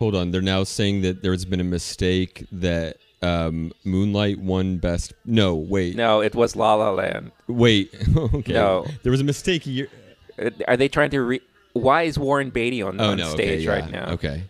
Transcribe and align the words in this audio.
Hold 0.00 0.16
on, 0.16 0.30
they're 0.32 0.40
now 0.42 0.64
saying 0.64 1.02
that 1.02 1.22
there's 1.22 1.44
been 1.44 1.60
a 1.60 1.64
mistake 1.64 2.46
that 2.50 2.96
um, 3.22 3.70
Moonlight 3.84 4.38
won 4.40 4.78
best. 4.78 5.12
No, 5.24 5.54
wait, 5.54 5.94
No, 5.94 6.20
it 6.22 6.34
was 6.34 6.56
La 6.56 6.74
La 6.74 6.90
Land. 6.90 7.30
wait. 7.46 7.94
okay, 8.16 8.52
No. 8.54 8.86
there 9.02 9.12
was 9.12 9.20
a 9.20 9.24
mistake. 9.24 9.66
Year- 9.66 9.88
Are 10.66 10.76
they 10.76 10.88
trying 10.88 11.10
to 11.10 11.20
re? 11.20 11.40
Why 11.74 12.02
is 12.04 12.18
Warren 12.18 12.50
Beatty 12.50 12.82
on, 12.82 13.00
oh 13.00 13.10
on 13.10 13.18
no, 13.18 13.28
stage 13.28 13.66
okay, 13.66 13.80
right 13.82 13.90
now? 13.90 14.12
Okay, 14.12 14.42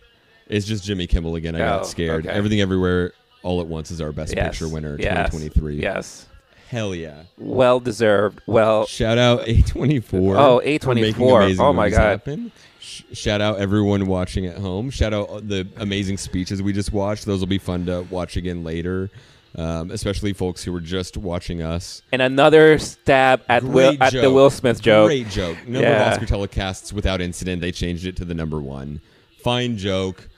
it's 0.46 0.66
just 0.66 0.84
Jimmy 0.84 1.06
Kimmel 1.06 1.34
again. 1.34 1.54
I 1.56 1.59
Oh, 1.60 1.76
got 1.78 1.87
scared. 1.88 2.26
okay. 2.26 2.34
Everything, 2.34 2.60
everywhere, 2.60 3.12
all 3.42 3.60
at 3.60 3.66
once 3.66 3.90
is 3.90 4.01
our 4.01 4.12
best 4.12 4.34
Yes. 4.34 4.51
picture 4.51 4.68
winner, 4.73 4.96
2023. 4.96 5.80
Yes. 5.82 6.26
Hell 6.68 6.95
yeah! 6.95 7.23
Well 7.37 7.80
deserved. 7.80 8.40
Well, 8.46 8.87
Shout 8.87 9.18
out 9.18 9.40
A24. 9.46 10.37
Oh, 10.38 10.60
for 10.60 10.95
making 10.95 11.14
A24. 11.26 11.59
Oh, 11.59 11.73
my 11.73 11.90
God. 11.90 11.98
happen. 11.98 12.52
Sh- 12.80 13.02
Shout 13.12 13.41
out 13.41 13.59
everyone 13.59 14.07
watching 14.07 14.47
at 14.47 14.57
home. 14.59 14.91
Shout 14.91 15.12
out 15.12 15.46
the 15.49 15.66
amazing 15.77 16.16
speeches 16.16 16.63
we 16.63 16.73
just 16.73 16.93
watched. 16.93 17.27
Those 17.27 17.41
will 17.41 17.46
be 17.46 17.59
fun 17.59 17.87
to 17.87 18.02
watch 18.10 18.37
again 18.37 18.65
later, 18.65 19.10
um, 19.57 19.91
especially 19.91 20.32
folks 20.32 20.65
who 20.65 20.73
were 20.73 20.80
just 20.80 21.16
watching 21.16 21.60
us. 21.63 22.02
and 22.13 22.23
another 22.23 22.79
stab 22.79 23.43
at 23.49 23.63
Will 23.63 23.91
Great 23.96 24.01
at 24.02 24.13
the. 24.15 24.30
Will 24.32 24.49
Smith 24.51 24.80
joke. 24.80 25.09
Great 25.09 25.29
joke. 25.29 25.59
Number 25.66 25.80
Yeah. 25.88 26.13
of 26.15 26.23
Oscar 26.23 26.27
telecasts 26.35 26.93
without 26.93 27.21
incident. 27.21 27.60
They 27.60 27.73
changed 27.73 28.07
it 28.07 28.16
to 28.16 28.24
the 28.24 28.35
number 28.35 28.60
one. 28.60 29.01
Fine 29.45 29.76
joke. 29.76 30.29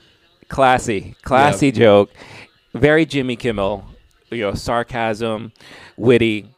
Classy, 0.49 1.15
classy 1.23 1.71
joke. 1.73 2.11
Very 2.75 3.07
Jimmy 3.07 3.37
Kimmel. 3.37 3.85
You 4.31 4.41
know, 4.43 4.55
sarcasm, 4.55 5.53
witty. 5.97 6.49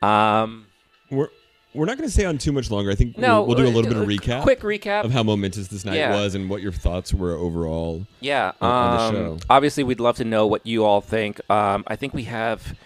Um, 0.00 0.66
We're 1.10 1.28
we're 1.74 1.86
not 1.86 1.96
going 1.96 2.08
to 2.08 2.12
stay 2.12 2.24
on 2.24 2.36
too 2.38 2.52
much 2.52 2.70
longer. 2.70 2.90
I 2.90 2.94
think 2.94 3.16
no, 3.16 3.38
we'll, 3.42 3.54
we'll 3.56 3.56
do 3.58 3.66
a 3.66 3.72
little 3.74 3.82
bit 3.90 3.96
of 3.96 4.02
uh, 4.02 4.06
recap 4.06 4.42
Quick 4.42 4.60
recap. 4.60 5.04
of 5.04 5.12
how 5.12 5.22
momentous 5.22 5.68
this 5.68 5.84
night 5.84 5.96
Yeah. 5.96 6.14
was 6.14 6.34
and 6.34 6.50
what 6.50 6.62
your 6.62 6.72
thoughts 6.72 7.14
were 7.14 7.32
overall. 7.34 8.06
Yeah. 8.20 8.52
on- 8.60 8.70
on 8.70 8.96
the 9.14 9.20
um, 9.20 9.38
show. 9.38 9.44
Obviously, 9.48 9.84
we'd 9.84 10.00
love 10.00 10.16
to 10.16 10.24
know 10.24 10.46
what 10.46 10.66
you 10.66 10.84
all 10.84 11.00
think. 11.00 11.40
Um, 11.50 11.84
I 11.86 11.96
think 11.96 12.12
we 12.14 12.24
have 12.24 12.76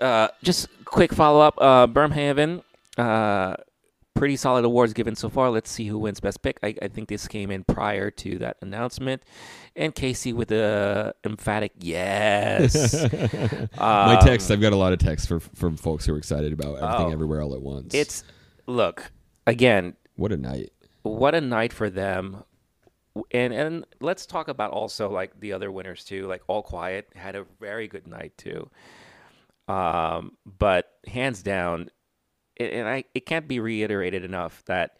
uh, 0.00 0.28
just 0.42 0.68
quick 0.84 1.12
follow 1.12 1.40
up. 1.40 1.54
Uh, 1.58 1.86
Birmingham, 1.86 2.62
uh, 2.96 3.54
pretty 4.18 4.36
solid 4.36 4.64
awards 4.64 4.92
given 4.92 5.14
so 5.14 5.28
far. 5.28 5.48
Let's 5.50 5.70
see 5.70 5.86
who 5.86 5.98
wins 5.98 6.20
Best 6.20 6.42
Pick. 6.42 6.58
I, 6.62 6.74
I 6.82 6.88
think 6.88 7.08
this 7.08 7.28
came 7.28 7.50
in 7.50 7.64
prior 7.64 8.10
to 8.10 8.38
that 8.38 8.56
announcement. 8.60 9.22
And 9.76 9.94
Casey 9.94 10.32
with 10.32 10.50
a 10.50 11.14
emphatic 11.24 11.72
yes. 11.78 12.94
My 13.78 14.16
Um, 14.18 14.24
text, 14.26 14.50
I've 14.50 14.60
got 14.60 14.72
a 14.72 14.76
lot 14.76 14.92
of 14.92 14.98
texts 14.98 15.28
for, 15.28 15.40
from 15.40 15.76
folks 15.76 16.04
who 16.06 16.14
are 16.14 16.18
excited 16.18 16.52
about 16.52 16.76
everything 16.76 17.06
Oh. 17.06 17.12
everywhere 17.12 17.40
all 17.42 17.54
at 17.54 17.62
once. 17.62 17.94
It's 17.94 18.24
look 18.66 19.10
again. 19.46 19.94
what 20.16 20.32
a 20.32 20.36
night. 20.36 20.72
what 21.02 21.34
a 21.34 21.40
night 21.40 21.72
for 21.72 21.88
them 21.88 22.42
and 23.32 23.52
and 23.52 23.84
let's 24.00 24.26
talk 24.26 24.46
about 24.48 24.70
also 24.70 25.10
like 25.10 25.38
the 25.40 25.52
other 25.52 25.72
winners 25.72 26.04
too 26.04 26.26
like 26.28 26.40
all 26.46 26.62
quiet 26.62 27.08
had 27.16 27.34
a 27.34 27.44
very 27.58 27.88
good 27.88 28.06
night 28.06 28.32
too 28.36 28.68
um 29.66 30.32
but 30.58 30.92
hands 31.06 31.42
down 31.42 31.90
and 32.58 32.88
i 32.88 33.04
it 33.14 33.26
can't 33.26 33.48
be 33.48 33.60
reiterated 33.60 34.24
enough 34.24 34.62
that 34.66 34.98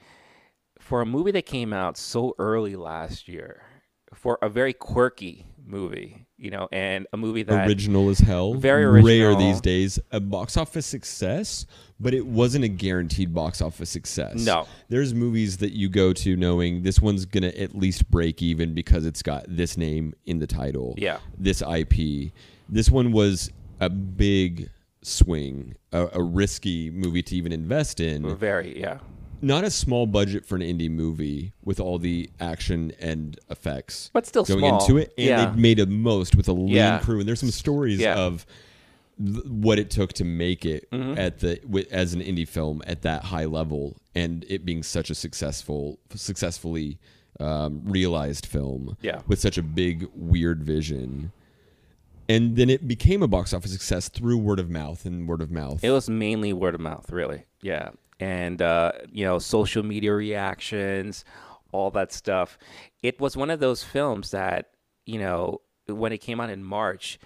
for 0.79 1.01
a 1.01 1.07
movie 1.07 1.33
that 1.33 1.47
came 1.47 1.73
out 1.73 1.97
so 1.97 2.35
early 2.39 2.77
last 2.77 3.29
year 3.29 3.63
for 4.15 4.39
a 4.43 4.49
very 4.49 4.73
quirky 4.73 5.47
movie 5.67 6.27
you 6.39 6.51
know 6.51 6.69
and 6.73 7.07
a 7.13 7.17
movie 7.17 7.43
that 7.43 7.67
original 7.67 8.09
as 8.09 8.21
hell. 8.21 8.55
Very 8.55 8.87
Rare 9.03 9.35
these 9.35 9.61
days. 9.61 9.99
A 10.13 10.21
box 10.21 10.57
office 10.57 10.87
success, 10.87 11.67
but 12.01 12.15
it 12.15 12.25
wasn't 12.25 12.65
a 12.65 12.69
guaranteed 12.69 13.35
box 13.35 13.61
office 13.61 13.91
success. 13.91 14.47
No. 14.47 14.67
There's 14.89 15.13
movies 15.13 15.59
that 15.59 15.73
you 15.73 15.89
go 15.89 16.13
to 16.15 16.37
knowing 16.37 16.83
this 16.83 17.01
one's 17.01 17.27
to 17.27 17.61
at 17.61 17.75
least 17.75 18.11
break 18.11 18.41
even 18.41 18.73
because 18.73 19.05
it's 19.05 19.23
got 19.23 19.45
this 19.49 19.77
name 19.77 20.15
in 20.27 20.39
the 20.39 20.47
title. 20.47 20.95
Yeah. 20.97 21.19
This 21.37 21.61
IP. 21.63 22.33
This 22.69 22.91
one 22.91 23.13
was 23.13 23.51
a 23.81 23.91
big 23.91 24.71
swing, 25.03 25.75
a, 25.93 26.09
a 26.15 26.23
risky 26.23 26.91
movie 26.91 27.23
to 27.23 27.37
even 27.37 27.53
invest 27.53 28.01
in. 28.01 28.37
very 28.37 28.79
yeah 28.79 28.99
Not 29.41 29.65
a 29.65 29.71
small 29.71 30.07
budget 30.07 30.45
for 30.45 30.57
an 30.57 30.63
indie 30.63 30.91
movie 30.91 31.53
with 31.65 31.79
all 31.81 31.99
the 31.99 32.29
action 32.41 32.93
and 33.01 33.39
effects 33.51 34.11
But 34.13 34.27
still 34.27 34.45
going 34.45 34.61
small. 34.61 34.81
into 34.81 34.97
it, 34.97 35.15
and 35.17 35.27
Yeah. 35.27 35.51
they 35.51 35.61
made 35.61 35.79
a 35.79 35.87
most 35.87 36.35
with 36.37 36.49
a 36.49 36.53
lean 36.53 36.69
Yeah. 36.69 36.99
crew. 36.99 37.21
And 37.21 37.29
there's 37.29 37.41
some 37.41 37.51
stories 37.53 38.01
Yeah. 38.01 38.17
of 38.17 38.45
th- 39.25 39.45
what 39.47 39.79
it 39.79 39.91
took 39.91 40.13
to 40.15 40.25
make 40.25 40.65
it 40.65 40.91
Mm-hmm. 40.91 41.19
at 41.19 41.39
the 41.39 41.57
wi- 41.63 41.87
as 41.91 42.15
an 42.15 42.21
indie 42.21 42.47
film 42.49 42.83
at 42.87 43.03
that 43.03 43.25
high 43.25 43.45
level, 43.47 43.97
and 44.15 44.45
it 44.49 44.65
being 44.65 44.83
such 44.83 45.11
a 45.11 45.15
successful, 45.15 45.99
successfully 46.15 46.99
um, 47.41 47.83
realized 47.85 48.45
film 48.47 48.97
Yeah. 49.01 49.21
with 49.29 49.39
such 49.39 49.57
a 49.59 49.63
big 49.63 50.09
weird 50.15 50.65
vision. 50.65 51.31
And 52.29 52.57
then 52.57 52.69
it 52.69 52.87
became 52.87 53.23
a 53.23 53.29
box 53.29 53.55
office 53.55 53.73
success 53.73 54.09
through 54.09 54.39
word 54.39 54.61
of 54.61 54.69
mouth 54.69 55.07
and 55.07 55.27
word 55.27 55.41
of 55.41 55.51
mouth. 55.51 55.83
It 55.83 55.91
was 55.91 56.11
mainly 56.11 56.53
word 56.53 56.75
of 56.75 56.81
mouth, 56.81 57.11
really. 57.11 57.45
Yeah. 57.63 57.91
And, 58.21 58.61
uh, 58.61 58.93
you 59.11 59.25
know, 59.25 59.39
social 59.39 59.83
media 59.83 60.13
reactions, 60.13 61.25
all 61.73 61.91
that 61.93 62.13
stuff. 62.13 62.59
It 63.03 63.21
was 63.21 63.37
one 63.37 63.49
of 63.51 63.61
those 63.61 63.83
films 63.83 64.33
that, 64.33 64.71
you 65.07 65.19
know, 65.19 65.63
when 65.87 66.13
it 66.13 66.19
came 66.19 66.39
out 66.41 66.51
in 66.51 66.63
March, 66.63 67.19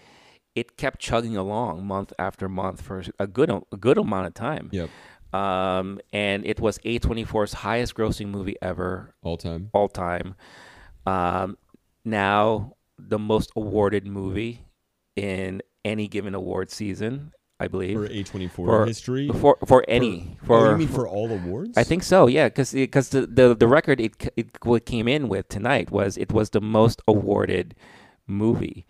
it 0.55 0.77
kept 0.77 1.01
chugging 1.01 1.37
along 1.37 1.85
month 1.87 2.13
after 2.19 2.49
month 2.49 2.83
for 2.83 3.03
a 3.19 3.27
good, 3.27 3.51
a 3.51 3.77
good 3.77 3.99
amount 3.99 4.27
of 4.27 4.35
time. 4.35 4.69
Yep, 4.71 4.91
Um, 5.33 5.99
and 6.13 6.45
it 6.47 6.61
was 6.61 6.79
A24's 6.81 7.55
highest 7.55 7.95
grossing 7.95 8.29
movie 8.29 8.57
ever, 8.61 9.15
all 9.23 9.37
time. 9.39 9.71
all 9.73 9.89
time. 9.89 10.35
Um, 11.07 11.57
now, 12.05 12.75
the 12.99 13.19
most 13.19 13.51
awarded 13.57 14.07
movie 14.07 14.61
in 15.17 15.63
any 15.85 16.09
given 16.09 16.35
award 16.35 16.71
season, 16.71 17.33
I 17.61 17.69
believe 17.69 17.97
For 17.97 18.09
A24 18.09 18.51
for 18.51 18.87
history. 18.87 19.29
for 19.29 19.57
for 19.67 19.85
any 19.89 20.37
oh, 20.43 20.47
for, 20.47 20.71
you 20.73 20.79
mean 20.79 20.89
for 20.89 21.07
all 21.07 21.31
awards? 21.31 21.77
I 21.77 21.85
think 21.85 22.03
so 22.03 22.27
yeah 22.27 22.49
because 22.49 22.73
because 22.73 23.11
the, 23.11 23.27
the 23.27 23.55
the 23.55 23.69
record 23.69 24.01
it 24.01 24.15
it 24.37 24.49
what 24.65 24.85
came 24.87 25.07
in 25.07 25.29
with 25.29 25.49
tonight 25.49 25.91
was 25.91 26.17
it 26.17 26.33
was 26.33 26.51
the 26.51 26.61
most 26.61 27.03
awarded 27.07 27.75
movie 28.27 28.87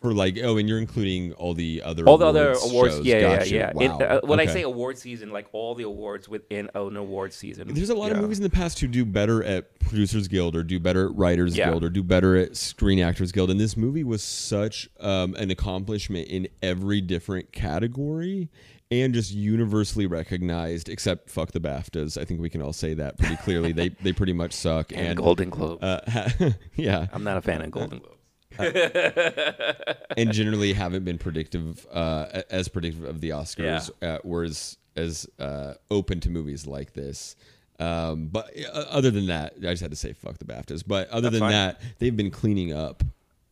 For 0.00 0.14
like, 0.14 0.38
oh, 0.42 0.58
and 0.58 0.68
you're 0.68 0.78
including 0.78 1.32
all 1.32 1.54
the 1.54 1.82
other 1.82 2.06
all 2.06 2.18
the 2.18 2.26
other 2.26 2.52
awards 2.52 2.94
shows. 2.96 3.04
yeah 3.04 3.38
Gotcha. 3.38 3.54
yeah 3.54 3.72
yeah 3.80 3.88
Wow. 3.90 3.98
It, 3.98 4.02
uh, 4.02 4.20
when 4.24 4.38
I 4.38 4.46
say 4.46 4.62
award 4.62 4.96
season 4.96 5.30
like 5.32 5.48
all 5.52 5.74
the 5.74 5.82
awards 5.82 6.28
within 6.28 6.70
an 6.74 6.96
award 6.96 7.32
season 7.32 7.66
There's 7.74 7.90
a 7.90 7.94
lot 7.96 8.12
of 8.12 8.18
movies 8.18 8.38
in 8.38 8.44
the 8.44 8.50
past 8.50 8.78
who 8.78 8.86
do 8.86 9.04
better 9.04 9.42
at 9.42 9.76
Producers 9.80 10.28
Guild 10.28 10.54
or 10.54 10.62
do 10.62 10.78
better 10.78 11.06
at 11.08 11.16
Writers 11.16 11.56
Yeah. 11.56 11.70
Guild 11.70 11.82
or 11.82 11.90
do 11.90 12.04
better 12.04 12.36
at 12.36 12.56
Screen 12.56 13.00
Actors 13.00 13.32
Guild. 13.32 13.50
And 13.50 13.58
this 13.58 13.76
movie 13.76 14.04
was 14.04 14.22
such 14.22 14.88
um, 15.00 15.34
an 15.34 15.50
accomplishment 15.50 16.28
in 16.28 16.46
every 16.62 17.00
different 17.00 17.50
category 17.52 18.50
and 18.90 19.12
just 19.12 19.32
universally 19.32 20.06
recognized, 20.06 20.88
except 20.88 21.28
fuck 21.28 21.52
the 21.52 21.60
BAFTAs. 21.60 22.16
I 22.20 22.24
think 22.24 22.40
we 22.40 22.48
can 22.48 22.62
all 22.62 22.72
say 22.72 22.94
that 22.94 23.18
pretty 23.18 23.36
clearly. 23.36 23.72
they 23.72 23.88
they 24.02 24.12
pretty 24.12 24.32
much 24.32 24.52
suck. 24.52 24.92
and, 24.92 25.00
And, 25.00 25.16
Golden 25.18 25.50
Globe 25.50 25.78
uh, 25.82 26.00
yeah, 26.76 27.06
I'm 27.12 27.24
not 27.24 27.36
a 27.36 27.42
fan 27.42 27.62
of 27.62 27.70
Golden 27.70 27.98
Globe 27.98 28.14
and 30.16 30.32
generally 30.32 30.72
haven't 30.72 31.04
been 31.04 31.18
predictive 31.18 31.86
uh, 31.92 32.42
as 32.50 32.68
predictive 32.68 33.04
of 33.04 33.20
the 33.20 33.30
Oscars, 33.30 33.90
uh, 34.02 34.18
or 34.24 34.44
as 34.44 34.76
as 34.96 35.26
uh, 35.38 35.74
open 35.90 36.20
to 36.20 36.30
movies 36.30 36.66
like 36.66 36.92
this. 36.92 37.36
Um, 37.80 38.26
but 38.26 38.50
uh, 38.74 38.86
other 38.90 39.10
than 39.12 39.26
that, 39.26 39.54
I 39.58 39.70
just 39.70 39.82
had 39.82 39.92
to 39.92 39.96
say 39.96 40.12
fuck 40.12 40.38
the 40.38 40.44
BAFTAs. 40.44 40.82
But 40.86 41.08
other 41.10 41.22
That's 41.30 41.34
than 41.34 41.40
fine. 41.40 41.52
that, 41.52 41.80
they've 41.98 42.16
been 42.16 42.30
cleaning 42.32 42.72
up 42.72 43.04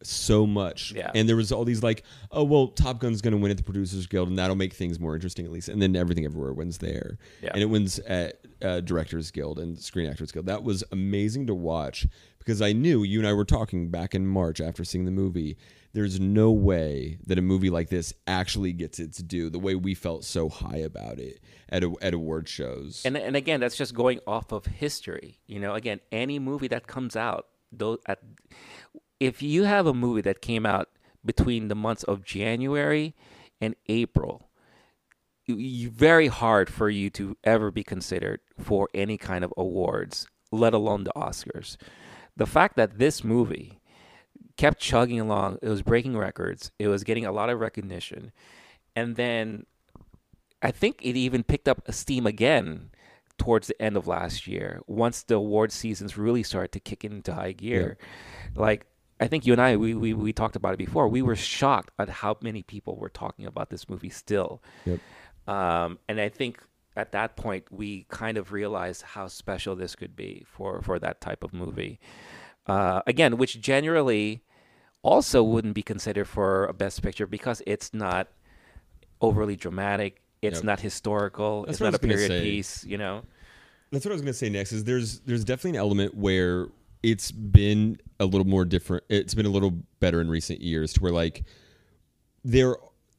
so 0.03 0.47
much. 0.47 0.93
Yeah. 0.93 1.11
And 1.15 1.29
there 1.29 1.37
was 1.37 1.53
all 1.53 1.65
these 1.65 1.83
like, 1.83 2.03
oh 2.33 2.43
well, 2.45 2.69
Top 2.69 2.99
Gun's 2.99 3.23
going 3.23 3.33
to 3.33 3.39
win 3.39 3.51
at 3.51 3.57
the 3.57 3.63
Producers 3.63 4.07
Guild, 4.07 4.29
and 4.29 4.39
that'll 4.39 4.57
make 4.57 4.73
things 4.75 4.99
more 4.99 5.15
interesting 5.15 5.47
at 5.47 5.53
least. 5.53 5.69
And 5.69 5.81
then 5.81 5.95
Everything 5.95 6.25
Everywhere 6.25 6.53
wins 6.53 6.79
there, 6.79 7.19
Yeah. 7.41 7.51
and 7.55 7.63
it 7.63 7.67
wins 7.67 7.99
at 8.01 8.41
uh, 8.63 8.81
Directors 8.81 9.31
Guild 9.31 9.59
and 9.61 9.79
Screen 9.79 10.11
Actors 10.11 10.33
Guild. 10.33 10.47
That 10.47 10.65
was 10.65 10.83
amazing 10.91 11.47
to 11.47 11.55
watch 11.55 12.07
because 12.47 12.63
I 12.63 12.73
knew 12.73 13.03
you 13.03 13.19
and 13.19 13.27
I 13.27 13.33
were 13.33 13.45
talking 13.45 13.91
back 13.91 14.15
in 14.15 14.25
March 14.29 14.61
after 14.61 14.85
seeing 14.85 15.05
the 15.05 15.11
movie. 15.11 15.57
There's 15.95 16.21
no 16.21 16.53
way 16.53 17.19
that 17.27 17.39
a 17.39 17.43
movie 17.43 17.71
like 17.71 17.89
this 17.89 18.15
actually 18.29 18.73
gets 18.73 19.01
its 19.01 19.19
due 19.19 19.51
the 19.51 19.59
way 19.59 19.75
we 19.75 19.95
felt 19.95 20.25
so 20.25 20.49
high 20.49 20.77
about 20.77 21.19
it 21.19 21.41
at 21.69 21.83
a, 21.83 21.93
at 22.01 22.15
award 22.15 22.49
shows. 22.49 23.03
And 23.05 23.17
and 23.17 23.35
again, 23.35 23.59
that's 23.59 23.77
just 23.77 23.95
going 23.95 24.21
off 24.29 24.53
of 24.53 24.67
history. 24.67 25.41
You 25.49 25.59
know, 25.59 25.75
again, 25.75 26.01
any 26.13 26.39
movie 26.39 26.69
that 26.69 26.87
comes 26.87 27.17
out, 27.17 27.49
though, 27.73 27.99
at, 28.07 28.21
if 29.19 29.43
you 29.43 29.65
have 29.65 29.87
a 29.87 29.95
movie 29.95 30.21
that 30.21 30.41
came 30.41 30.65
out 30.65 30.89
between 31.25 31.67
the 31.67 31.75
months 31.75 32.05
of 32.05 32.25
January 32.25 33.17
and 33.61 33.75
April, 33.89 34.51
very 35.49 36.29
hard 36.29 36.71
for 36.71 36.89
you 36.89 37.11
to 37.11 37.37
ever 37.43 37.73
be 37.73 37.83
considered 37.83 38.41
for 38.61 38.89
any 38.95 39.19
kind 39.19 39.43
of 39.43 39.53
awards, 39.57 40.29
let 40.53 40.75
alone 40.75 41.03
the 41.03 41.13
Oscars. 41.17 41.77
The 42.37 42.47
fact 42.47 42.77
that 42.77 42.99
this 42.99 43.25
movie 43.25 43.81
kept 44.57 44.81
chugging 44.81 45.21
along, 45.21 45.59
it 45.63 45.69
was 45.69 45.83
breaking 45.83 46.17
records, 46.17 46.71
it 46.79 46.89
was 46.89 47.05
getting 47.05 47.27
a 47.27 47.33
lot 47.33 47.51
of 47.51 47.61
recognition, 47.61 48.33
and 48.95 49.17
then 49.17 49.67
I 50.63 50.71
think 50.71 51.01
it 51.03 51.17
even 51.17 51.45
picked 51.45 51.69
up 51.69 51.83
steam 51.93 52.27
again 52.27 52.91
towards 53.39 53.69
the 53.69 53.81
end 53.81 53.97
of 53.97 54.07
last 54.07 54.47
year 54.47 54.81
once 54.87 55.23
the 55.23 55.35
award 55.35 55.71
seasons 55.71 56.17
really 56.17 56.43
started 56.43 56.73
to 56.73 56.81
kick 56.81 57.05
into 57.05 57.35
high 57.35 57.53
gear. 57.53 57.99
Like 58.55 58.87
I 59.21 59.27
think 59.27 59.47
you 59.47 59.53
and 59.53 59.61
I 59.61 59.77
we, 59.77 59.95
we 59.95 60.15
we 60.15 60.33
talked 60.33 60.57
about 60.57 60.75
it 60.75 60.79
before. 60.79 61.09
We 61.09 61.23
were 61.23 61.37
shocked 61.37 61.91
at 61.99 62.09
how 62.09 62.37
many 62.41 62.63
people 62.63 62.97
were 62.97 63.09
talking 63.09 63.47
about 63.47 63.71
this 63.71 63.89
movie 63.89 64.11
still. 64.11 64.63
Yep. 64.85 65.01
Um, 65.47 65.99
and 66.09 66.21
I 66.21 66.29
think 66.29 66.61
at 66.97 67.13
that 67.13 67.37
point 67.37 67.65
we 67.71 68.07
kind 68.09 68.39
of 68.39 68.53
realized 68.53 69.03
how 69.03 69.29
special 69.29 69.77
this 69.77 69.95
could 69.95 70.17
be 70.17 70.45
for 70.47 70.81
for 70.83 70.99
that 70.99 71.21
type 71.21 71.45
of 71.45 71.53
movie. 71.53 71.99
Uh, 72.67 73.01
again, 73.07 73.37
which 73.37 73.61
generally 73.61 74.43
also 75.03 75.43
wouldn't 75.43 75.75
be 75.75 75.83
considered 75.83 76.27
for 76.27 76.65
a 76.67 76.73
best 76.73 77.03
picture 77.03 77.27
because 77.27 77.63
it's 77.67 77.95
not 77.95 78.29
overly 79.21 79.55
dramatic. 79.57 80.21
It's 80.43 80.59
Yep. 80.59 80.65
not 80.65 80.81
historical. 80.81 81.63
That's 81.63 81.75
it's 81.75 81.81
not 81.81 81.95
a 81.95 81.99
period 81.99 82.43
piece. 82.43 82.85
You 82.85 82.99
know. 82.99 83.23
That's 83.93 84.05
what 84.05 84.11
I 84.11 84.15
was 84.15 84.23
going 84.23 84.33
to 84.33 84.39
say 84.39 84.49
next. 84.49 84.73
Is 84.73 84.85
there's 84.85 85.21
there's 85.21 85.45
definitely 85.45 85.71
an 85.79 85.85
element 85.85 86.15
where 86.17 86.69
it's 87.03 87.31
been 87.31 87.99
a 88.19 88.25
little 88.27 88.47
more 88.47 88.65
different. 88.65 89.05
It's 89.09 89.35
been 89.35 89.47
a 89.47 89.51
little 89.51 89.71
better 90.01 90.21
in 90.21 90.29
recent 90.29 90.61
years 90.61 90.93
to 90.95 91.01
where 91.03 91.13
like 91.13 91.45
there. 92.45 92.77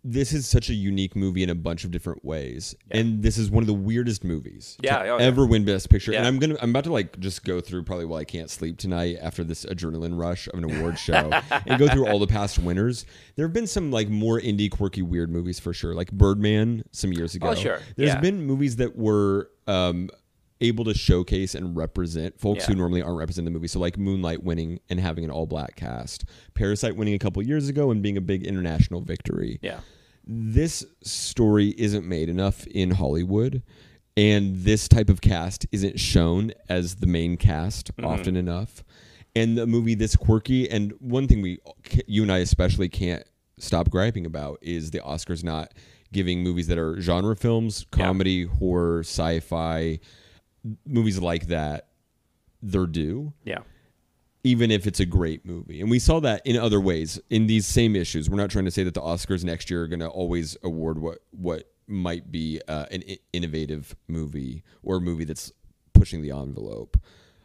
This 0.10 0.32
is 0.32 0.48
such 0.48 0.70
a 0.70 0.74
unique 0.74 1.18
movie 1.18 1.44
in 1.44 1.50
a 1.50 1.56
bunch 1.56 1.84
of 1.84 1.92
different 1.92 2.24
ways, 2.24 2.74
and 2.92 3.22
this 3.22 3.38
is 3.38 3.52
one 3.52 3.62
of 3.62 3.68
the 3.68 3.74
weirdest 3.74 4.24
movies 4.24 4.78
Yeah, 4.82 5.00
to 5.00 5.10
oh, 5.10 5.18
yeah. 5.18 5.26
ever 5.26 5.46
win 5.46 5.66
Best 5.66 5.90
Picture. 5.90 6.14
And 6.14 6.26
I'm 6.26 6.40
gonna 6.40 6.56
I'm 6.62 6.70
about 6.70 6.86
to 6.86 6.94
like 6.94 7.20
just 7.20 7.44
go 7.44 7.60
through 7.60 7.84
probably 7.84 8.06
while 8.06 8.18
I 8.20 8.24
can't 8.24 8.50
sleep 8.50 8.78
tonight 8.78 9.18
after 9.22 9.44
this 9.44 9.66
adrenaline 9.66 10.18
rush 10.18 10.48
of 10.48 10.54
an 10.54 10.64
award 10.64 10.98
show 11.08 11.30
and 11.66 11.78
go 11.78 11.90
through 11.90 12.08
all 12.08 12.20
the 12.20 12.28
past 12.28 12.58
winners. 12.58 13.06
There 13.36 13.46
have 13.46 13.52
been 13.54 13.68
some 13.68 13.92
like 13.92 14.08
more 14.08 14.40
indie, 14.40 14.72
quirky, 14.72 15.02
weird 15.02 15.30
movies 15.30 15.60
for 15.60 15.74
sure, 15.74 15.94
like 15.94 16.10
Birdman 16.14 16.84
some 16.94 17.12
years 17.12 17.36
ago. 17.36 17.50
Oh, 17.50 17.56
sure. 17.56 17.82
There's 17.98 18.08
Yeah. 18.12 18.22
been 18.22 18.46
movies 18.46 18.78
that 18.78 18.96
were 18.96 19.50
um, 19.68 20.10
able 20.62 20.86
to 20.86 20.94
showcase 20.94 21.54
and 21.54 21.76
represent 21.76 22.40
folks 22.40 22.62
Yeah. 22.64 22.68
who 22.68 22.76
normally 22.76 23.02
aren't 23.02 23.18
represented 23.18 23.48
in 23.48 23.54
the 23.54 23.60
movie. 23.60 23.68
So 23.68 23.80
like 23.80 23.98
Moonlight 23.98 24.42
winning 24.42 24.80
and 24.90 25.02
having 25.02 25.26
an 25.26 25.32
all 25.32 25.46
black 25.48 25.76
cast, 25.76 26.24
Parasite 26.54 26.96
winning 26.96 27.14
a 27.14 27.20
couple 27.20 27.44
years 27.44 27.68
ago 27.68 27.92
and 27.92 28.02
being 28.02 28.16
a 28.16 28.22
big 28.22 28.46
international 28.48 29.02
victory. 29.02 29.60
Yeah. 29.62 29.82
This 30.28 30.86
story 31.04 31.74
isn't 31.78 32.06
made 32.06 32.30
enough 32.30 32.68
in 32.68 32.92
Hollywood. 32.92 33.64
And 34.16 34.58
this 34.58 34.88
type 34.88 35.10
of 35.10 35.22
cast 35.22 35.68
isn't 35.72 36.00
shown 36.00 36.52
as 36.70 36.96
the 36.96 37.08
main 37.08 37.38
cast 37.38 37.96
Mm-hmm. 37.96 38.06
often 38.06 38.36
enough. 38.36 38.84
And 39.36 39.56
the 39.58 39.68
movie 39.68 39.94
this 39.94 40.16
quirky, 40.16 40.68
and 40.70 40.94
one 41.00 41.28
thing 41.28 41.42
we, 41.44 41.60
you 42.08 42.24
and 42.24 42.32
I 42.32 42.40
especially 42.40 42.90
can't 42.90 43.24
stop 43.60 43.90
griping 43.92 44.26
about 44.26 44.58
is 44.64 44.90
the 44.92 45.00
Oscars 45.00 45.44
not 45.44 45.74
giving 46.12 46.42
movies 46.42 46.66
that 46.68 46.80
are 46.80 47.00
genre 47.00 47.36
films, 47.36 47.86
Yeah. 47.96 48.06
comedy, 48.06 48.46
horror, 48.46 49.02
sci-fi, 49.02 50.00
movies 50.86 51.20
like 51.20 51.48
that 51.48 51.88
their 52.64 52.88
due 52.88 53.34
Yeah. 53.46 53.60
Even 54.48 54.72
if 54.72 54.88
it's 54.88 55.00
a 55.00 55.06
great 55.06 55.46
movie. 55.46 55.82
And 55.82 55.90
we 55.92 56.00
saw 56.00 56.20
that 56.22 56.42
in 56.46 56.56
other 56.58 56.80
ways 56.80 57.20
in 57.30 57.48
these 57.48 57.66
same 57.66 57.96
issues. 57.96 58.30
We're 58.30 58.38
not 58.38 58.50
trying 58.50 58.66
to 58.66 58.72
say 58.72 58.84
that 58.84 58.94
the 58.94 59.02
Oscars 59.02 59.44
next 59.44 59.70
year 59.70 59.84
are 59.84 59.88
going 59.88 60.00
to 60.00 60.08
always 60.08 60.56
award 60.64 61.00
what 61.00 61.20
what 61.32 61.70
might 61.88 62.32
be 62.32 62.60
uh, 62.68 62.86
an 62.92 63.04
i- 63.10 63.20
innovative 63.34 63.96
movie 64.08 64.64
or 64.84 64.98
a 64.98 65.02
movie 65.02 65.24
that's 65.26 65.52
pushing 65.94 66.22
the 66.22 66.32
envelope. 66.32 66.98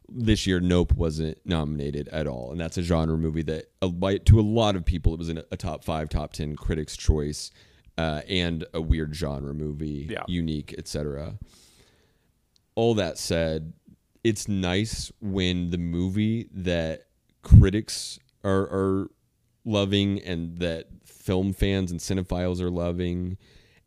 This 0.09 0.47
year, 0.47 0.61
Nope 0.61 0.93
wasn't 0.95 1.39
nominated 1.47 2.09
at 2.09 2.27
all, 2.27 2.51
and 2.53 2.61
that's 2.61 2.77
a 2.77 2.83
genre 2.83 3.17
movie 3.17 3.43
that, 3.45 3.67
uh, 3.81 3.89
by- 3.89 4.19
to 4.19 4.39
a 4.41 4.43
lot 4.43 4.77
of 4.77 4.85
people, 4.85 5.15
it 5.15 5.19
was 5.19 5.29
in 5.29 5.39
a, 5.39 5.45
a 5.53 5.57
top 5.57 5.85
five, 5.85 6.09
top 6.09 6.33
ten 6.33 6.55
critics' 6.57 6.97
choice, 6.97 7.51
uh, 7.99 8.21
and 8.29 8.65
a 8.75 8.81
weird 8.81 9.15
genre 9.15 9.55
movie, 9.55 10.09
Yeah. 10.11 10.25
unique, 10.27 10.75
etc. 10.77 11.39
All 12.75 12.95
that 12.95 13.17
said, 13.19 13.73
it's 14.25 14.47
nice 14.49 15.11
when 15.21 15.71
the 15.71 15.79
movie 15.79 16.49
that 16.53 17.07
critics 17.43 18.19
are, 18.45 18.63
are 18.63 19.11
loving 19.65 20.21
and 20.21 20.59
that 20.59 20.87
film 21.05 21.53
fans 21.53 21.91
and 21.91 22.01
cinephiles 22.01 22.61
are 22.61 22.71
loving 22.71 23.37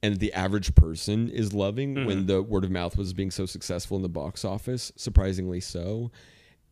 and 0.03 0.19
the 0.19 0.31
average 0.33 0.75
person 0.75 1.29
is 1.29 1.53
loving 1.53 1.95
Mm-hmm. 1.95 2.05
when 2.05 2.25
the 2.27 2.41
word 2.41 2.63
of 2.63 2.71
mouth 2.71 2.97
was 2.97 3.13
being 3.13 3.31
so 3.31 3.45
successful 3.45 3.97
in 3.97 4.03
the 4.03 4.09
box 4.09 4.45
office 4.45 4.91
surprisingly 4.95 5.59
so 5.59 6.11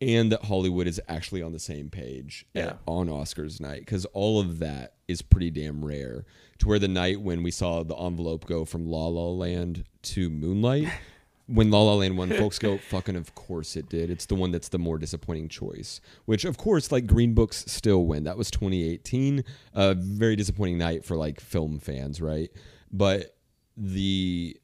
and 0.00 0.32
that 0.32 0.44
hollywood 0.44 0.86
is 0.86 1.00
actually 1.08 1.40
on 1.42 1.52
the 1.52 1.58
same 1.58 1.88
page 1.90 2.46
at- 2.54 2.78
on 2.86 3.08
oscars 3.08 3.60
night 3.60 3.80
because 3.80 4.04
all 4.06 4.40
of 4.40 4.58
that 4.58 4.94
is 5.08 5.22
pretty 5.22 5.50
damn 5.50 5.84
rare 5.84 6.24
to 6.58 6.66
where 6.68 6.78
the 6.78 6.88
night 6.88 7.20
when 7.20 7.42
we 7.42 7.50
saw 7.50 7.82
the 7.82 7.96
envelope 7.96 8.46
go 8.46 8.64
from 8.64 8.86
la 8.86 9.06
la 9.06 9.26
land 9.28 9.84
to 10.02 10.28
moonlight 10.30 10.88
when 11.46 11.70
La 11.70 11.82
La 11.82 11.94
Land 11.94 12.16
won, 12.16 12.30
folks 12.30 12.58
go, 12.58 12.78
fucking 12.78 13.16
of 13.16 13.34
course 13.34 13.76
it 13.76 13.88
did. 13.88 14.10
It's 14.10 14.26
the 14.26 14.34
one 14.34 14.50
that's 14.50 14.68
the 14.68 14.78
more 14.78 14.98
disappointing 14.98 15.48
choice. 15.48 16.00
Which, 16.24 16.44
of 16.44 16.56
course, 16.56 16.90
like 16.90 17.06
Green 17.06 17.34
Books 17.34 17.64
still 17.66 18.06
win. 18.06 18.24
That 18.24 18.38
was 18.38 18.50
2018. 18.50 19.44
A 19.74 19.94
very 19.94 20.36
disappointing 20.36 20.78
night 20.78 21.04
for 21.04 21.16
like 21.16 21.40
film 21.40 21.78
fans, 21.78 22.20
right? 22.20 22.50
But 22.90 23.36
the 23.76 24.56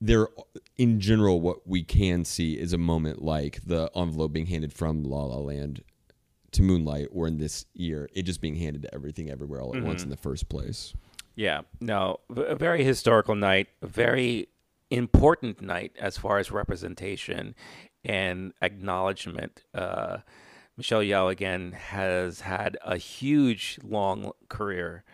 there 0.00 0.26
in 0.76 0.98
general 0.98 1.40
what 1.40 1.66
we 1.66 1.84
can 1.84 2.24
see 2.24 2.58
is 2.58 2.72
a 2.72 2.78
moment 2.78 3.22
like 3.22 3.60
the 3.64 3.88
envelope 3.94 4.32
being 4.32 4.46
handed 4.46 4.72
from 4.72 5.04
La 5.04 5.24
La 5.24 5.36
Land 5.36 5.84
to 6.50 6.62
Moonlight 6.62 7.08
or 7.12 7.28
in 7.28 7.38
this 7.38 7.66
year 7.74 8.08
it 8.12 8.22
just 8.22 8.40
being 8.40 8.56
handed 8.56 8.82
to 8.82 8.92
everything 8.92 9.30
everywhere 9.30 9.60
all 9.60 9.76
at 9.76 9.82
once 9.82 10.00
mm-hmm. 10.00 10.06
in 10.06 10.10
the 10.10 10.16
first 10.16 10.48
place. 10.48 10.92
Yeah, 11.34 11.62
no, 11.80 12.20
a 12.36 12.56
very 12.56 12.84
historical 12.84 13.34
night, 13.34 13.68
very 13.82 14.48
important 14.92 15.60
night 15.60 15.92
as 15.98 16.16
far 16.18 16.38
as 16.38 16.50
representation 16.50 17.54
and 18.04 18.52
acknowledgement. 18.60 19.62
Uh, 19.74 20.18
Michelle 20.76 21.00
Yeoh 21.00 21.30
again 21.30 21.72
has 21.72 22.40
had 22.40 22.76
a 22.84 22.96
huge, 22.96 23.78
long 23.82 24.32
career, 24.48 25.04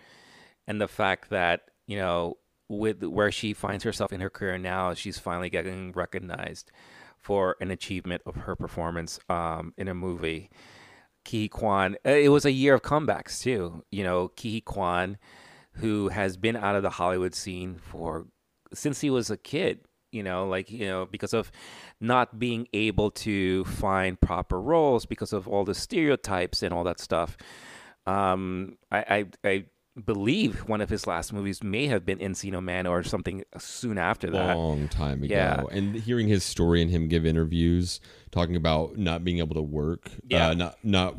and 0.66 0.80
the 0.80 0.88
fact 0.88 1.30
that 1.30 1.62
you 1.86 1.96
know 1.96 2.38
with 2.68 3.02
where 3.02 3.32
she 3.32 3.54
finds 3.54 3.84
herself 3.84 4.12
in 4.12 4.20
her 4.20 4.30
career 4.30 4.58
now, 4.58 4.94
she's 4.94 5.18
finally 5.18 5.50
getting 5.50 5.92
recognized 5.92 6.70
for 7.18 7.56
an 7.60 7.70
achievement 7.70 8.22
of 8.26 8.36
her 8.36 8.54
performance 8.54 9.18
um, 9.28 9.72
in 9.76 9.88
a 9.88 9.94
movie. 9.94 10.50
Ke 11.24 11.50
Quan. 11.50 11.96
uh, 12.06 12.10
It 12.10 12.28
was 12.30 12.44
a 12.44 12.52
year 12.52 12.74
of 12.74 12.82
comebacks 12.82 13.42
too. 13.42 13.84
You 13.90 14.04
know, 14.04 14.28
Ke 14.28 14.64
Quan, 14.64 15.18
who 15.72 16.08
has 16.08 16.36
been 16.36 16.56
out 16.56 16.76
of 16.76 16.82
the 16.82 16.90
Hollywood 16.90 17.34
scene 17.34 17.76
for 17.76 18.26
since 18.74 19.00
he 19.00 19.10
was 19.10 19.30
a 19.30 19.36
kid. 19.36 19.80
You 20.10 20.22
know, 20.22 20.48
like 20.48 20.70
you 20.70 20.86
know, 20.86 21.04
because 21.04 21.34
of 21.34 21.52
not 22.00 22.38
being 22.38 22.66
able 22.72 23.10
to 23.10 23.64
find 23.66 24.18
proper 24.18 24.58
roles 24.60 25.04
because 25.04 25.34
of 25.34 25.46
all 25.46 25.64
the 25.66 25.74
stereotypes 25.74 26.62
and 26.62 26.72
all 26.72 26.84
that 26.84 26.98
stuff. 26.98 27.36
Um, 28.06 28.78
I, 28.90 28.98
I, 29.44 29.48
I 29.48 29.64
believe 30.02 30.60
one 30.60 30.80
of 30.80 30.88
his 30.88 31.06
last 31.06 31.32
movies 31.32 31.62
may 31.62 31.88
have 31.88 32.06
been 32.06 32.18
Encino 32.20 32.62
Man 32.62 32.86
or 32.86 33.02
something 33.02 33.44
soon 33.58 33.98
after 33.98 34.30
that. 34.30 34.56
long 34.56 34.88
time 34.88 35.22
ago. 35.22 35.34
Yeah. 35.34 35.62
And 35.70 35.94
hearing 35.94 36.28
his 36.28 36.42
story 36.44 36.80
and 36.80 36.90
him 36.90 37.08
give 37.08 37.26
interviews 37.26 38.00
talking 38.30 38.56
about 38.56 38.96
not 38.96 39.24
being 39.24 39.38
able 39.40 39.56
to 39.56 39.62
work, 39.62 40.10
Yeah. 40.28 40.48
uh, 40.50 40.54
not 40.54 40.78
not 40.82 41.16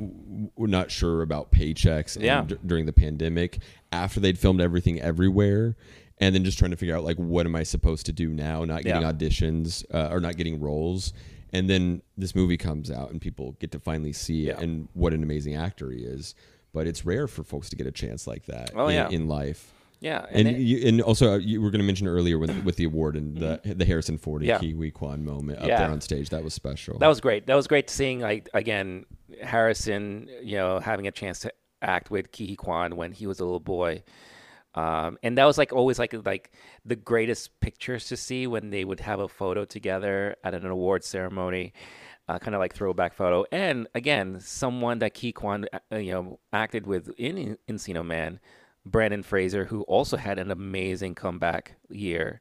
not 0.57 0.89
sure 0.89 1.21
about 1.21 1.51
paychecks 1.51 2.15
and 2.15 2.25
Yeah. 2.25 2.43
d- 2.43 2.57
during 2.65 2.87
the 2.87 2.93
pandemic 2.93 3.59
after 3.91 4.19
they'd 4.19 4.39
filmed 4.39 4.61
everything 4.61 4.99
everywhere 4.99 5.75
and 6.19 6.33
then 6.35 6.43
just 6.43 6.59
trying 6.59 6.71
to 6.71 6.77
figure 6.77 6.95
out 6.97 7.03
like 7.03 7.17
what 7.17 7.45
am 7.45 7.55
I 7.55 7.63
supposed 7.63 8.05
to 8.07 8.11
do 8.13 8.29
now, 8.29 8.65
not 8.65 8.83
getting 8.83 9.01
Yeah. 9.01 9.11
auditions 9.11 9.85
uh, 9.93 10.09
or 10.11 10.19
not 10.19 10.35
getting 10.37 10.59
roles. 10.59 11.13
And 11.51 11.69
then 11.69 12.01
this 12.17 12.35
movie 12.35 12.57
comes 12.57 12.91
out 12.91 13.09
and 13.11 13.19
people 13.19 13.53
get 13.59 13.71
to 13.71 13.79
finally 13.79 14.13
see 14.13 14.49
it 14.49 14.59
and 14.59 14.87
what 14.93 15.13
an 15.13 15.23
amazing 15.23 15.55
actor 15.55 15.89
he 15.91 16.03
is. 16.03 16.35
but 16.71 16.85
it's 16.85 17.03
rare 17.03 17.27
for 17.27 17.43
folks 17.43 17.67
to 17.71 17.75
get 17.75 17.87
a 17.87 17.91
chance 17.91 18.27
like 18.27 18.45
that 18.45 18.69
Oh, 18.75 18.87
in, 18.89 18.93
yeah. 18.93 19.09
in 19.09 19.27
life. 19.27 19.73
Yeah, 20.01 20.23
And 20.31 20.47
it- 20.47 20.59
you, 20.59 20.87
and 20.87 21.01
also 21.01 21.33
uh, 21.33 21.37
you 21.37 21.59
were 21.61 21.71
going 21.71 21.81
to 21.81 21.85
mention 21.85 22.07
earlier 22.07 22.37
with 22.37 22.63
with 22.63 22.75
the 22.75 22.83
award 22.85 23.15
and 23.17 23.35
the 23.35 23.59
the 23.63 23.85
Harrison 23.85 24.19
Ford 24.19 24.43
and 24.43 24.51
Mm-hmm. 24.51 24.63
Yeah. 24.65 24.73
Ke 24.73 24.77
Huy 24.77 24.91
Quan 24.91 25.25
moment 25.25 25.59
up 25.59 25.67
Yeah. 25.67 25.79
there 25.79 25.89
on 25.91 25.99
stage 25.99 26.29
that 26.29 26.43
was 26.43 26.53
special. 26.53 26.99
That 26.99 27.07
was 27.07 27.19
great. 27.19 27.47
That 27.47 27.55
was 27.55 27.65
great 27.65 27.89
seeing 27.89 28.19
like 28.19 28.47
again 28.53 29.05
Harrison, 29.41 30.29
you 30.43 30.57
know, 30.57 30.79
having 30.79 31.07
a 31.07 31.11
chance 31.11 31.39
to 31.39 31.51
act 31.81 32.11
with 32.11 32.31
Ke 32.31 32.55
Quan 32.57 32.95
when 32.95 33.11
he 33.11 33.25
was 33.27 33.39
a 33.39 33.43
little 33.45 33.59
boy. 33.59 34.03
Um, 34.75 35.17
and 35.23 35.37
that 35.37 35.45
was 35.45 35.57
like 35.57 35.73
always 35.73 35.97
like 35.97 36.13
like 36.25 36.51
the 36.85 36.95
greatest 36.95 37.59
pictures 37.59 38.05
to 38.07 38.17
see 38.17 38.47
when 38.47 38.69
they 38.69 38.85
would 38.85 38.99
have 38.99 39.19
a 39.19 39.27
photo 39.27 39.65
together 39.65 40.35
at 40.43 40.53
an 40.53 40.65
award 40.65 41.03
ceremony, 41.03 41.73
uh, 42.27 42.39
kind 42.39 42.53
of 42.53 42.59
like 42.59 42.73
throwback 42.73 43.13
photo. 43.13 43.45
And 43.51 43.87
again, 43.95 44.39
someone 44.39 44.99
that 44.99 45.15
Ke 45.15 45.33
Quan 45.33 45.65
uh, 45.91 45.95
you 45.97 46.11
know 46.11 46.39
acted 46.53 46.85
with 46.85 47.09
in 47.17 47.57
Encino 47.67 48.05
Man, 48.05 48.39
Brendan 48.85 49.23
Fraser, 49.23 49.65
who 49.65 49.81
also 49.83 50.17
had 50.17 50.37
an 50.37 50.51
amazing 50.51 51.15
comeback 51.15 51.75
year 51.89 52.39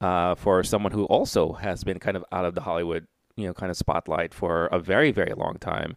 uh, 0.00 0.34
for 0.34 0.62
someone 0.62 0.92
who 0.92 1.04
also 1.04 1.52
has 1.54 1.84
been 1.84 1.98
kind 1.98 2.16
of 2.16 2.24
out 2.32 2.44
of 2.44 2.54
the 2.54 2.62
Hollywood, 2.62 3.06
you 3.36 3.46
know, 3.46 3.54
kind 3.54 3.70
of 3.70 3.76
spotlight 3.76 4.32
for 4.32 4.66
a 4.66 4.78
very, 4.78 5.12
very 5.12 5.34
long 5.34 5.56
time. 5.60 5.96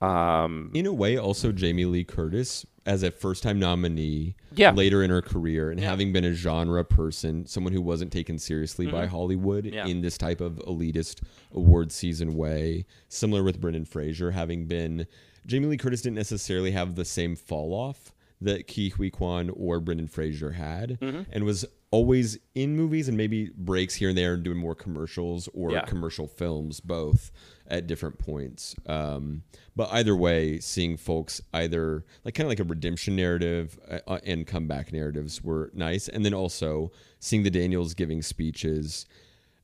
Um, 0.00 0.70
in 0.74 0.86
a 0.86 0.92
way 0.92 1.16
also 1.18 1.50
Jamie 1.52 1.84
Lee 1.84 2.04
Curtis 2.04 2.64
as 2.86 3.02
a 3.02 3.10
first 3.10 3.42
time 3.42 3.58
nominee 3.58 4.34
Yeah. 4.54 4.70
later 4.70 5.02
in 5.02 5.10
her 5.10 5.20
career 5.20 5.70
and 5.70 5.80
having 5.80 6.12
been 6.12 6.24
a 6.24 6.32
genre 6.32 6.84
person, 6.84 7.46
someone 7.46 7.72
who 7.72 7.82
wasn't 7.82 8.12
taken 8.12 8.38
seriously 8.38 8.86
by 8.86 9.06
Hollywood 9.06 9.64
Mm-hmm. 9.64 9.74
Yeah. 9.74 9.86
in 9.86 10.00
this 10.00 10.16
type 10.16 10.40
of 10.40 10.54
elitist 10.66 11.22
award 11.52 11.90
season 11.92 12.34
way. 12.34 12.86
Similar 13.08 13.42
with 13.42 13.60
Brendan 13.60 13.84
Fraser, 13.84 14.30
having 14.30 14.66
been 14.66 15.06
Jamie 15.46 15.66
Lee 15.66 15.76
Curtis 15.76 16.02
didn't 16.02 16.16
necessarily 16.16 16.70
have 16.70 16.94
the 16.94 17.04
same 17.04 17.34
fall 17.34 17.72
off 17.74 18.12
that 18.40 18.66
Ke 18.68 18.92
Huy 18.94 19.10
Quan 19.10 19.50
or 19.50 19.80
Brendan 19.80 20.06
Fraser 20.08 20.52
had 20.52 20.98
Mm-hmm. 21.00 21.22
and 21.32 21.44
was 21.44 21.64
always 21.90 22.38
in 22.54 22.76
movies 22.76 23.08
and 23.08 23.16
maybe 23.16 23.50
breaks 23.56 23.94
here 23.94 24.10
and 24.10 24.18
there 24.18 24.34
and 24.34 24.42
doing 24.42 24.58
more 24.58 24.74
commercials 24.74 25.48
or 25.54 25.72
Yeah. 25.72 25.80
commercial 25.86 26.26
films 26.28 26.80
both 26.80 27.30
at 27.66 27.86
different 27.86 28.18
points 28.18 28.74
um, 28.86 29.42
but 29.74 29.88
either 29.92 30.14
way 30.14 30.58
seeing 30.60 30.96
folks 30.98 31.40
either 31.54 32.04
like 32.24 32.34
kind 32.34 32.44
of 32.46 32.50
like 32.50 32.60
a 32.60 32.64
redemption 32.64 33.16
narrative 33.16 33.78
uh, 33.90 33.98
uh, 34.06 34.18
and 34.24 34.46
comeback 34.46 34.92
narratives 34.92 35.42
were 35.42 35.70
nice 35.74 36.08
and 36.08 36.24
then 36.26 36.34
also 36.34 36.92
seeing 37.20 37.42
the 37.42 37.50
daniels 37.50 37.94
giving 37.94 38.20
speeches 38.22 39.06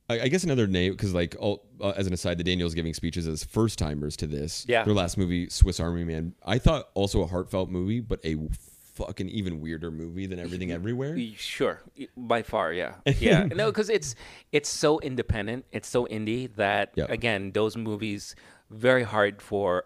I, 0.09 0.21
I 0.21 0.27
guess 0.27 0.43
another 0.43 0.67
name 0.67 0.91
because 0.93 1.13
like 1.13 1.35
all, 1.39 1.65
uh, 1.81 1.93
as 1.97 2.05
an 2.07 2.13
aside 2.13 2.37
the 2.37 2.43
daniels 2.43 2.73
giving 2.73 2.93
speeches 2.93 3.27
as 3.27 3.43
first 3.43 3.79
timers 3.79 4.15
to 4.17 4.27
this 4.27 4.65
Yeah. 4.67 4.83
their 4.83 4.93
last 4.93 5.17
movie 5.17 5.49
swiss 5.49 5.79
army 5.79 6.03
man 6.03 6.33
i 6.45 6.57
thought 6.59 6.89
also 6.93 7.21
a 7.21 7.27
heartfelt 7.27 7.69
movie 7.69 7.99
but 8.01 8.19
a 8.23 8.35
fucking 8.93 9.27
even 9.29 9.59
weirder 9.59 9.91
movie 9.91 10.25
than 10.25 10.39
everything 10.39 10.71
everywhere 10.79 11.17
Sure, 11.35 11.81
by 12.15 12.43
far, 12.43 12.71
yeah, 12.71 12.93
yeah. 13.19 13.43
no, 13.45 13.65
because 13.71 13.89
it's 13.89 14.15
it's 14.53 14.69
so 14.69 14.99
independent, 15.01 15.65
it's 15.73 15.89
so 15.89 16.05
indie 16.05 16.53
that 16.55 16.91
Yep. 16.95 17.09
again, 17.09 17.51
those 17.51 17.75
movies 17.75 18.35
very 18.69 19.03
hard 19.03 19.41
for 19.41 19.85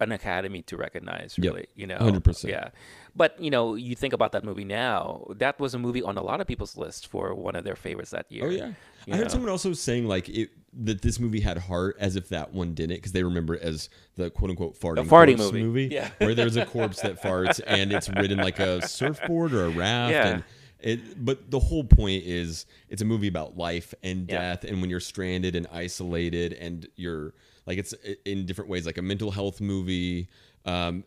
an 0.00 0.12
academy 0.12 0.60
to 0.62 0.76
recognize. 0.76 1.36
Yep. 1.38 1.54
Really, 1.54 1.66
you 1.74 1.86
know, 1.86 1.96
100%. 1.98 2.44
Yeah, 2.50 2.68
but 3.16 3.40
you 3.40 3.50
know, 3.50 3.74
you 3.74 3.94
think 3.94 4.12
about 4.12 4.32
that 4.32 4.44
movie 4.44 4.64
now. 4.64 5.26
That 5.36 5.58
was 5.60 5.74
a 5.74 5.78
movie 5.78 6.02
on 6.02 6.16
a 6.16 6.22
lot 6.22 6.40
of 6.40 6.46
people's 6.46 6.76
list 6.76 7.06
for 7.06 7.34
one 7.34 7.56
of 7.56 7.64
their 7.64 7.76
favorites 7.76 8.10
that 8.10 8.30
year. 8.30 8.46
Oh 8.46 8.50
yeah, 8.50 8.72
I 9.12 9.16
heard 9.16 9.30
someone 9.30 9.50
also 9.50 9.72
saying 9.72 10.06
like 10.06 10.28
it 10.28 10.50
that 10.82 11.02
this 11.02 11.20
movie 11.20 11.40
had 11.40 11.56
heart, 11.58 11.96
as 12.00 12.16
if 12.16 12.28
that 12.30 12.52
one 12.52 12.74
didn't, 12.74 12.96
because 12.96 13.12
they 13.12 13.22
remember 13.22 13.54
it 13.54 13.62
as 13.62 13.88
the 14.16 14.30
quote 14.30 14.50
unquote 14.50 14.78
farting, 14.78 15.06
farting 15.06 15.36
corpse 15.36 15.52
movie. 15.52 15.88
Yeah. 15.90 16.10
where 16.18 16.34
there's 16.34 16.56
a 16.56 16.66
corpse 16.66 17.00
that 17.02 17.22
farts 17.22 17.60
and 17.66 17.92
it's 17.92 18.08
ridden 18.08 18.38
like 18.38 18.58
a 18.58 18.86
surfboard 18.86 19.52
or 19.52 19.66
a 19.66 19.70
raft. 19.70 20.12
Yeah. 20.12 20.26
And 20.26 20.44
it, 20.80 21.24
but 21.24 21.50
the 21.50 21.60
whole 21.60 21.84
point 21.84 22.24
is 22.24 22.66
it's 22.88 23.00
a 23.00 23.04
movie 23.04 23.28
about 23.28 23.56
life 23.56 23.94
and 24.02 24.28
Yeah. 24.28 24.40
death, 24.54 24.64
and 24.64 24.80
when 24.80 24.90
you're 24.90 25.00
stranded 25.00 25.54
and 25.54 25.66
isolated, 25.72 26.52
and 26.54 26.88
you're 26.96 27.32
like 27.66 27.78
it's 27.78 27.94
in 28.24 28.44
different 28.44 28.68
ways, 28.68 28.84
like 28.84 28.98
a 28.98 29.02
mental 29.02 29.30
health 29.30 29.60
movie. 29.60 30.28
Um, 30.66 31.04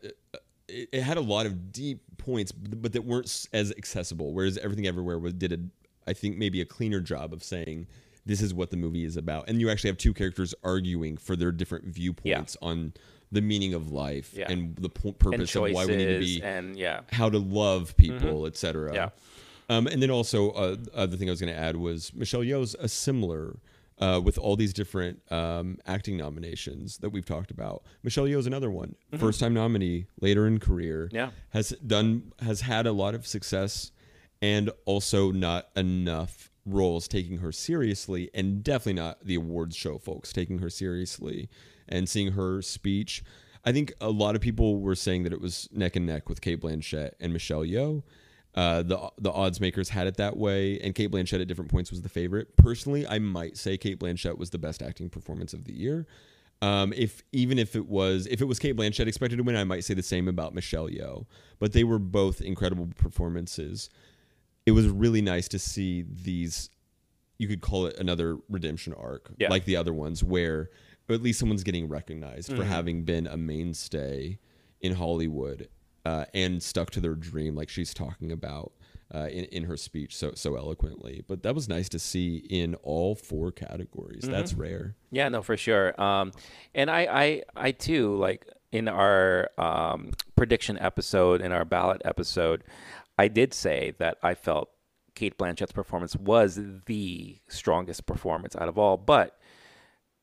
it, 0.67 0.89
it 0.91 1.01
had 1.01 1.17
a 1.17 1.21
lot 1.21 1.45
of 1.45 1.71
deep 1.71 2.01
points, 2.17 2.51
but 2.51 2.81
but 2.81 2.93
that 2.93 3.03
weren't 3.03 3.47
as 3.53 3.71
accessible. 3.77 4.33
Whereas 4.33 4.57
everything 4.57 4.87
everywhere 4.87 5.19
was 5.19 5.33
did 5.33 5.53
a, 5.53 5.59
I 6.09 6.13
think 6.13 6.37
maybe 6.37 6.61
a 6.61 6.65
cleaner 6.65 6.99
job 6.99 7.33
of 7.33 7.43
saying 7.43 7.87
this 8.25 8.41
is 8.41 8.53
what 8.53 8.71
the 8.71 8.77
movie 8.77 9.03
is 9.05 9.17
about, 9.17 9.49
and 9.49 9.61
you 9.61 9.69
actually 9.69 9.89
have 9.89 9.97
two 9.97 10.13
characters 10.13 10.53
arguing 10.63 11.17
for 11.17 11.35
their 11.35 11.51
different 11.51 11.85
viewpoints 11.85 12.57
on 12.61 12.93
the 13.31 13.41
meaning 13.41 13.73
of 13.73 13.91
life 13.91 14.31
Yeah. 14.33 14.49
and 14.51 14.75
the 14.77 14.89
and 15.03 15.19
purpose 15.19 15.55
of 15.55 15.63
why 15.63 15.85
we 15.85 15.97
need 15.97 16.05
to 16.05 16.19
be 16.19 16.41
and 16.41 16.77
yeah, 16.77 17.01
how 17.11 17.29
to 17.29 17.37
love 17.39 17.95
people, 17.97 18.45
etc. 18.45 18.87
Mm-hmm. 18.87 18.95
Yeah. 18.95 19.09
Um, 19.69 19.87
and 19.87 20.01
then 20.01 20.09
also, 20.09 20.51
uh, 20.51 20.77
other 20.93 21.17
thing 21.17 21.27
I 21.27 21.31
was 21.31 21.41
going 21.41 21.53
to 21.53 21.59
add 21.59 21.75
was 21.75 22.13
Michelle 22.13 22.39
Yeoh's 22.41 22.73
a 22.79 22.87
similar 22.87 23.57
uh, 23.99 24.21
with 24.23 24.37
all 24.37 24.55
these 24.55 24.73
different 24.73 25.21
um, 25.31 25.77
acting 25.85 26.17
nominations 26.17 26.97
that 26.99 27.09
we've 27.09 27.25
talked 27.25 27.51
about. 27.51 27.83
Michelle 28.03 28.25
Yeoh 28.25 28.37
is 28.37 28.47
another 28.47 28.69
one, 28.69 28.95
first 29.17 29.39
time 29.39 29.53
nominee, 29.53 30.05
later 30.21 30.45
in 30.47 30.59
career. 30.59 31.05
Mm-hmm. 31.07 31.15
Yeah. 31.15 31.29
has 31.49 31.69
done 31.85 32.31
has 32.39 32.61
had 32.61 32.85
a 32.85 32.91
lot 32.91 33.15
of 33.15 33.25
success, 33.25 33.91
and 34.41 34.69
also 34.85 35.31
not 35.31 35.69
enough 35.75 36.51
roles 36.65 37.07
taking 37.07 37.37
her 37.39 37.51
seriously, 37.51 38.29
and 38.33 38.63
definitely 38.63 39.01
not 39.01 39.23
the 39.25 39.35
awards 39.35 39.75
show 39.75 39.97
folks 39.97 40.33
taking 40.33 40.59
her 40.59 40.69
seriously 40.69 41.49
and 41.87 42.07
seeing 42.09 42.33
her 42.33 42.61
speech. 42.61 43.23
I 43.65 43.71
think 43.71 43.93
a 43.99 44.09
lot 44.09 44.35
of 44.35 44.41
people 44.41 44.79
were 44.79 44.95
saying 44.95 45.23
that 45.23 45.33
it 45.33 45.41
was 45.41 45.67
neck 45.71 45.95
and 45.95 46.05
neck 46.05 46.29
with 46.29 46.41
Cate 46.41 46.61
Blanchett 46.61 47.11
and 47.19 47.33
Michelle 47.33 47.63
Yeoh. 47.63 48.03
Uh, 48.57 48.81
the 48.81 49.11
the 49.19 49.31
odds 49.31 49.61
makers 49.61 49.87
had 49.89 50.07
it 50.07 50.17
that 50.17 50.35
way, 50.35 50.79
and 50.79 50.95
Cate 50.95 51.11
Blanchett 51.11 51.39
at 51.39 51.47
different 51.47 51.69
points 51.71 51.91
was 51.91 52.01
the 52.01 52.09
favorite. 52.09 52.57
Personally, 52.57 53.05
I 53.05 53.19
might 53.19 53.55
say 53.55 53.77
Cate 53.77 53.99
Blanchett 53.99 54.37
was 54.37 54.49
the 54.49 54.57
best 54.57 54.81
acting 54.81 55.09
performance 55.09 55.53
of 55.53 55.63
the 55.65 55.73
year. 55.73 56.07
Um, 56.63 56.91
if 56.97 57.21
even 57.31 57.59
if 57.59 57.75
it 57.75 57.87
was 57.87 58.25
if 58.25 58.41
it 58.41 58.45
was 58.45 58.57
Cate 58.57 58.75
Blanchett 58.75 59.05
expected 59.05 59.35
to 59.37 59.43
win, 59.43 59.55
I 59.55 59.63
might 59.63 59.83
say 59.83 59.93
the 59.93 60.01
same 60.01 60.27
about 60.27 60.55
Michelle 60.55 60.89
Yeoh. 60.89 61.27
But 61.59 61.73
they 61.73 61.83
were 61.83 61.99
both 61.99 62.41
incredible 62.41 62.89
performances. 62.97 63.91
It 64.65 64.71
was 64.71 64.87
really 64.87 65.21
nice 65.21 65.47
to 65.49 65.59
see 65.59 66.03
these. 66.09 66.71
You 67.37 67.47
could 67.47 67.61
call 67.61 67.85
it 67.85 67.95
another 67.99 68.39
redemption 68.49 68.93
arc, 68.95 69.29
Yeah. 69.37 69.49
like 69.49 69.65
the 69.65 69.75
other 69.75 69.93
ones, 69.93 70.23
where 70.23 70.71
at 71.09 71.21
least 71.21 71.37
someone's 71.39 71.63
getting 71.63 71.87
recognized 71.87 72.49
Mm-hmm. 72.49 72.57
for 72.59 72.65
having 72.65 73.03
been 73.03 73.27
a 73.27 73.37
mainstay 73.37 74.39
in 74.81 74.95
Hollywood 74.95 75.69
uh, 76.07 76.23
and 76.33 76.63
stuck 76.63 76.89
to 76.91 77.01
their 77.01 77.15
dream, 77.15 77.53
like 77.53 77.67
she's 77.67 77.93
talking 77.93 78.31
about 78.31 78.71
uh, 79.13 79.27
in 79.29 79.43
in 79.45 79.63
her 79.63 79.75
speech 79.75 80.15
so 80.15 80.31
so 80.35 80.55
eloquently. 80.55 81.21
But 81.27 81.43
that 81.43 81.53
was 81.53 81.67
nice 81.67 81.89
to 81.89 81.99
see 81.99 82.37
in 82.37 82.75
all 82.75 83.13
four 83.13 83.51
categories. 83.51 84.23
Mm-hmm. 84.23 84.31
That's 84.31 84.53
rare. 84.53 84.95
Yeah, 85.11 85.27
no, 85.27 85.41
for 85.41 85.57
sure. 85.57 85.99
Um, 86.01 86.31
and 86.73 86.89
I, 86.89 87.01
I, 87.01 87.43
I 87.57 87.71
too, 87.71 88.15
like 88.15 88.47
in 88.71 88.87
our 88.87 89.49
um, 89.57 90.11
prediction 90.37 90.77
episode, 90.79 91.41
in 91.41 91.51
our 91.51 91.65
ballot 91.65 92.01
episode, 92.05 92.63
I 93.17 93.27
did 93.27 93.53
say 93.53 93.93
that 93.99 94.17
I 94.23 94.33
felt 94.33 94.69
Cate 95.13 95.37
Blanchett's 95.37 95.73
performance 95.73 96.15
was 96.15 96.57
the 96.85 97.39
strongest 97.49 98.05
performance 98.05 98.55
out 98.55 98.69
of 98.69 98.77
all. 98.77 98.95
But 98.95 99.37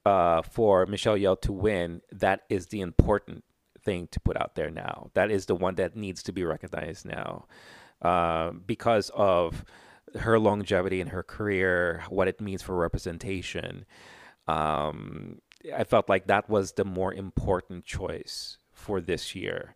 uh, 0.06 0.40
for 0.40 0.86
Michelle 0.86 1.18
Yeoh 1.18 1.38
to 1.42 1.52
win, 1.52 2.00
that 2.10 2.44
is 2.48 2.68
the 2.68 2.80
important 2.80 3.44
thing 3.84 4.08
to 4.12 4.20
put 4.20 4.36
out 4.36 4.54
there 4.54 4.70
now. 4.70 5.10
That 5.14 5.30
is 5.30 5.46
the 5.46 5.54
one 5.54 5.74
that 5.76 5.96
needs 5.96 6.22
to 6.24 6.32
be 6.32 6.44
recognized 6.44 7.04
now 7.06 7.46
uh, 8.02 8.50
because 8.50 9.10
of 9.14 9.64
her 10.16 10.38
longevity 10.38 11.00
in 11.00 11.08
her 11.08 11.22
career, 11.22 12.04
what 12.08 12.28
it 12.28 12.40
means 12.40 12.62
for 12.62 12.74
representation. 12.74 13.84
Um, 14.46 15.40
I 15.74 15.84
felt 15.84 16.08
like 16.08 16.26
that 16.26 16.48
was 16.48 16.72
the 16.72 16.84
more 16.84 17.12
important 17.12 17.84
choice 17.84 18.58
for 18.72 19.00
this 19.00 19.34
year. 19.34 19.74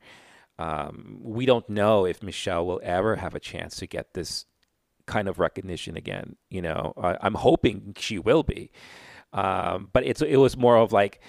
Um, 0.58 1.20
we 1.22 1.46
don't 1.46 1.68
know 1.68 2.04
if 2.04 2.22
Michelle 2.22 2.66
will 2.66 2.80
ever 2.82 3.16
have 3.16 3.34
a 3.34 3.40
chance 3.40 3.76
to 3.76 3.86
get 3.86 4.14
this 4.14 4.44
kind 5.06 5.28
of 5.28 5.38
recognition 5.38 5.96
again. 5.96 6.36
You 6.50 6.62
know, 6.62 6.92
I, 7.00 7.16
I'm 7.20 7.34
hoping 7.34 7.94
she 7.96 8.18
will 8.18 8.42
be, 8.42 8.70
um, 9.32 9.88
but 9.92 10.04
it's 10.04 10.20
it 10.20 10.36
was 10.36 10.56
more 10.56 10.76
of 10.76 10.92
like 10.92 11.20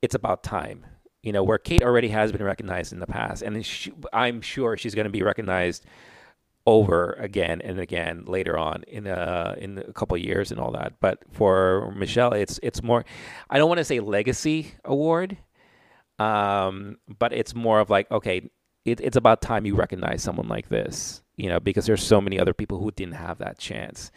it's 0.00 0.14
about 0.14 0.42
time. 0.42 0.86
You 1.28 1.32
know, 1.32 1.44
where 1.44 1.58
Kate 1.58 1.82
already 1.82 2.08
has 2.08 2.32
been 2.32 2.42
recognized 2.42 2.90
in 2.90 3.00
the 3.00 3.06
past, 3.06 3.42
and 3.42 3.62
she, 3.62 3.92
I'm 4.14 4.40
sure 4.40 4.78
she's 4.78 4.94
going 4.94 5.04
to 5.04 5.10
be 5.10 5.22
recognized 5.22 5.84
over 6.64 7.12
again 7.18 7.60
and 7.60 7.78
again 7.78 8.24
later 8.26 8.56
on 8.56 8.82
in 8.88 9.06
a 9.06 9.54
in 9.58 9.76
a 9.76 9.92
couple 9.92 10.16
years 10.16 10.50
and 10.50 10.58
all 10.58 10.70
that. 10.70 10.94
But 11.00 11.18
for 11.30 11.92
Michelle, 11.94 12.32
it's 12.32 12.58
it's 12.62 12.82
more. 12.82 13.04
I 13.50 13.58
don't 13.58 13.68
want 13.68 13.76
to 13.76 13.84
say 13.84 14.00
legacy 14.00 14.72
award, 14.86 15.36
um, 16.18 16.96
but 17.18 17.34
it's 17.34 17.54
more 17.54 17.78
of 17.78 17.90
like 17.90 18.10
okay, 18.10 18.48
it, 18.86 18.98
it's 19.02 19.18
about 19.18 19.42
time 19.42 19.66
you 19.66 19.74
recognize 19.74 20.22
someone 20.22 20.48
like 20.48 20.70
this, 20.70 21.22
you 21.36 21.50
know, 21.50 21.60
because 21.60 21.84
there's 21.84 22.02
so 22.02 22.22
many 22.22 22.40
other 22.40 22.54
people 22.54 22.78
who 22.78 22.90
didn't 22.92 23.16
have 23.16 23.36
that 23.36 23.58
chance. 23.58 24.10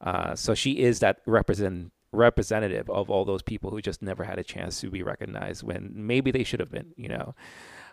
Uh, 0.00 0.36
so 0.36 0.54
she 0.54 0.78
is 0.78 1.00
that 1.00 1.18
represent 1.26 1.90
representative 2.14 2.88
of 2.88 3.10
all 3.10 3.24
those 3.24 3.42
people 3.42 3.70
who 3.70 3.80
just 3.80 4.02
never 4.02 4.24
had 4.24 4.38
a 4.38 4.44
chance 4.44 4.80
to 4.80 4.90
be 4.90 5.02
recognized 5.02 5.62
when 5.62 5.92
maybe 5.94 6.30
they 6.30 6.44
should 6.44 6.60
have 6.60 6.70
been, 6.70 6.92
you 6.96 7.08
know. 7.08 7.34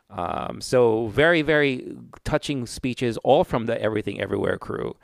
Um, 0.10 0.60
so 0.62 1.08
very, 1.08 1.42
very 1.42 1.96
touching 2.24 2.66
speeches, 2.66 3.18
all 3.24 3.44
from 3.44 3.66
the 3.66 3.82
Everything 3.82 4.20
Everywhere 4.20 4.58
crew. 4.58 4.96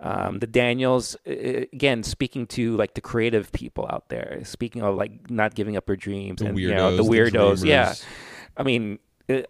Um, 0.00 0.38
the 0.40 0.46
Daniels, 0.46 1.16
again, 1.24 2.02
speaking 2.02 2.46
to 2.48 2.76
like 2.76 2.94
the 2.94 3.00
creative 3.00 3.50
people 3.52 3.86
out 3.90 4.08
there, 4.08 4.40
speaking 4.44 4.82
of 4.82 4.96
like 4.96 5.30
not 5.30 5.54
giving 5.54 5.76
up 5.76 5.86
their 5.86 5.96
dreams 5.96 6.40
The 6.40 6.48
and 6.48 6.58
you 6.58 6.74
know, 6.74 6.96
the 6.96 7.04
weirdos, 7.04 7.62
the 7.62 7.68
yeah. 7.68 7.94
I 8.56 8.62
mean, 8.62 8.98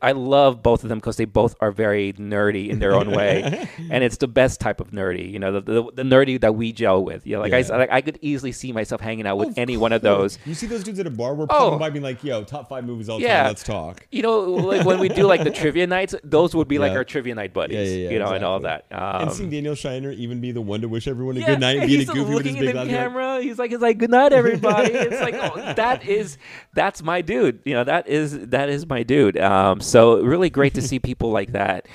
I 0.00 0.12
love 0.12 0.62
both 0.62 0.84
of 0.84 0.88
them 0.88 0.98
because 0.98 1.16
they 1.16 1.24
both 1.24 1.56
are 1.60 1.72
very 1.72 2.12
nerdy 2.12 2.68
in 2.68 2.78
their 2.78 2.92
own 2.94 3.10
way, 3.10 3.68
and 3.90 4.04
it's 4.04 4.18
the 4.18 4.28
best 4.28 4.60
type 4.60 4.80
of 4.80 4.92
nerdy. 4.92 5.28
You 5.32 5.40
know, 5.40 5.50
the, 5.50 5.60
the, 5.60 5.82
the 5.94 6.02
nerdy 6.04 6.40
that 6.42 6.54
we 6.54 6.70
gel 6.72 7.04
with. 7.04 7.26
You 7.26 7.34
know, 7.36 7.40
like 7.42 7.52
I 7.52 7.58
Yeah. 7.58 7.76
like 7.78 7.90
I 7.90 8.00
could 8.00 8.18
easily 8.22 8.52
see 8.52 8.70
myself 8.70 9.00
hanging 9.00 9.26
out 9.26 9.36
with 9.36 9.48
Of 9.48 9.58
any 9.58 9.76
one 9.76 9.92
of 9.92 10.00
those. 10.00 10.38
You 10.46 10.54
see 10.54 10.68
those 10.68 10.84
dudes 10.84 11.00
at 11.00 11.08
a 11.08 11.10
bar, 11.10 11.34
we're 11.34 11.46
Oh. 11.50 11.76
by 11.76 11.90
being 11.90 12.04
like, 12.04 12.22
yo, 12.22 12.44
top 12.44 12.68
five 12.68 12.84
movies 12.84 13.08
all 13.08 13.20
Yeah. 13.20 13.38
time, 13.38 13.46
let's 13.48 13.64
talk. 13.64 14.06
You 14.12 14.22
know, 14.22 14.38
like 14.42 14.86
when 14.86 15.00
we 15.00 15.08
do 15.08 15.24
like 15.26 15.42
the 15.42 15.50
trivia 15.62 15.88
nights, 15.88 16.14
those 16.22 16.54
would 16.54 16.68
be 16.68 16.78
like 16.78 16.92
our 16.92 17.02
trivia 17.04 17.34
night 17.34 17.52
buddies. 17.52 17.76
Yeah, 17.90 17.96
yeah, 17.96 18.04
yeah, 18.04 18.10
you 18.10 18.18
know, 18.20 18.32
and 18.32 18.44
all 18.44 18.60
that. 18.60 18.84
exactly. 18.92 19.08
Um, 19.18 19.22
and 19.22 19.32
seeing 19.32 19.50
Daniel 19.50 19.74
Scheinert 19.74 20.14
even 20.18 20.40
be 20.40 20.52
the 20.52 20.62
one 20.62 20.82
to 20.82 20.88
wish 20.88 21.08
everyone 21.08 21.36
a 21.36 21.40
yeah, 21.40 21.46
good 21.46 21.60
night 21.60 21.78
and 21.78 21.88
being 21.88 22.08
a 22.08 22.12
goofy 22.12 22.34
with 22.34 22.44
his 22.46 22.54
big 22.56 22.66
the 22.68 22.74
laugh, 22.74 22.86
you're 22.86 22.94
like, 23.00 23.08
camera. 23.08 23.42
He's 23.42 23.58
like, 23.58 23.72
he's 23.72 23.80
like, 23.80 23.98
good 23.98 24.10
night, 24.10 24.32
everybody. 24.32 24.92
it's 24.92 25.20
like, 25.20 25.34
oh, 25.34 25.74
that 25.74 26.06
is, 26.06 26.38
that's 26.74 27.02
my 27.02 27.22
dude. 27.22 27.58
You 27.64 27.74
know, 27.74 27.82
that 27.82 28.06
is, 28.08 28.38
that 28.50 28.68
is 28.68 28.86
my 28.86 29.02
dude. 29.02 29.36
Um, 29.36 29.63
Um, 29.64 29.80
so 29.80 30.20
really 30.20 30.50
great 30.50 30.74
to 30.74 30.82
see 30.88 30.98
people 30.98 31.30
like 31.30 31.52
that 31.52 31.86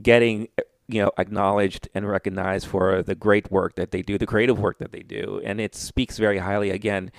getting, 0.00 0.48
you 0.88 1.02
know, 1.02 1.10
acknowledged 1.18 1.88
and 1.94 2.08
recognized 2.08 2.66
for 2.66 3.02
the 3.02 3.14
great 3.14 3.50
work 3.50 3.76
that 3.76 3.90
they 3.90 4.02
do, 4.02 4.18
the 4.18 4.26
creative 4.26 4.58
work 4.58 4.78
that 4.78 4.92
they 4.92 5.02
do, 5.02 5.40
and 5.44 5.60
it 5.60 5.74
speaks 5.74 6.18
very 6.18 6.38
highly 6.38 6.70
again 6.70 7.10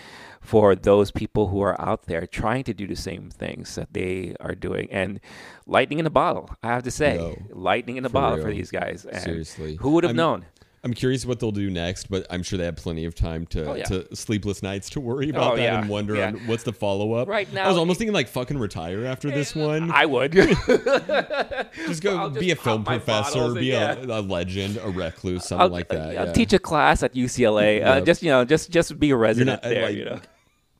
for 0.42 0.76
those 0.76 1.12
people 1.12 1.48
who 1.48 1.62
are 1.62 1.80
out 1.82 2.04
there 2.04 2.26
trying 2.26 2.64
to 2.64 2.74
do 2.74 2.88
the 2.88 2.96
same 2.96 3.30
things 3.30 3.76
that 3.76 3.92
they 3.94 4.36
are 4.40 4.56
doing. 4.56 4.88
And 4.92 5.20
lightning 5.66 6.00
in 6.00 6.06
a 6.06 6.12
bottle, 6.12 6.50
I 6.64 6.68
have 6.68 6.84
to 6.84 6.92
say, 6.92 7.18
Yo, 7.18 7.36
lightning 7.50 7.98
in 7.98 8.06
a 8.06 8.10
bottle 8.10 8.42
for 8.42 8.52
these 8.52 8.72
guys. 8.72 9.06
And 9.06 9.22
Seriously. 9.22 9.76
who 9.76 9.92
would 9.92 10.04
have 10.06 10.16
known? 10.16 10.46
I'm 10.84 10.94
curious 10.94 11.26
what 11.26 11.40
they'll 11.40 11.52
do 11.52 11.70
next, 11.70 12.10
but 12.10 12.26
I'm 12.30 12.44
sure 12.44 12.58
they 12.58 12.66
have 12.66 12.76
plenty 12.78 13.04
of 13.06 13.16
time 13.16 13.46
to, 13.48 13.72
Oh, 13.72 13.74
yeah. 13.76 13.84
to 13.86 14.16
sleepless 14.16 14.62
nights 14.62 14.90
to 14.92 15.00
worry 15.00 15.30
about 15.30 15.54
Oh, 15.54 15.56
that 15.58 15.62
yeah, 15.64 15.80
and 15.82 15.90
wonder 15.90 16.16
yeah. 16.16 16.28
on 16.28 16.36
what's 16.48 16.64
the 16.64 16.72
follow 16.72 17.14
up. 17.14 17.28
Right 17.28 17.52
now, 17.52 17.66
I 17.66 17.68
was 17.68 17.78
almost 17.78 17.98
it- 17.98 18.00
thinking 18.00 18.14
like 18.14 18.28
fucking 18.28 18.58
retire 18.58 19.06
after 19.06 19.30
this 19.32 19.56
one. 19.56 19.92
I 19.92 20.06
would. 20.06 20.32
just 20.32 22.02
go 22.04 22.18
I'll 22.18 22.30
be 22.30 22.48
just 22.50 22.60
a 22.60 22.64
film 22.64 22.84
professor, 22.84 23.34
bottles 23.40 23.52
and- 23.54 23.60
be 23.60 23.68
yeah. 23.68 23.94
a, 23.96 24.20
a 24.20 24.22
legend, 24.22 24.78
a 24.78 24.90
recluse, 24.90 25.46
something 25.46 25.64
I'll, 25.64 25.70
like 25.70 25.90
that. 25.90 26.18
I'll 26.18 26.32
teach 26.34 26.54
a 26.54 26.60
class 26.60 27.04
at 27.04 27.14
UCLA. 27.14 27.84
Uh, 27.86 28.02
just 28.02 28.22
you 28.24 28.30
know, 28.30 28.46
just 28.46 28.70
just 28.70 29.00
be 29.00 29.10
a 29.12 29.16
resident 29.18 29.62
not, 29.64 29.66
uh, 29.66 29.74
there. 29.74 29.86
like- 29.88 29.96
you 29.96 30.06
know. 30.06 30.20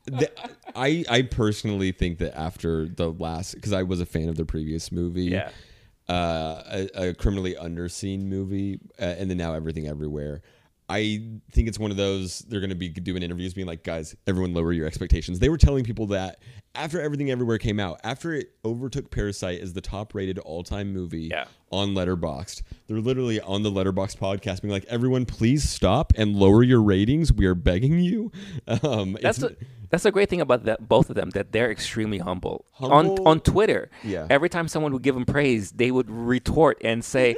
The- 0.06 0.30
I 0.74 1.04
I 1.10 1.22
personally 1.22 1.92
think 1.92 2.18
that 2.18 2.38
after 2.38 2.86
the 2.88 3.10
last, 3.10 3.54
because 3.56 3.72
I 3.74 3.82
was 3.82 4.00
a 4.00 4.06
fan 4.06 4.28
of 4.28 4.36
the 4.36 4.44
previous 4.46 4.90
movie, 4.90 5.24
Yeah. 5.24 5.50
Uh, 6.08 6.62
a, 6.66 7.08
a 7.08 7.14
criminally 7.14 7.54
underseen 7.54 8.22
movie, 8.22 8.80
uh, 9.00 9.04
and 9.04 9.30
then 9.30 9.36
now 9.36 9.54
everything 9.54 9.86
everywhere. 9.88 10.42
I 10.88 11.22
think 11.52 11.68
it's 11.68 11.78
one 11.78 11.90
of 11.90 11.98
those 11.98 12.38
they're 12.40 12.60
going 12.60 12.70
to 12.70 12.76
be 12.76 12.88
doing 12.88 13.22
interviews, 13.22 13.52
being 13.52 13.66
like, 13.66 13.84
guys, 13.84 14.16
everyone 14.26 14.54
lower 14.54 14.72
your 14.72 14.86
expectations. 14.86 15.38
They 15.38 15.50
were 15.50 15.58
telling 15.58 15.84
people 15.84 16.06
that 16.06 16.38
after 16.74 17.00
everything 17.00 17.30
everywhere 17.30 17.58
came 17.58 17.80
out, 17.80 18.00
after 18.04 18.32
it 18.32 18.52
overtook 18.64 19.10
Parasite 19.10 19.60
as 19.60 19.72
the 19.72 19.80
top 19.80 20.14
rated 20.14 20.38
all 20.38 20.62
time 20.62 20.92
movie 20.92 21.28
Yeah. 21.30 21.44
on 21.72 21.88
Letterboxd, 21.94 22.62
they're 22.86 23.00
literally 23.00 23.40
on 23.40 23.62
the 23.62 23.70
Letterboxd 23.70 24.18
podcast 24.18 24.62
being 24.62 24.70
like, 24.72 24.84
everyone, 24.84 25.26
please 25.26 25.68
stop 25.68 26.12
and 26.16 26.36
lower 26.36 26.62
your 26.62 26.80
ratings. 26.82 27.32
We 27.32 27.46
are 27.46 27.54
begging 27.54 27.98
you. 28.00 28.30
Um, 28.82 29.16
That's 29.20 29.42
a, 29.42 29.56
that's 29.90 30.02
the 30.02 30.12
great 30.12 30.28
thing 30.28 30.42
about 30.42 30.64
that 30.64 30.86
both 30.86 31.08
of 31.08 31.16
them 31.16 31.30
that 31.30 31.50
they're 31.52 31.70
extremely 31.70 32.18
humble. 32.18 32.66
on 32.78 33.18
on 33.26 33.40
Twitter. 33.40 33.90
Yeah. 34.04 34.26
Every 34.28 34.50
time 34.50 34.68
someone 34.68 34.92
would 34.92 35.02
give 35.02 35.14
them 35.14 35.24
praise, 35.24 35.70
they 35.72 35.90
would 35.90 36.10
retort 36.10 36.78
and 36.84 37.02
say, 37.02 37.36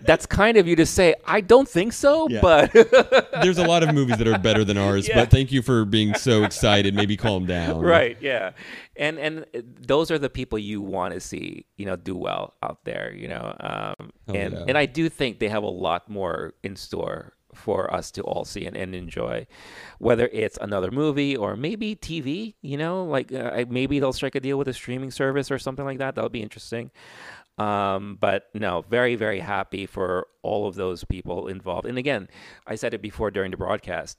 "That's 0.00 0.24
kind 0.24 0.56
of 0.56 0.66
you 0.66 0.74
to 0.76 0.86
say. 0.86 1.14
I 1.26 1.42
don't 1.42 1.68
think 1.68 1.92
so, 1.92 2.28
Yeah. 2.30 2.40
but 2.40 2.72
there's 3.42 3.58
a 3.58 3.66
lot 3.66 3.82
of 3.82 3.94
movies 3.94 4.16
that 4.16 4.26
are 4.26 4.38
better 4.38 4.64
than 4.64 4.78
ours, 4.78 5.06
Yeah. 5.08 5.16
but 5.16 5.30
thank 5.30 5.52
you 5.52 5.60
for 5.60 5.84
being 5.84 6.14
so 6.14 6.44
excited. 6.44 6.94
Maybe 6.94 7.16
calm 7.18 7.44
down. 7.44 7.80
right, 7.80 8.16
yeah." 8.22 8.52
And 8.96 9.18
and 9.18 9.46
those 9.54 10.10
are 10.10 10.18
the 10.18 10.30
people 10.30 10.58
you 10.58 10.80
want 10.80 11.14
to 11.14 11.20
see, 11.20 11.66
you 11.76 11.86
know, 11.86 11.96
do 11.96 12.16
well 12.16 12.54
out 12.62 12.84
there, 12.84 13.12
you 13.14 13.28
know. 13.28 13.54
Um, 13.60 14.12
Oh, 14.28 14.34
and 14.34 14.54
yeah. 14.54 14.64
and 14.68 14.76
I 14.78 14.86
do 14.86 15.08
think 15.08 15.38
they 15.38 15.48
have 15.48 15.62
a 15.62 15.68
lot 15.68 16.08
more 16.08 16.54
in 16.64 16.74
store 16.74 17.34
for 17.54 17.92
us 17.94 18.10
to 18.10 18.22
all 18.22 18.44
see 18.44 18.66
and, 18.66 18.76
and 18.76 18.94
enjoy, 18.94 19.46
whether 19.98 20.26
it's 20.32 20.58
another 20.60 20.90
movie 20.90 21.36
or 21.36 21.56
maybe 21.56 21.94
TV. 21.96 22.54
You 22.60 22.76
know, 22.76 23.04
like 23.04 23.32
uh, 23.32 23.64
maybe 23.68 24.00
they'll 24.00 24.12
strike 24.12 24.34
a 24.34 24.40
deal 24.40 24.58
with 24.58 24.68
a 24.68 24.72
streaming 24.72 25.10
service 25.12 25.50
or 25.50 25.58
something 25.58 25.84
like 25.84 25.98
that. 25.98 26.16
That'll 26.16 26.28
be 26.28 26.42
interesting. 26.42 26.90
Um, 27.58 28.18
but 28.20 28.48
no, 28.52 28.82
very 28.90 29.14
very 29.16 29.40
happy 29.40 29.86
for 29.86 30.26
all 30.42 30.66
of 30.68 30.74
those 30.74 31.04
people 31.04 31.48
involved. 31.48 31.86
And 31.86 31.96
again, 31.98 32.28
I 32.66 32.74
said 32.74 32.92
it 32.94 33.00
before 33.00 33.30
during 33.30 33.50
the 33.52 33.56
broadcast. 33.56 34.18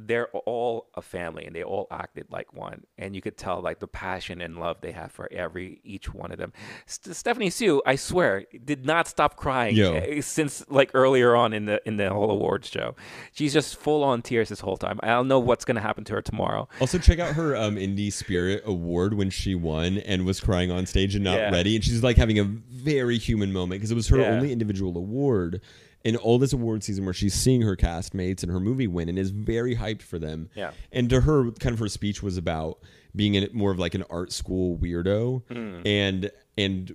They're 0.00 0.28
all 0.28 0.86
a 0.94 1.02
family, 1.02 1.44
and 1.44 1.56
they 1.56 1.64
all 1.64 1.88
acted 1.90 2.26
like 2.30 2.54
one, 2.54 2.84
and 2.96 3.16
you 3.16 3.20
could 3.20 3.36
tell 3.36 3.60
like 3.60 3.80
the 3.80 3.88
passion 3.88 4.40
and 4.40 4.56
love 4.58 4.76
they 4.80 4.92
have 4.92 5.10
for 5.10 5.28
every 5.32 5.80
each 5.82 6.14
one 6.14 6.30
of 6.30 6.38
them. 6.38 6.52
St- 6.86 7.16
Stephanie 7.16 7.50
Hsu, 7.50 7.82
I 7.84 7.96
swear, 7.96 8.44
did 8.64 8.86
not 8.86 9.08
stop 9.08 9.34
crying 9.36 9.74
Yo. 9.74 9.94
eh, 9.94 10.20
since 10.20 10.64
like 10.68 10.92
earlier 10.94 11.34
on 11.34 11.52
in 11.52 11.64
the 11.64 11.80
in 11.84 11.96
the 11.96 12.10
whole 12.10 12.30
awards 12.30 12.68
show. 12.68 12.94
She's 13.32 13.52
just 13.52 13.76
full 13.76 14.04
on 14.04 14.22
tears 14.22 14.50
this 14.50 14.60
whole 14.60 14.76
time. 14.76 15.00
I 15.02 15.08
don't 15.08 15.26
know 15.26 15.40
what's 15.40 15.64
gonna 15.64 15.80
happen 15.80 16.04
to 16.04 16.12
her 16.14 16.22
tomorrow. 16.22 16.68
Also, 16.80 16.98
check 16.98 17.18
out 17.18 17.34
her 17.34 17.56
um, 17.56 17.74
Indie 17.74 18.12
Spirit 18.12 18.62
Award 18.64 19.14
when 19.14 19.30
she 19.30 19.56
won 19.56 19.98
and 19.98 20.24
was 20.24 20.38
crying 20.38 20.70
on 20.70 20.86
stage 20.86 21.16
and 21.16 21.24
not 21.24 21.38
Yeah. 21.38 21.50
ready. 21.50 21.74
And 21.74 21.84
she's 21.84 22.04
like 22.04 22.16
having 22.16 22.38
a 22.38 22.44
very 22.44 23.18
human 23.18 23.52
moment 23.52 23.80
because 23.80 23.90
it 23.90 23.96
was 23.96 24.06
her 24.08 24.18
Yeah. 24.18 24.28
only 24.30 24.52
individual 24.52 24.96
award 24.96 25.60
in 26.08 26.16
all 26.16 26.38
this 26.38 26.52
award 26.54 26.82
season 26.82 27.04
where 27.04 27.12
she's 27.12 27.34
seeing 27.34 27.60
her 27.62 27.76
castmates 27.76 28.42
and 28.42 28.50
her 28.50 28.58
movie 28.60 28.86
win 28.86 29.08
and 29.08 29.18
is 29.18 29.30
very 29.30 29.76
hyped 29.76 30.00
for 30.02 30.18
them. 30.18 30.48
Yeah. 30.54 30.70
And 30.90 31.10
to 31.10 31.20
her, 31.20 31.50
kind 31.52 31.74
of 31.74 31.78
her 31.80 31.88
speech 31.88 32.22
was 32.22 32.36
about 32.38 32.78
being 33.14 33.34
in 33.34 33.46
more 33.52 33.70
of 33.70 33.78
like 33.78 33.94
an 33.94 34.04
art 34.08 34.32
school 34.32 34.78
weirdo 34.78 35.42
Hmm. 35.52 35.80
and 35.86 36.30
and 36.56 36.94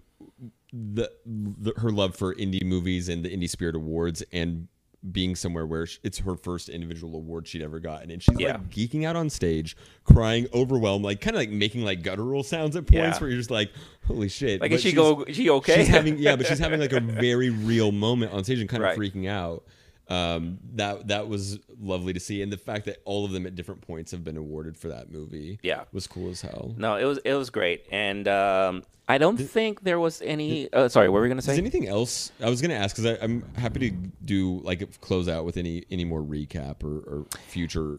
the, 0.74 1.12
the 1.26 1.74
her 1.78 1.92
love 1.92 2.16
for 2.16 2.34
indie 2.34 2.64
movies 2.64 3.08
and 3.08 3.24
the 3.24 3.30
Indie 3.30 3.50
Spirit 3.50 3.76
Awards 3.76 4.24
and 4.32 4.68
being 5.12 5.36
somewhere 5.36 5.66
where 5.66 5.86
it's 6.04 6.20
her 6.20 6.36
first 6.36 6.70
individual 6.70 7.16
award 7.16 7.46
she'd 7.48 7.62
ever 7.62 7.80
gotten 7.80 8.10
and 8.10 8.24
she's 8.24 8.40
Yeah. 8.40 8.54
like 8.54 8.70
geeking 8.70 9.06
out 9.06 9.16
on 9.18 9.30
stage 9.30 9.76
crying 10.06 10.48
overwhelmed 10.54 11.04
like 11.04 11.20
kind 11.20 11.36
of 11.36 11.42
like 11.42 11.50
making 11.50 11.84
like 11.84 12.04
guttural 12.04 12.42
sounds 12.42 12.76
at 12.78 12.88
points 12.88 13.18
Yeah. 13.18 13.20
where 13.20 13.30
you're 13.30 13.38
just 13.38 13.52
like 13.52 13.70
holy 14.08 14.30
shit 14.30 14.62
Like, 14.62 14.72
But 14.72 14.76
is 14.76 14.82
she 14.82 14.94
go? 14.94 15.24
Is 15.24 15.36
she 15.36 15.50
okay? 15.50 15.76
she's 15.80 15.88
having 15.90 16.18
yeah 16.20 16.38
but 16.38 16.48
she's 16.48 16.60
having 16.68 16.80
like 16.80 16.94
a 16.94 17.02
very 17.02 17.50
real 17.50 17.92
moment 17.92 18.32
on 18.32 18.44
stage 18.46 18.60
and 18.62 18.70
kind 18.70 18.82
of 18.82 18.90
Right. 18.90 18.98
freaking 18.98 19.28
out 19.28 19.64
um 20.10 20.58
that 20.76 21.08
that 21.08 21.28
was 21.30 21.60
lovely 21.82 22.12
to 22.14 22.20
see 22.20 22.42
and 22.42 22.52
the 22.52 22.58
fact 22.58 22.86
that 22.86 22.98
all 23.06 23.24
of 23.26 23.32
them 23.32 23.46
at 23.46 23.56
different 23.56 23.80
points 23.82 24.12
have 24.12 24.24
been 24.24 24.36
awarded 24.36 24.76
for 24.78 24.90
that 24.90 25.10
movie 25.12 25.58
Yeah. 25.64 25.84
was 25.94 26.08
cool 26.08 26.30
as 26.30 26.42
hell 26.42 26.74
No, 26.78 26.98
it 26.98 27.06
was 27.06 27.20
it 27.20 27.34
was 27.34 27.50
great, 27.50 27.86
and 27.92 28.28
um, 28.28 28.84
I 29.08 29.18
don't 29.18 29.38
think 29.38 29.82
there 29.84 30.00
was 30.00 30.22
any. 30.22 30.72
Uh, 30.72 30.88
sorry, 30.88 31.10
what 31.10 31.16
were 31.18 31.24
we 31.24 31.28
gonna 31.30 31.42
say? 31.42 31.54
Is 31.54 31.58
anything 31.58 31.88
else? 31.88 32.32
I 32.42 32.50
was 32.50 32.62
gonna 32.62 32.74
ask 32.74 32.96
because 32.96 33.18
I'm 33.22 33.44
happy 33.56 33.90
to 33.90 33.96
do 34.24 34.60
like 34.64 35.00
close 35.02 35.28
out 35.28 35.44
with 35.46 35.58
any 35.58 35.84
any 35.92 36.06
more 36.06 36.22
recap 36.22 36.84
or, 36.84 37.00
or 37.00 37.26
future. 37.48 37.98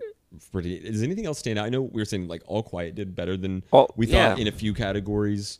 Pretty. 0.50 0.80
Does 0.80 1.02
anything 1.02 1.26
else 1.26 1.38
stand 1.38 1.58
out? 1.58 1.66
I 1.66 1.68
know 1.68 1.82
we 1.82 2.00
were 2.00 2.06
saying 2.06 2.26
like 2.26 2.42
All 2.46 2.62
Quiet 2.62 2.94
did 2.94 3.14
better 3.14 3.36
than 3.36 3.62
All- 3.70 3.90
we 3.96 4.06
thought 4.06 4.36
yeah. 4.36 4.42
in 4.42 4.46
a 4.48 4.52
few 4.52 4.72
categories. 4.74 5.58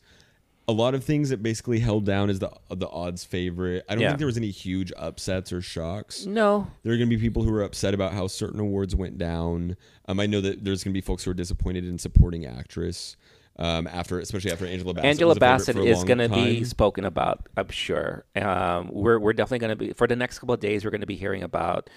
A 0.66 0.72
lot 0.72 0.94
of 0.94 1.04
things 1.04 1.28
that 1.28 1.42
basically 1.42 1.78
held 1.78 2.06
down 2.06 2.30
as 2.30 2.38
the 2.38 2.50
the 2.70 2.88
odds 2.88 3.22
favorite. 3.24 3.84
I 3.88 3.94
don't 3.94 4.02
Yeah. 4.02 4.08
think 4.10 4.18
there 4.18 4.26
was 4.26 4.38
any 4.38 4.50
huge 4.50 4.92
upsets 4.96 5.52
or 5.52 5.60
shocks. 5.60 6.24
No, 6.24 6.68
There 6.82 6.92
are 6.94 6.96
going 6.96 7.10
to 7.10 7.16
be 7.16 7.20
people 7.20 7.42
who 7.42 7.52
are 7.54 7.62
upset 7.62 7.92
about 7.92 8.14
how 8.14 8.26
certain 8.28 8.60
awards 8.60 8.96
went 8.96 9.18
down. 9.18 9.76
Um, 10.08 10.18
I 10.20 10.26
know 10.26 10.40
that 10.40 10.64
there's 10.64 10.82
going 10.82 10.92
to 10.92 10.96
be 10.96 11.02
folks 11.02 11.24
who 11.24 11.30
are 11.30 11.34
disappointed 11.34 11.84
in 11.84 11.98
supporting 11.98 12.46
actress. 12.46 13.16
Um, 13.56 13.86
after 13.86 14.18
especially 14.18 14.50
after 14.50 14.66
Angela 14.66 14.94
Bassett. 14.94 15.06
Angela 15.10 15.28
was 15.28 15.36
a 15.36 15.40
favorite 15.40 15.58
Bassett 15.58 15.76
is 15.86 16.02
going 16.02 16.18
to 16.18 16.28
be 16.28 16.64
spoken 16.64 17.04
about. 17.04 17.46
I'm 17.56 17.68
sure. 17.68 18.24
Um, 18.34 18.88
we're 18.90 19.20
we're 19.20 19.32
definitely 19.32 19.60
going 19.60 19.70
to 19.70 19.76
be 19.76 19.92
for 19.92 20.08
the 20.08 20.16
next 20.16 20.40
couple 20.40 20.54
of 20.54 20.60
days. 20.60 20.84
We're 20.84 20.90
going 20.90 21.02
to 21.02 21.06
be 21.06 21.14
hearing 21.14 21.44
about 21.44 21.88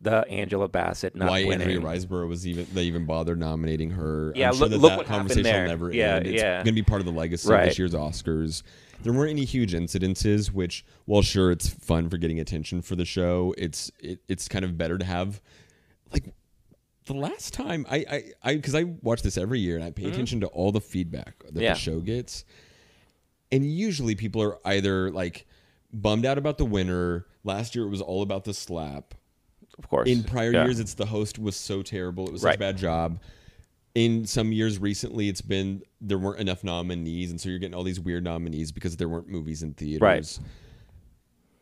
the 0.00 0.28
Angela 0.28 0.68
Bassett 0.68 1.16
not 1.16 1.30
why 1.30 1.44
winning. 1.44 1.68
Andrea 1.68 1.80
Riseborough 1.80 2.28
was 2.28 2.46
even 2.46 2.66
they 2.74 2.84
even 2.84 3.06
bothered 3.06 3.38
nominating 3.38 3.90
her. 3.90 4.32
Yeah, 4.36 4.48
I'm 4.48 4.54
sure 4.54 4.60
look- 4.62 4.70
that 4.70 4.78
look 4.78 4.90
that 4.90 4.96
what 4.98 5.06
happened 5.06 5.28
conversation 5.30 5.42
there. 5.44 5.62
will 5.62 5.68
never 5.68 5.92
Yeah, 5.92 6.14
end. 6.16 6.26
It's 6.26 6.42
yeah. 6.42 6.54
going 6.56 6.66
to 6.66 6.72
be 6.72 6.82
part 6.82 7.00
of 7.00 7.06
the 7.06 7.12
legacy 7.12 7.52
of 7.52 7.60
this 7.64 7.78
year's 7.78 7.94
Oscars. 7.94 8.62
There 9.02 9.12
weren't 9.12 9.30
any 9.30 9.44
huge 9.44 9.72
incidences, 9.72 10.48
which 10.52 10.84
while 11.04 11.22
sure 11.22 11.50
it's 11.50 11.68
fun 11.68 12.08
for 12.10 12.16
getting 12.18 12.40
attention 12.40 12.82
for 12.82 12.96
the 12.96 13.04
show, 13.04 13.54
it's 13.58 13.90
it, 14.00 14.20
it's 14.28 14.48
kind 14.48 14.64
of 14.64 14.76
better 14.78 14.98
to 14.98 15.04
have 15.04 15.40
like 16.12 16.32
the 17.06 17.14
last 17.14 17.54
time 17.54 17.86
I 17.90 18.04
I 18.10 18.22
I 18.42 18.54
because 18.56 18.74
I 18.74 18.84
watch 19.02 19.22
this 19.22 19.36
every 19.38 19.60
year 19.60 19.76
and 19.76 19.84
I 19.84 19.90
pay 19.92 20.06
attention 20.06 20.40
to 20.40 20.46
all 20.48 20.72
the 20.72 20.80
feedback 20.80 21.38
that 21.40 21.54
Mm-hmm. 21.54 21.60
Yeah. 21.62 21.72
the 21.74 21.78
show 21.78 22.00
gets, 22.00 22.44
and 23.52 23.64
usually 23.64 24.14
people 24.14 24.42
are 24.42 24.58
either 24.66 25.10
like 25.10 25.46
bummed 25.92 26.26
out 26.26 26.36
about 26.38 26.58
the 26.58 26.64
winner. 26.66 27.26
Last 27.44 27.74
year 27.74 27.84
it 27.86 27.90
was 27.90 28.00
all 28.02 28.22
about 28.22 28.44
the 28.44 28.52
slap 28.54 29.14
of 29.78 29.88
course. 29.88 30.08
In 30.08 30.22
prior 30.24 30.52
Yeah. 30.52 30.64
years, 30.64 30.80
it's 30.80 30.94
the 30.94 31.06
host 31.06 31.38
was 31.38 31.56
so 31.56 31.82
terrible. 31.82 32.26
It 32.26 32.32
was 32.32 32.42
such 32.42 32.54
a 32.56 32.58
bad 32.58 32.76
job. 32.78 33.20
In 33.94 34.26
some 34.26 34.52
years 34.52 34.78
recently, 34.78 35.28
it's 35.28 35.40
been 35.40 35.82
there 36.00 36.18
weren't 36.18 36.38
enough 36.40 36.62
nominees, 36.62 37.30
and 37.30 37.40
so 37.40 37.48
you're 37.48 37.58
getting 37.58 37.74
all 37.74 37.82
these 37.82 37.98
weird 38.00 38.24
nominees 38.24 38.70
because 38.72 38.96
there 38.96 39.08
weren't 39.08 39.28
movies 39.28 39.62
in 39.62 39.72
theaters. 39.72 40.02
Right. 40.02 40.38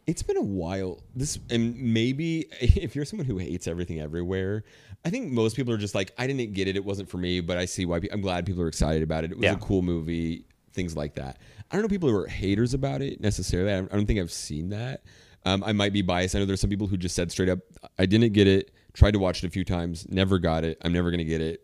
It's 0.06 0.22
been 0.22 0.36
a 0.36 0.42
while. 0.42 1.02
This 1.14 1.38
and 1.50 1.76
maybe 1.80 2.46
if 2.60 2.94
you're 2.94 3.04
someone 3.04 3.26
who 3.26 3.38
hates 3.38 3.66
everything 3.66 4.00
everywhere, 4.00 4.64
I 5.04 5.10
think 5.10 5.30
most 5.32 5.56
people 5.56 5.72
are 5.72 5.78
just 5.78 5.94
like, 5.94 6.12
I 6.18 6.26
didn't 6.26 6.52
get 6.54 6.68
it. 6.68 6.76
It 6.76 6.84
wasn't 6.84 7.08
for 7.08 7.18
me, 7.18 7.40
but 7.40 7.56
I 7.56 7.64
see 7.64 7.86
why. 7.86 8.00
pe- 8.00 8.08
I'm 8.12 8.20
glad 8.20 8.44
people 8.46 8.62
are 8.62 8.68
excited 8.68 9.02
about 9.02 9.24
it. 9.24 9.30
It 9.30 9.38
was 9.38 9.44
Yeah. 9.44 9.54
a 9.54 9.58
cool 9.58 9.82
movie. 9.82 10.44
Things 10.72 10.96
like 10.96 11.14
that. 11.14 11.38
I 11.70 11.76
don't 11.76 11.82
know 11.82 11.88
people 11.88 12.08
who 12.08 12.16
are 12.16 12.26
haters 12.26 12.74
about 12.74 13.00
it 13.00 13.20
necessarily. 13.20 13.72
I 13.72 13.82
don't 13.96 14.06
think 14.06 14.18
I've 14.18 14.32
seen 14.32 14.70
that. 14.70 15.04
Um, 15.44 15.62
I 15.64 15.72
might 15.72 15.92
be 15.92 16.02
biased. 16.02 16.34
I 16.34 16.38
know 16.38 16.46
there's 16.46 16.60
some 16.60 16.70
people 16.70 16.86
who 16.86 16.96
just 16.96 17.14
said 17.14 17.30
straight 17.30 17.48
up, 17.48 17.58
I 17.98 18.06
didn't 18.06 18.32
get 18.32 18.46
it. 18.46 18.70
Tried 18.92 19.12
to 19.12 19.18
watch 19.18 19.42
it 19.42 19.46
a 19.46 19.50
few 19.50 19.64
times, 19.64 20.06
never 20.08 20.38
got 20.38 20.64
it. 20.64 20.78
I'm 20.82 20.92
never 20.92 21.10
gonna 21.10 21.24
get 21.24 21.40
it. 21.40 21.62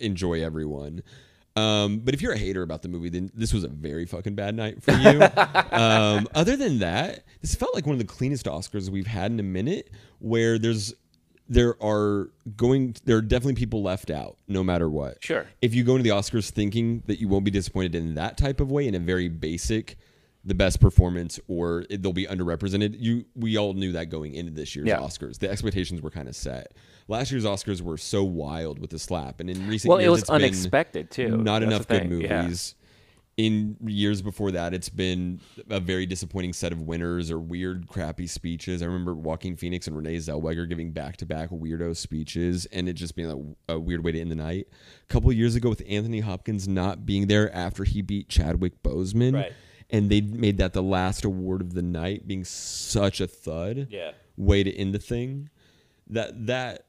Enjoy 0.00 0.44
everyone. 0.44 1.02
Um, 1.54 1.98
but 1.98 2.14
if 2.14 2.22
you're 2.22 2.32
a 2.32 2.38
hater 2.38 2.62
about 2.62 2.82
the 2.82 2.88
movie, 2.88 3.10
then 3.10 3.30
this 3.34 3.52
was 3.52 3.64
a 3.64 3.68
very 3.68 4.06
fucking 4.06 4.34
bad 4.34 4.54
night 4.54 4.82
for 4.82 4.92
you. 4.92 5.22
um, 5.72 6.26
other 6.34 6.56
than 6.56 6.78
that, 6.78 7.24
this 7.40 7.54
felt 7.54 7.74
like 7.74 7.86
one 7.86 7.94
of 7.94 7.98
the 7.98 8.06
cleanest 8.06 8.46
Oscars 8.46 8.88
we've 8.88 9.06
had 9.06 9.30
in 9.30 9.38
a 9.38 9.44
minute, 9.44 9.90
where 10.18 10.58
there's 10.58 10.94
there 11.48 11.74
are 11.82 12.30
going 12.56 12.96
there 13.04 13.16
are 13.16 13.22
definitely 13.22 13.54
people 13.54 13.82
left 13.82 14.10
out 14.10 14.38
no 14.48 14.64
matter 14.64 14.88
what. 14.88 15.22
Sure. 15.22 15.46
If 15.60 15.74
you 15.74 15.84
go 15.84 15.96
into 15.96 16.04
the 16.04 16.10
Oscars 16.10 16.50
thinking 16.50 17.02
that 17.06 17.20
you 17.20 17.28
won't 17.28 17.44
be 17.44 17.50
disappointed 17.50 17.94
in 17.94 18.14
that 18.14 18.38
type 18.38 18.60
of 18.60 18.70
way, 18.70 18.86
in 18.86 18.94
a 18.94 18.98
very 18.98 19.28
basic, 19.28 19.98
the 20.44 20.54
best 20.54 20.80
performance 20.80 21.38
or 21.46 21.84
it, 21.88 22.02
they'll 22.02 22.12
be 22.12 22.26
underrepresented, 22.26 22.96
you 22.98 23.24
we 23.36 23.56
all 23.56 23.74
knew 23.74 23.92
that 23.92 24.06
going 24.10 24.34
into 24.34 24.50
this 24.50 24.74
year's 24.74 24.88
Yeah. 24.88 24.98
Oscars. 24.98 25.38
The 25.38 25.48
expectations 25.48 26.02
were 26.02 26.10
kind 26.10 26.28
of 26.28 26.34
set. 26.34 26.74
Last 27.08 27.30
year's 27.30 27.44
Oscars 27.44 27.80
were 27.80 27.96
so 27.96 28.24
wild 28.24 28.78
with 28.80 28.90
the 28.90 28.98
slap, 28.98 29.38
and 29.40 29.48
in 29.48 29.68
recent 29.68 29.88
well, 29.88 30.00
years 30.00 30.06
it 30.08 30.10
was 30.10 30.20
it's 30.22 30.30
unexpected 30.30 31.10
too. 31.10 31.36
Not 31.36 31.60
That's 31.60 31.64
enough 31.72 31.86
good 31.88 32.08
thing. 32.10 32.20
Yeah. 32.22 32.42
movies. 32.42 32.74
In 33.38 33.78
years 33.86 34.20
before 34.20 34.50
that, 34.50 34.74
it's 34.74 34.90
been 34.90 35.40
a 35.70 35.80
very 35.80 36.04
disappointing 36.04 36.52
set 36.52 36.70
of 36.70 36.82
winners 36.82 37.30
or 37.30 37.38
weird, 37.38 37.88
crappy 37.88 38.26
speeches. 38.26 38.82
I 38.82 38.86
remember 38.86 39.14
Joaquin 39.14 39.56
Phoenix 39.56 39.86
and 39.86 39.96
Renee 39.96 40.16
Zellweger 40.16 40.68
giving 40.68 40.90
back-to-back 40.92 41.48
weirdo 41.48 41.96
speeches, 41.96 42.66
and 42.66 42.90
it 42.90 42.92
just 42.92 43.16
being 43.16 43.56
a, 43.68 43.72
a 43.72 43.80
weird 43.80 44.04
way 44.04 44.12
to 44.12 44.20
end 44.20 44.30
the 44.30 44.34
night. 44.36 44.68
A 45.04 45.06
couple 45.12 45.30
of 45.30 45.36
years 45.36 45.54
ago, 45.54 45.70
with 45.70 45.82
Anthony 45.88 46.20
Hopkins 46.20 46.68
not 46.68 47.06
being 47.06 47.26
there 47.26 47.50
after 47.54 47.84
he 47.84 48.02
beat 48.02 48.28
Chadwick 48.28 48.82
Boseman, 48.82 49.32
Right. 49.34 49.52
And 49.92 50.10
they 50.10 50.20
made 50.22 50.56
that 50.58 50.72
the 50.72 50.82
last 50.82 51.24
award 51.24 51.60
of 51.60 51.74
the 51.74 51.82
night, 51.82 52.26
being 52.26 52.44
such 52.44 53.20
a 53.20 53.26
thud 53.28 53.88
Yeah. 53.90 54.12
way 54.36 54.62
to 54.62 54.72
end 54.74 54.94
the 54.94 54.98
thing. 54.98 55.50
That 56.08 56.46
that 56.46 56.86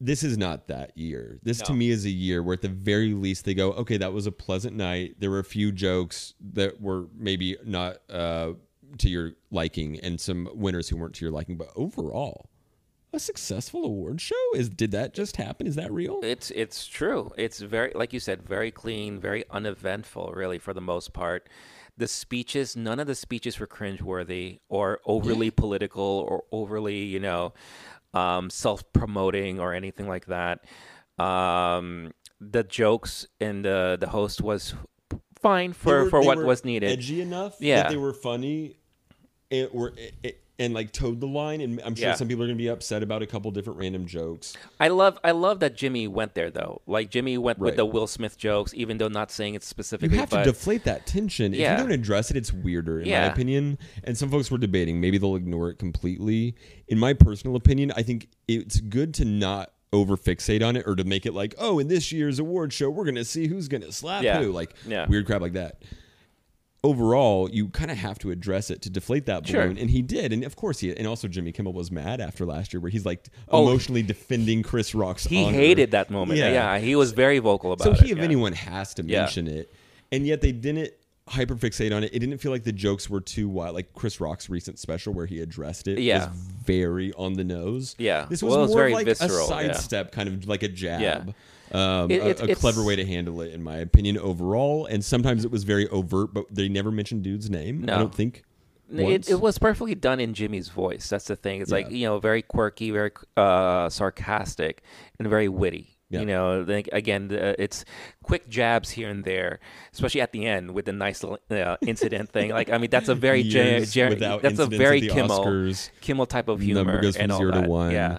this 0.00 0.22
is 0.22 0.38
not 0.38 0.68
that 0.68 0.96
year. 0.96 1.40
This 1.42 1.60
to 1.62 1.72
me 1.72 1.90
is 1.90 2.04
a 2.04 2.10
year 2.10 2.40
where 2.42 2.54
at 2.54 2.62
the 2.62 2.68
very 2.68 3.14
least 3.14 3.44
they 3.44 3.54
go, 3.54 3.72
okay, 3.72 3.96
that 3.96 4.12
was 4.12 4.26
a 4.26 4.32
pleasant 4.32 4.76
night. 4.76 5.16
There 5.18 5.28
were 5.30 5.40
a 5.40 5.44
few 5.44 5.72
jokes 5.72 6.34
that 6.52 6.80
were 6.80 7.06
maybe 7.16 7.56
not 7.64 7.96
uh, 8.08 8.52
to 8.98 9.08
your 9.08 9.32
liking, 9.50 9.98
and 10.00 10.20
some 10.20 10.48
winners 10.54 10.88
who 10.88 10.96
weren't 10.96 11.14
to 11.16 11.24
your 11.24 11.32
liking, 11.32 11.56
but 11.56 11.68
overall, 11.74 12.48
a 13.12 13.18
successful 13.18 13.84
award 13.84 14.20
show. 14.20 14.36
Is 14.54 14.68
did 14.68 14.92
that 14.92 15.14
just 15.14 15.36
happen? 15.36 15.66
Is 15.66 15.74
that 15.76 15.90
real? 15.92 16.20
It's 16.22 16.50
it's 16.52 16.86
true. 16.86 17.32
It's 17.36 17.58
very 17.60 17.90
like 17.94 18.12
you 18.12 18.20
said, 18.20 18.42
very 18.42 18.70
clean, 18.70 19.18
very 19.18 19.44
uneventful, 19.50 20.32
really 20.34 20.58
for 20.58 20.72
the 20.74 20.80
most 20.80 21.12
part. 21.12 21.48
The 21.98 22.06
speeches, 22.08 22.76
none 22.76 23.00
of 23.00 23.06
the 23.08 23.14
speeches 23.16 23.58
were 23.58 23.66
cringeworthy 23.66 24.60
or 24.68 25.00
overly 25.04 25.50
political 25.50 26.02
or 26.30 26.44
overly, 26.52 26.98
you 27.04 27.18
know, 27.18 27.52
um, 28.14 28.48
self-promoting 28.50 29.58
or 29.60 29.74
anything 29.74 30.06
like 30.08 30.26
that. 30.26 30.64
Um, 31.18 32.12
the 32.40 32.62
jokes 32.62 33.26
and 33.40 33.64
the 33.64 33.96
the 34.00 34.06
host 34.08 34.40
was 34.40 34.74
fine 35.42 35.72
for 35.72 36.04
were- 36.04 36.10
for 36.10 36.22
what 36.22 36.38
was 36.38 36.64
needed. 36.64 36.90
Edgy 36.90 37.20
enough 37.20 37.56
Yeah. 37.58 37.82
that 37.82 37.90
they 37.90 37.96
were 37.96 38.14
funny 38.14 38.76
and 39.50 39.68
were 39.72 39.92
and 40.58 40.74
like 40.74 40.92
toed 40.92 41.20
the 41.20 41.26
line. 41.26 41.60
And 41.60 41.80
I'm 41.84 41.94
sure 41.94 42.08
Yeah. 42.08 42.14
some 42.14 42.28
people 42.28 42.42
are 42.44 42.46
gonna 42.46 42.56
be 42.56 42.68
upset 42.68 43.02
about 43.02 43.22
a 43.22 43.26
couple 43.26 43.50
different 43.50 43.78
random 43.78 44.06
jokes. 44.06 44.56
I 44.80 44.88
love 44.88 45.18
I 45.22 45.30
love 45.30 45.60
that 45.60 45.76
Jimmy 45.76 46.08
went 46.08 46.34
there 46.34 46.50
though. 46.50 46.82
Like 46.86 47.10
Jimmy 47.10 47.38
went 47.38 47.58
with 47.58 47.76
the 47.76 47.84
Will 47.86 48.06
Smith 48.06 48.36
jokes, 48.36 48.74
even 48.74 48.98
though 48.98 49.08
not 49.08 49.30
saying 49.30 49.54
it 49.54 49.62
specifically 49.62 50.14
You 50.16 50.20
have 50.20 50.30
to 50.30 50.42
deflate 50.44 50.84
that 50.84 51.06
tension. 51.06 51.54
If 51.54 51.60
you 51.60 51.76
don't 51.76 51.92
address 51.92 52.30
it, 52.30 52.36
it's 52.36 52.52
weirder, 52.52 53.00
in 53.00 53.10
my 53.10 53.26
opinion. 53.26 53.78
And 54.04 54.16
some 54.16 54.30
folks 54.30 54.50
were 54.50 54.58
debating. 54.58 55.00
Maybe 55.00 55.18
they'll 55.18 55.36
ignore 55.36 55.70
it 55.70 55.78
completely. 55.78 56.54
In 56.88 56.98
my 56.98 57.12
personal 57.12 57.56
opinion, 57.56 57.92
I 57.96 58.02
think 58.02 58.28
it's 58.46 58.80
good 58.80 59.14
to 59.14 59.24
not 59.24 59.72
over 59.92 60.16
fixate 60.16 60.66
on 60.66 60.76
it 60.76 60.84
or 60.86 60.94
to 60.96 61.04
make 61.04 61.24
it 61.24 61.32
like, 61.32 61.54
oh, 61.58 61.78
in 61.78 61.88
this 61.88 62.12
year's 62.12 62.38
award 62.38 62.72
show, 62.72 62.90
we're 62.90 63.04
going 63.04 63.14
to 63.14 63.24
see 63.24 63.46
who's 63.46 63.68
going 63.68 63.80
to 63.82 63.90
slap 63.92 64.22
Yeah. 64.22 64.42
who. 64.42 64.52
Like 64.52 64.74
Yeah. 64.86 65.06
weird 65.08 65.24
crap 65.26 65.40
like 65.40 65.54
that. 65.54 65.82
Overall, 66.88 67.50
you 67.50 67.68
kind 67.68 67.90
of 67.90 67.98
have 67.98 68.18
to 68.20 68.30
address 68.30 68.70
it 68.70 68.80
to 68.82 68.90
deflate 68.90 69.26
that 69.26 69.46
Sure. 69.46 69.62
balloon, 69.64 69.78
and 69.78 69.90
he 69.90 70.00
did, 70.02 70.32
and 70.32 70.42
of 70.44 70.56
course 70.56 70.80
he. 70.80 70.94
And 70.96 71.06
also, 71.06 71.28
Jimmy 71.28 71.52
Kimmel 71.52 71.72
was 71.72 71.90
mad 71.90 72.20
after 72.20 72.46
last 72.46 72.72
year, 72.72 72.80
where 72.80 72.90
he's 72.90 73.04
like 73.04 73.28
Oh. 73.48 73.68
emotionally 73.68 74.02
defending 74.02 74.62
Chris 74.62 74.94
Rock's. 74.94 75.24
he 75.26 75.44
honor. 75.44 75.56
hated 75.56 75.90
that 75.90 76.10
moment. 76.10 76.38
Yeah. 76.38 76.52
Yeah, 76.52 76.78
he 76.78 76.96
was 76.96 77.12
very 77.12 77.38
vocal 77.40 77.72
about 77.72 77.84
So 77.84 77.92
it. 77.92 77.98
So 77.98 78.04
he, 78.06 78.12
if 78.12 78.18
yeah. 78.18 78.24
anyone, 78.24 78.52
has 78.52 78.94
to 78.94 79.04
Yeah. 79.04 79.20
mention 79.22 79.46
it, 79.48 79.72
and 80.12 80.26
yet 80.26 80.40
they 80.40 80.52
didn't 80.52 80.90
hyperfixate 81.28 81.94
on 81.94 82.04
it. 82.04 82.10
It 82.14 82.20
didn't 82.20 82.38
feel 82.38 82.50
like 82.52 82.64
the 82.64 82.72
jokes 82.72 83.10
were 83.10 83.20
too 83.20 83.48
wild. 83.50 83.74
Like 83.74 83.92
Chris 83.92 84.18
Rock's 84.18 84.48
recent 84.48 84.78
special 84.78 85.12
where 85.12 85.26
he 85.26 85.40
addressed 85.40 85.86
it 85.86 85.98
Yeah. 85.98 86.28
was 86.30 86.36
very 86.64 87.12
on 87.12 87.34
the 87.34 87.44
nose. 87.44 87.94
Yeah. 87.98 88.24
this 88.30 88.42
was 88.42 88.52
Well, 88.52 88.60
was 88.62 88.70
more 88.70 88.78
very 88.80 88.92
like 88.94 89.04
visceral, 89.04 89.46
a 89.52 89.62
yeah. 89.62 89.72
sidestep, 89.72 90.10
kind 90.12 90.28
of 90.28 90.48
like 90.48 90.62
a 90.62 90.68
jab. 90.68 91.00
Yeah. 91.02 91.24
Um, 91.72 92.10
It- 92.10 92.40
a- 92.40 92.52
a, 92.52 92.54
clever 92.54 92.82
way 92.84 92.96
to 92.96 93.04
handle 93.04 93.40
it, 93.40 93.52
in 93.52 93.62
my 93.62 93.76
opinion, 93.78 94.18
overall. 94.18 94.86
And 94.86 95.04
sometimes 95.04 95.44
it 95.44 95.50
was 95.50 95.64
very 95.64 95.86
overt, 95.88 96.32
but 96.32 96.44
they 96.50 96.68
never 96.68 96.90
mentioned 96.90 97.22
dude's 97.22 97.50
name. 97.50 97.84
I 97.84 97.98
don't 97.98 98.14
think. 98.14 98.44
It, 98.90 99.28
it 99.28 99.40
was 99.40 99.58
perfectly 99.58 99.94
done 99.94 100.18
in 100.18 100.32
Jimmy's 100.32 100.70
voice. 100.70 101.10
That's 101.10 101.26
the 101.26 101.36
thing. 101.36 101.60
It's 101.60 101.70
like 101.70 101.90
you 101.90 102.06
know, 102.06 102.18
very 102.20 102.40
quirky, 102.40 102.90
very 102.90 103.10
uh, 103.36 103.90
sarcastic, 103.90 104.82
and 105.18 105.28
very 105.28 105.48
witty. 105.48 105.98
Yeah. 106.10 106.20
You 106.20 106.26
know, 106.26 106.64
like, 106.66 106.88
again, 106.90 107.28
the, 107.28 107.60
it's 107.62 107.84
quick 108.22 108.48
jabs 108.48 108.88
here 108.88 109.10
and 109.10 109.24
there, 109.24 109.60
especially 109.92 110.22
at 110.22 110.32
the 110.32 110.46
end 110.46 110.70
with 110.70 110.86
the 110.86 110.92
nice 110.92 111.22
little 111.22 111.38
uh, 111.50 111.76
incident 111.82 112.30
thing. 112.32 112.50
Like, 112.50 112.70
I 112.70 112.78
mean, 112.78 112.88
that's 112.88 113.10
a 113.10 113.14
very 113.14 113.42
Jer- 113.42 113.84
Jer- 113.84 114.14
that's 114.14 114.58
a 114.58 114.64
very 114.66 115.02
Kimmel 115.02 115.44
Oscars. 115.44 115.90
Kimmel 116.00 116.24
type 116.24 116.48
of 116.48 116.60
humor. 116.62 116.84
Number 116.84 117.02
goes 117.02 117.16
from 117.16 117.24
and 117.24 117.32
all 117.32 117.38
zero 117.38 117.52
to 117.62 117.68
one. 117.68 117.90
Yeah. 117.92 118.18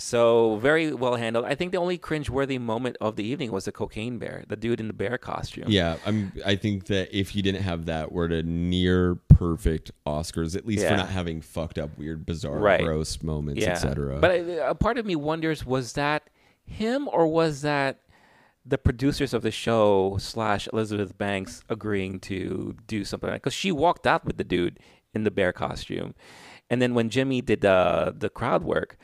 So 0.00 0.56
very 0.56 0.92
well 0.92 1.16
handled. 1.16 1.44
I 1.44 1.54
think 1.54 1.72
the 1.72 1.78
only 1.78 1.98
cringe-worthy 1.98 2.58
moment 2.58 2.96
of 3.00 3.16
the 3.16 3.24
evening 3.24 3.52
was 3.52 3.66
the 3.66 3.72
cocaine 3.72 4.18
bear, 4.18 4.44
the 4.48 4.56
dude 4.56 4.80
in 4.80 4.86
the 4.86 4.94
bear 4.94 5.18
costume. 5.18 5.66
Yeah, 5.68 5.96
I'm. 6.06 6.32
I 6.44 6.56
think 6.56 6.86
that 6.86 7.16
if 7.16 7.36
you 7.36 7.42
didn't 7.42 7.62
have 7.62 7.86
that, 7.86 8.10
we're 8.10 8.26
at 8.26 8.32
a 8.32 8.42
near 8.42 9.16
perfect 9.28 9.90
Oscars, 10.06 10.56
at 10.56 10.66
least 10.66 10.86
for 10.86 10.96
not 10.96 11.08
having 11.10 11.40
fucked 11.40 11.78
up, 11.78 11.96
weird, 11.98 12.24
bizarre, 12.26 12.58
Right. 12.58 12.82
gross 12.82 13.22
moments, 13.22 13.60
yeah. 13.62 13.72
etc. 13.72 14.18
But 14.20 14.30
I, 14.30 14.34
a 14.68 14.74
part 14.74 14.98
of 14.98 15.04
me 15.06 15.16
wonders: 15.16 15.64
was 15.66 15.92
that 15.92 16.30
him 16.64 17.08
or 17.12 17.26
was 17.26 17.62
that 17.62 18.00
the 18.64 18.78
producers 18.78 19.32
of 19.34 19.42
the 19.42 19.50
show 19.50 20.16
slash 20.18 20.68
Elizabeth 20.72 21.16
Banks 21.18 21.62
agreeing 21.68 22.20
to 22.20 22.76
do 22.86 23.04
something? 23.04 23.30
Because 23.30 23.54
she 23.54 23.72
walked 23.72 24.06
out 24.06 24.24
with 24.24 24.36
the 24.38 24.44
dude 24.44 24.78
in 25.14 25.24
the 25.24 25.30
bear 25.30 25.52
costume, 25.52 26.14
and 26.70 26.80
then 26.80 26.94
when 26.94 27.10
Jimmy 27.10 27.40
did 27.42 27.60
the 27.60 28.14
the 28.16 28.30
crowd 28.30 28.62
work, 28.62 28.96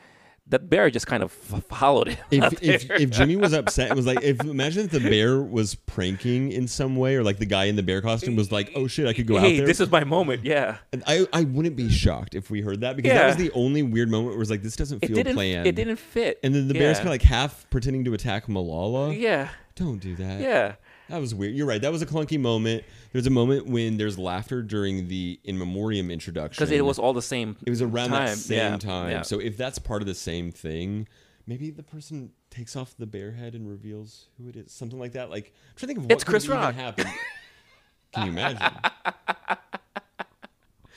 that 0.49 0.69
bear 0.69 0.89
just 0.89 1.07
kind 1.07 1.23
of 1.23 1.35
f- 1.51 1.63
followed 1.65 2.07
him. 2.09 2.17
if, 2.31 2.63
if, 2.63 2.89
if 2.91 3.09
Jimmy 3.09 3.35
was 3.35 3.53
upset, 3.61 3.91
it 3.91 3.95
was 3.95 4.05
like 4.07 4.21
if 4.23 4.39
imagine 4.41 4.85
if 4.85 4.91
the 4.91 4.99
bear 5.01 5.41
was 5.41 5.75
pranking 5.75 6.51
in 6.51 6.67
some 6.67 6.95
way, 6.95 7.15
or 7.15 7.23
like 7.23 7.37
the 7.37 7.45
guy 7.45 7.65
in 7.65 7.75
the 7.75 7.83
bear 7.83 8.01
costume 8.01 8.35
was 8.35 8.51
like, 8.51 8.71
"Oh 8.75 8.87
shit, 8.87 9.07
I 9.07 9.13
could 9.13 9.27
go 9.27 9.37
out 9.37 9.41
there." 9.43 9.65
this 9.65 9.79
is 9.79 9.91
my 9.91 10.03
moment. 10.03 10.45
Yeah. 10.45 10.77
And 10.93 11.03
I 11.05 11.27
I 11.33 11.43
wouldn't 11.43 11.75
be 11.75 11.89
shocked 11.89 12.35
if 12.35 12.49
we 12.49 12.61
heard 12.61 12.81
that 12.81 12.95
because 12.95 13.11
that 13.13 13.27
was 13.27 13.35
the 13.35 13.51
only 13.51 13.83
weird 13.83 14.09
moment 14.09 14.27
where 14.27 14.35
it 14.35 14.39
was 14.39 14.49
like, 14.49 14.61
"This 14.63 14.75
doesn't 14.75 15.03
It 15.03 15.07
feel 15.07 15.15
didn't. 15.17 15.35
planned." 15.35 15.67
It 15.67 15.75
didn't 15.75 15.97
fit. 15.97 16.39
And 16.43 16.55
then 16.55 16.67
the 16.67 16.73
bear's 16.73 16.97
Yeah. 16.97 17.03
kind 17.03 17.07
of 17.09 17.11
like 17.13 17.21
half 17.23 17.69
pretending 17.69 18.03
to 18.05 18.13
attack 18.13 18.47
Malala. 18.47 19.17
Yeah. 19.19 19.49
Don't 19.75 19.99
do 19.99 20.15
that. 20.15 20.39
Yeah. 20.41 20.75
That 21.09 21.21
was 21.21 21.33
weird. 21.33 21.55
You're 21.55 21.65
right. 21.67 21.81
That 21.81 21.91
was 21.91 22.01
a 22.01 22.05
clunky 22.05 22.39
moment. 22.39 22.83
There's 23.13 23.27
a 23.27 23.31
moment 23.31 23.65
when 23.67 23.97
there's 23.97 24.19
laughter 24.19 24.61
during 24.61 25.07
the 25.07 25.39
in 25.45 25.57
memoriam 25.57 26.11
introduction 26.11 26.61
Because 26.61 26.71
it 26.75 26.83
was 26.83 26.99
all 26.99 27.13
the 27.13 27.21
same. 27.21 27.55
It 27.65 27.69
was 27.69 27.81
around 27.81 28.09
time. 28.09 28.25
that 28.27 28.37
same 28.37 28.57
Yeah. 28.73 28.77
time. 28.77 29.11
Yeah. 29.11 29.21
So 29.21 29.39
if 29.39 29.55
that's 29.57 29.79
part 29.79 30.01
of 30.01 30.07
the 30.07 30.15
same 30.15 30.51
thing, 30.51 31.07
maybe 31.45 31.69
the 31.71 31.83
person 31.83 32.31
takes 32.49 32.75
off 32.75 32.93
the 32.97 33.05
bear 33.05 33.31
head 33.31 33.55
and 33.55 33.69
reveals 33.69 34.27
who 34.37 34.49
it 34.49 34.55
is. 34.57 34.71
Something 34.71 34.99
like 34.99 35.13
that. 35.13 35.29
Like 35.29 35.45
I'm 35.47 35.75
trying 35.75 35.87
to 35.87 35.87
think 35.87 35.97
of 35.99 36.03
what 36.05 36.11
It's 36.11 36.23
could 36.25 36.31
Chris 36.31 36.45
even 36.45 36.57
Rock. 36.57 36.75
happen. 36.75 37.05
Can 38.13 38.25
you 38.25 38.31
imagine? 38.31 38.71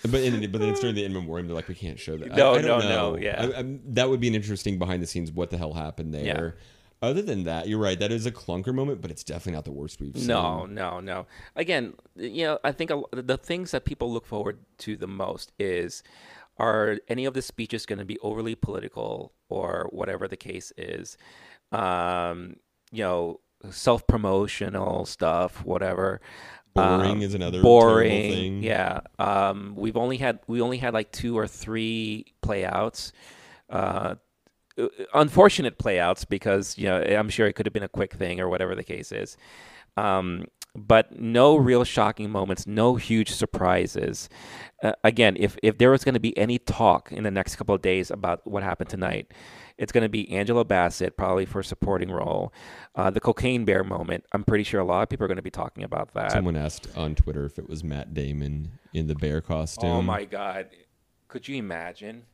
But 0.02 0.22
in, 0.22 0.50
but 0.50 0.62
then 0.62 0.70
it's 0.70 0.80
during 0.80 0.94
the 0.96 1.04
in 1.04 1.12
memoriam. 1.12 1.46
They're 1.46 1.54
like, 1.54 1.68
we 1.68 1.74
can't 1.74 1.98
show 2.00 2.16
that. 2.16 2.28
No, 2.28 2.54
I, 2.54 2.62
don't 2.62 2.64
no, 2.64 2.78
know. 2.78 3.10
no, 3.12 3.18
yeah. 3.18 3.50
I- 3.58 3.78
that 3.88 4.08
would 4.08 4.18
be 4.18 4.28
an 4.28 4.34
interesting 4.34 4.78
behind 4.78 5.02
the 5.02 5.06
scenes. 5.06 5.30
What 5.30 5.50
the 5.50 5.58
hell 5.58 5.74
happened 5.74 6.14
there? 6.14 6.56
Other 7.02 7.22
than 7.22 7.44
that, 7.44 7.66
you're 7.66 7.78
right. 7.78 7.98
That 7.98 8.12
is 8.12 8.26
a 8.26 8.30
clunker 8.30 8.74
moment, 8.74 9.00
but 9.00 9.10
it's 9.10 9.24
definitely 9.24 9.52
not 9.52 9.64
the 9.64 9.72
worst 9.72 10.00
we've 10.00 10.14
seen. 10.16 10.26
No, 10.26 10.66
no, 10.66 11.00
no. 11.00 11.26
Again, 11.56 11.94
you 12.14 12.44
know, 12.44 12.58
I 12.62 12.72
think 12.72 12.90
a, 12.90 13.00
the 13.12 13.38
things 13.38 13.70
that 13.70 13.86
people 13.86 14.12
look 14.12 14.26
forward 14.26 14.58
to 14.78 14.96
the 14.96 15.06
most 15.06 15.50
is 15.58 16.02
are 16.58 16.98
any 17.08 17.24
of 17.24 17.32
the 17.32 17.40
speeches 17.40 17.86
going 17.86 18.00
to 18.00 18.04
be 18.04 18.18
overly 18.18 18.54
political 18.54 19.32
or 19.48 19.88
whatever 19.92 20.28
the 20.28 20.36
case 20.36 20.72
is. 20.76 21.16
Um, 21.72 22.56
you 22.92 23.02
know, 23.02 23.40
self 23.70 24.06
promotional 24.06 25.06
stuff, 25.06 25.64
whatever. 25.64 26.20
Boring 26.74 27.10
Um, 27.12 27.22
is 27.22 27.34
another 27.34 27.62
boring. 27.62 28.10
thing. 28.10 28.62
Yeah. 28.62 29.00
Um, 29.18 29.74
we've 29.76 29.96
only 29.96 30.18
had 30.18 30.40
we 30.46 30.60
only 30.60 30.78
had 30.78 30.92
like 30.94 31.10
two 31.12 31.36
or 31.38 31.46
three 31.48 32.26
playouts. 32.42 33.12
Uh, 33.70 34.16
unfortunate 35.14 35.78
playouts 35.78 36.24
because 36.24 36.76
you 36.78 36.86
know 36.86 37.00
I'm 37.00 37.28
sure 37.28 37.46
it 37.46 37.54
could 37.54 37.66
have 37.66 37.72
been 37.72 37.82
a 37.82 37.88
quick 37.88 38.14
thing 38.14 38.40
or 38.40 38.48
whatever 38.48 38.74
the 38.74 38.84
case 38.84 39.12
is. 39.12 39.36
Um, 39.96 40.44
but 40.76 41.18
no 41.18 41.56
real 41.56 41.82
shocking 41.84 42.30
moments, 42.30 42.66
no 42.66 42.94
huge 42.94 43.30
surprises. 43.30 44.28
Uh, 44.82 44.92
again, 45.02 45.36
if 45.38 45.56
if 45.62 45.78
there 45.78 45.90
was 45.90 46.04
going 46.04 46.14
to 46.14 46.20
be 46.20 46.36
any 46.38 46.58
talk 46.58 47.10
in 47.10 47.24
the 47.24 47.30
next 47.30 47.56
couple 47.56 47.74
of 47.74 47.82
days 47.82 48.10
about 48.10 48.46
what 48.46 48.62
happened 48.62 48.88
tonight, 48.88 49.32
it's 49.78 49.92
going 49.92 50.02
to 50.02 50.08
be 50.08 50.30
Angela 50.30 50.64
Bassett 50.64 51.16
probably 51.16 51.44
for 51.44 51.60
a 51.60 51.64
supporting 51.64 52.10
role. 52.10 52.52
Uh, 52.94 53.10
the 53.10 53.20
cocaine 53.20 53.64
bear 53.64 53.82
moment. 53.82 54.24
I'm 54.32 54.44
pretty 54.44 54.64
sure 54.64 54.80
a 54.80 54.84
lot 54.84 55.02
of 55.02 55.08
people 55.08 55.24
are 55.24 55.28
going 55.28 55.36
to 55.36 55.42
be 55.42 55.50
talking 55.50 55.82
about 55.82 56.14
that. 56.14 56.32
Someone 56.32 56.56
asked 56.56 56.86
on 56.96 57.14
Twitter 57.14 57.44
if 57.46 57.58
it 57.58 57.68
was 57.68 57.82
Matt 57.82 58.14
Damon 58.14 58.70
in 58.94 59.06
the 59.06 59.14
bear 59.14 59.40
costume. 59.40 59.90
Oh 59.90 60.02
my 60.02 60.24
god. 60.24 60.68
Could 61.28 61.48
you 61.48 61.56
imagine? 61.56 62.24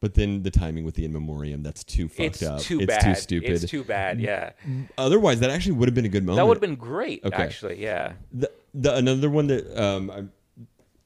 But 0.00 0.14
then 0.14 0.42
the 0.42 0.50
timing 0.50 0.84
with 0.84 0.94
the 0.94 1.04
in 1.04 1.12
memoriam, 1.12 1.62
that's 1.62 1.84
too 1.84 2.08
fucked 2.08 2.20
It's 2.20 2.42
up. 2.42 2.60
too 2.60 2.80
it's 2.80 2.86
bad. 2.86 3.02
too 3.02 3.14
stupid. 3.20 3.50
It's 3.50 3.66
too 3.66 3.84
bad. 3.84 4.18
Yeah. 4.18 4.52
Otherwise, 4.96 5.40
that 5.40 5.50
actually 5.50 5.72
would 5.72 5.88
have 5.88 5.94
been 5.94 6.06
a 6.06 6.08
good 6.08 6.24
moment. 6.24 6.38
That 6.38 6.46
would 6.46 6.56
have 6.56 6.62
been 6.62 6.74
great, 6.76 7.22
Okay. 7.22 7.36
actually. 7.42 7.82
Yeah. 7.82 8.14
The, 8.32 8.50
the 8.72 8.94
another 8.96 9.28
one 9.28 9.48
that 9.48 9.78
um 9.82 10.30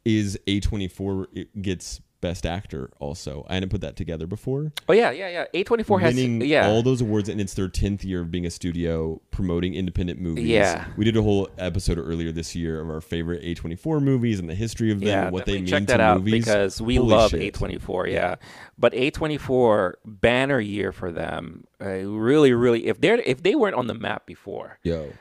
is 0.04 0.38
A 0.46 0.60
twenty 0.60 0.86
four 0.86 1.26
gets 1.60 2.00
best 2.24 2.46
actor. 2.46 2.90
Also, 2.98 3.44
I 3.50 3.54
hadn't 3.54 3.68
put 3.68 3.82
that 3.82 3.96
together 3.96 4.26
before. 4.26 4.72
Oh 4.88 4.94
yeah, 4.94 5.10
yeah, 5.10 5.28
yeah. 5.28 5.44
A 5.52 5.62
twenty 5.64 5.82
four 5.84 6.00
has 6.00 6.14
Winning 6.14 6.40
yeah. 6.40 6.66
all 6.68 6.82
those 6.82 7.02
awards, 7.02 7.28
and 7.28 7.38
it's 7.40 7.52
their 7.54 7.68
tenth 7.68 8.02
year 8.02 8.20
of 8.22 8.30
being 8.30 8.46
a 8.46 8.50
studio 8.50 9.20
promoting 9.30 9.74
independent 9.74 10.20
movies. 10.20 10.46
Yeah. 10.46 10.86
we 10.96 11.04
did 11.04 11.16
a 11.16 11.22
whole 11.22 11.48
episode 11.58 11.98
earlier 11.98 12.32
this 12.32 12.54
year 12.54 12.80
of 12.80 12.88
our 12.88 13.00
favorite 13.02 13.40
A 13.44 13.52
twenty 13.54 13.76
four 13.76 14.00
movies 14.00 14.40
and 14.40 14.48
the 14.48 14.54
history 14.54 14.90
of 14.90 15.00
them, 15.00 15.08
yeah, 15.08 15.22
and 15.24 15.32
what 15.32 15.44
they 15.44 15.56
mean 15.56 15.66
check 15.66 15.82
to 15.82 15.86
that 15.88 16.00
out 16.00 16.18
movies. 16.18 16.44
because 16.44 16.80
we 16.80 16.96
Holy 16.96 17.10
love 17.10 17.30
shit. 17.32 17.54
A24, 17.54 18.10
yeah. 18.10 18.36
But 18.78 18.92
A24 18.94 19.92
banner 20.06 20.60
year 20.60 20.92
for 20.92 21.12
them. 21.12 21.64
Uh, 21.80 22.06
really 22.08 22.52
really 22.54 22.86
if 22.86 23.00
they're 23.00 23.16
if 23.20 23.42
they 23.42 23.54
weren't 23.54 23.74
on 23.76 23.86
the 23.86 23.94
map 23.94 24.24
before, 24.26 24.78
Yo, 24.82 25.12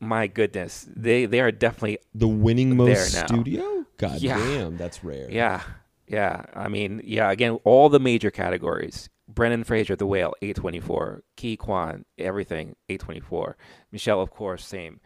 my 0.00 0.26
goodness, 0.26 0.86
they 0.94 1.26
they 1.26 1.40
are 1.40 1.52
definitely 1.52 1.98
the 2.14 2.26
winning 2.28 2.76
most 2.76 3.12
studio. 3.26 3.84
God 3.96 4.20
Yeah. 4.20 4.38
damn, 4.38 4.76
that's 4.76 5.02
rare. 5.04 5.28
yeah. 5.30 5.62
Yeah, 6.08 6.44
I 6.54 6.68
mean, 6.68 7.02
yeah, 7.04 7.30
again, 7.30 7.58
all 7.64 7.88
the 7.88 8.00
major 8.00 8.30
categories. 8.30 9.10
Brendan 9.28 9.64
Fraser, 9.64 9.94
The 9.94 10.06
Whale, 10.06 10.32
A24. 10.42 11.20
Ke 11.36 11.58
Quan, 11.58 12.04
everything, 12.16 12.76
A24. 12.88 13.54
Michelle, 13.92 14.20
of 14.22 14.30
course, 14.30 14.64
same. 14.64 15.00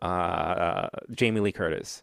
Uh, 0.00 0.04
uh, 0.04 0.88
Jamie 1.12 1.40
Lee 1.40 1.52
Curtis, 1.52 2.02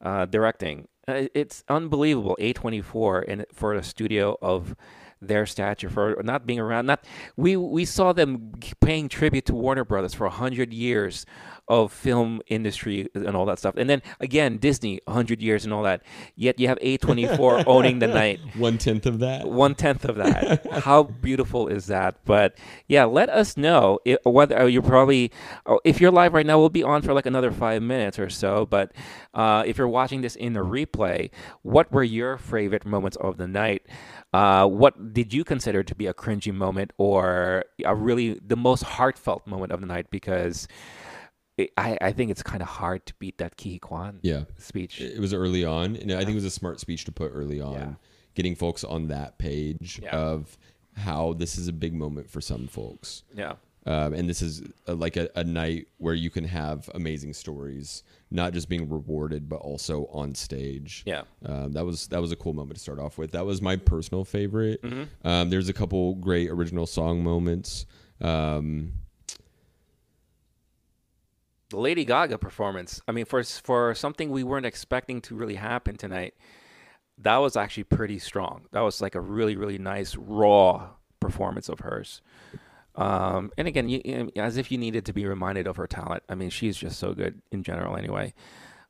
uh, 0.00 0.26
directing. 0.26 0.86
Uh, 1.08 1.24
it's 1.34 1.64
unbelievable. 1.68 2.36
A24 2.40 3.24
and 3.26 3.46
for 3.52 3.72
a 3.72 3.82
studio 3.82 4.36
of 4.40 4.76
their 5.20 5.46
stature 5.46 5.90
for 5.90 6.20
not 6.24 6.46
being 6.46 6.60
around. 6.60 6.86
Not 6.86 7.04
we 7.36 7.56
we 7.56 7.84
saw 7.84 8.12
them 8.12 8.52
paying 8.80 9.08
tribute 9.08 9.46
to 9.46 9.54
Warner 9.54 9.84
Brothers 9.84 10.14
for 10.14 10.28
hundred 10.28 10.72
years 10.72 11.26
of 11.68 11.92
film 11.92 12.40
industry 12.46 13.08
and 13.14 13.36
all 13.36 13.44
that 13.46 13.58
stuff, 13.58 13.74
and 13.76 13.90
then 13.90 14.00
again 14.20 14.56
Disney 14.58 15.00
hundred 15.06 15.42
years 15.42 15.64
and 15.64 15.74
all 15.74 15.82
that. 15.82 16.02
Yet 16.34 16.58
you 16.58 16.68
have 16.68 16.78
A24 16.78 17.64
owning 17.66 17.98
the 17.98 18.06
night 18.08 18.40
One 18.56 18.78
tenth 18.78 19.04
of 19.06 19.18
that. 19.20 19.46
one 19.46 19.74
tenth 19.74 20.04
of 20.04 20.16
that. 20.16 20.66
How 20.82 21.02
beautiful 21.02 21.68
is 21.68 21.86
that? 21.86 22.16
But 22.24 22.56
yeah, 22.86 23.04
let 23.04 23.28
us 23.28 23.56
know 23.56 23.98
i 24.06 24.16
whether 24.24 24.58
uh, 24.60 24.64
you're 24.66 24.82
probably 24.82 25.30
oh, 25.66 25.80
if 25.84 26.00
you're 26.00 26.10
live 26.10 26.32
right 26.32 26.46
now, 26.46 26.58
we'll 26.58 26.68
be 26.70 26.82
on 26.82 27.02
for 27.02 27.12
like 27.12 27.26
another 27.26 27.50
five 27.50 27.82
minutes 27.82 28.18
or 28.18 28.30
so. 28.30 28.64
But 28.64 28.92
uh, 29.34 29.62
if 29.66 29.76
you're 29.78 29.88
watching 29.88 30.22
this 30.22 30.36
in 30.36 30.54
the 30.54 30.60
replay, 30.60 31.30
what 31.62 31.92
were 31.92 32.02
your 32.04 32.38
favorite 32.38 32.86
moments 32.86 33.16
of 33.20 33.36
the 33.36 33.46
night? 33.46 33.82
Uh, 34.32 34.66
what 34.66 35.14
did 35.14 35.32
you 35.32 35.42
consider 35.44 35.82
to 35.82 35.94
be 35.94 36.06
a 36.06 36.12
cringy 36.14 36.52
moment 36.52 36.92
or 36.98 37.64
a 37.84 37.94
really 37.94 38.34
the 38.46 38.56
most 38.56 38.82
heartfelt 38.82 39.46
moment 39.46 39.72
of 39.72 39.80
the 39.80 39.86
night? 39.86 40.10
Because 40.10 40.68
it, 41.56 41.70
I, 41.78 41.96
I 42.00 42.12
think 42.12 42.30
it's 42.30 42.42
kind 42.42 42.60
of 42.62 42.68
hard 42.68 43.06
to 43.06 43.14
beat 43.18 43.38
that 43.38 43.56
Ke 43.56 43.80
Quan 43.80 44.20
Yeah, 44.22 44.44
speech. 44.58 45.00
it 45.00 45.18
was 45.18 45.32
early 45.32 45.64
on, 45.64 45.96
and 45.96 46.12
I 46.12 46.18
think 46.18 46.30
it 46.30 46.34
was 46.34 46.44
a 46.44 46.50
smart 46.50 46.78
speech 46.78 47.04
to 47.06 47.12
put 47.12 47.32
early 47.34 47.60
on, 47.60 47.72
Yeah. 47.74 47.92
getting 48.34 48.54
folks 48.54 48.84
on 48.84 49.08
that 49.08 49.38
page 49.38 49.98
Yeah. 50.02 50.14
of 50.16 50.58
how 50.96 51.32
this 51.32 51.56
is 51.56 51.66
a 51.68 51.72
big 51.72 51.94
moment 51.94 52.28
for 52.30 52.40
some 52.40 52.66
folks. 52.66 53.22
yeah. 53.34 53.54
Um, 53.88 54.12
and 54.12 54.28
this 54.28 54.42
is 54.42 54.62
a, 54.86 54.94
like 54.94 55.16
a, 55.16 55.30
a 55.34 55.42
night 55.42 55.88
where 55.96 56.12
you 56.12 56.28
can 56.28 56.44
have 56.44 56.90
amazing 56.94 57.32
stories, 57.32 58.02
not 58.30 58.52
just 58.52 58.68
being 58.68 58.86
rewarded, 58.86 59.48
but 59.48 59.56
also 59.56 60.04
on 60.12 60.34
stage. 60.34 61.04
Yeah. 61.06 61.22
Um, 61.46 61.72
that 61.72 61.86
was 61.86 62.06
that 62.08 62.20
was 62.20 62.30
a 62.30 62.36
cool 62.36 62.52
moment 62.52 62.76
to 62.76 62.82
start 62.82 62.98
off 62.98 63.16
with. 63.16 63.32
That 63.32 63.46
was 63.46 63.62
my 63.62 63.76
personal 63.76 64.26
favorite. 64.26 64.82
Mm-hmm. 64.82 65.26
Um, 65.26 65.48
there's 65.48 65.70
a 65.70 65.72
couple 65.72 66.16
great 66.16 66.50
original 66.50 66.84
song 66.84 67.24
moments. 67.24 67.86
Um, 68.20 68.92
the 71.70 71.78
Lady 71.78 72.04
Gaga 72.04 72.36
performance. 72.36 73.00
I 73.08 73.12
mean, 73.12 73.24
for 73.24 73.42
for 73.42 73.94
something 73.94 74.30
we 74.30 74.44
weren't 74.44 74.66
expecting 74.66 75.22
to 75.22 75.34
really 75.34 75.54
happen 75.54 75.96
tonight, 75.96 76.34
that 77.16 77.38
was 77.38 77.56
actually 77.56 77.84
pretty 77.84 78.18
strong. 78.18 78.66
That 78.72 78.80
was 78.80 79.00
like 79.00 79.14
a 79.14 79.20
really 79.20 79.56
really 79.56 79.78
nice 79.78 80.14
raw 80.14 80.90
performance 81.20 81.70
of 81.70 81.80
hers. 81.80 82.20
Um, 82.98 83.52
and 83.56 83.68
again, 83.68 83.88
you, 83.88 84.30
as 84.36 84.56
if 84.56 84.72
you 84.72 84.76
needed 84.78 85.06
to 85.06 85.12
be 85.12 85.24
reminded 85.24 85.66
of 85.68 85.76
her 85.76 85.86
talent. 85.86 86.24
I 86.28 86.34
mean, 86.34 86.50
she's 86.50 86.76
just 86.76 86.98
so 86.98 87.14
good 87.14 87.40
in 87.52 87.62
general, 87.62 87.96
anyway. 87.96 88.34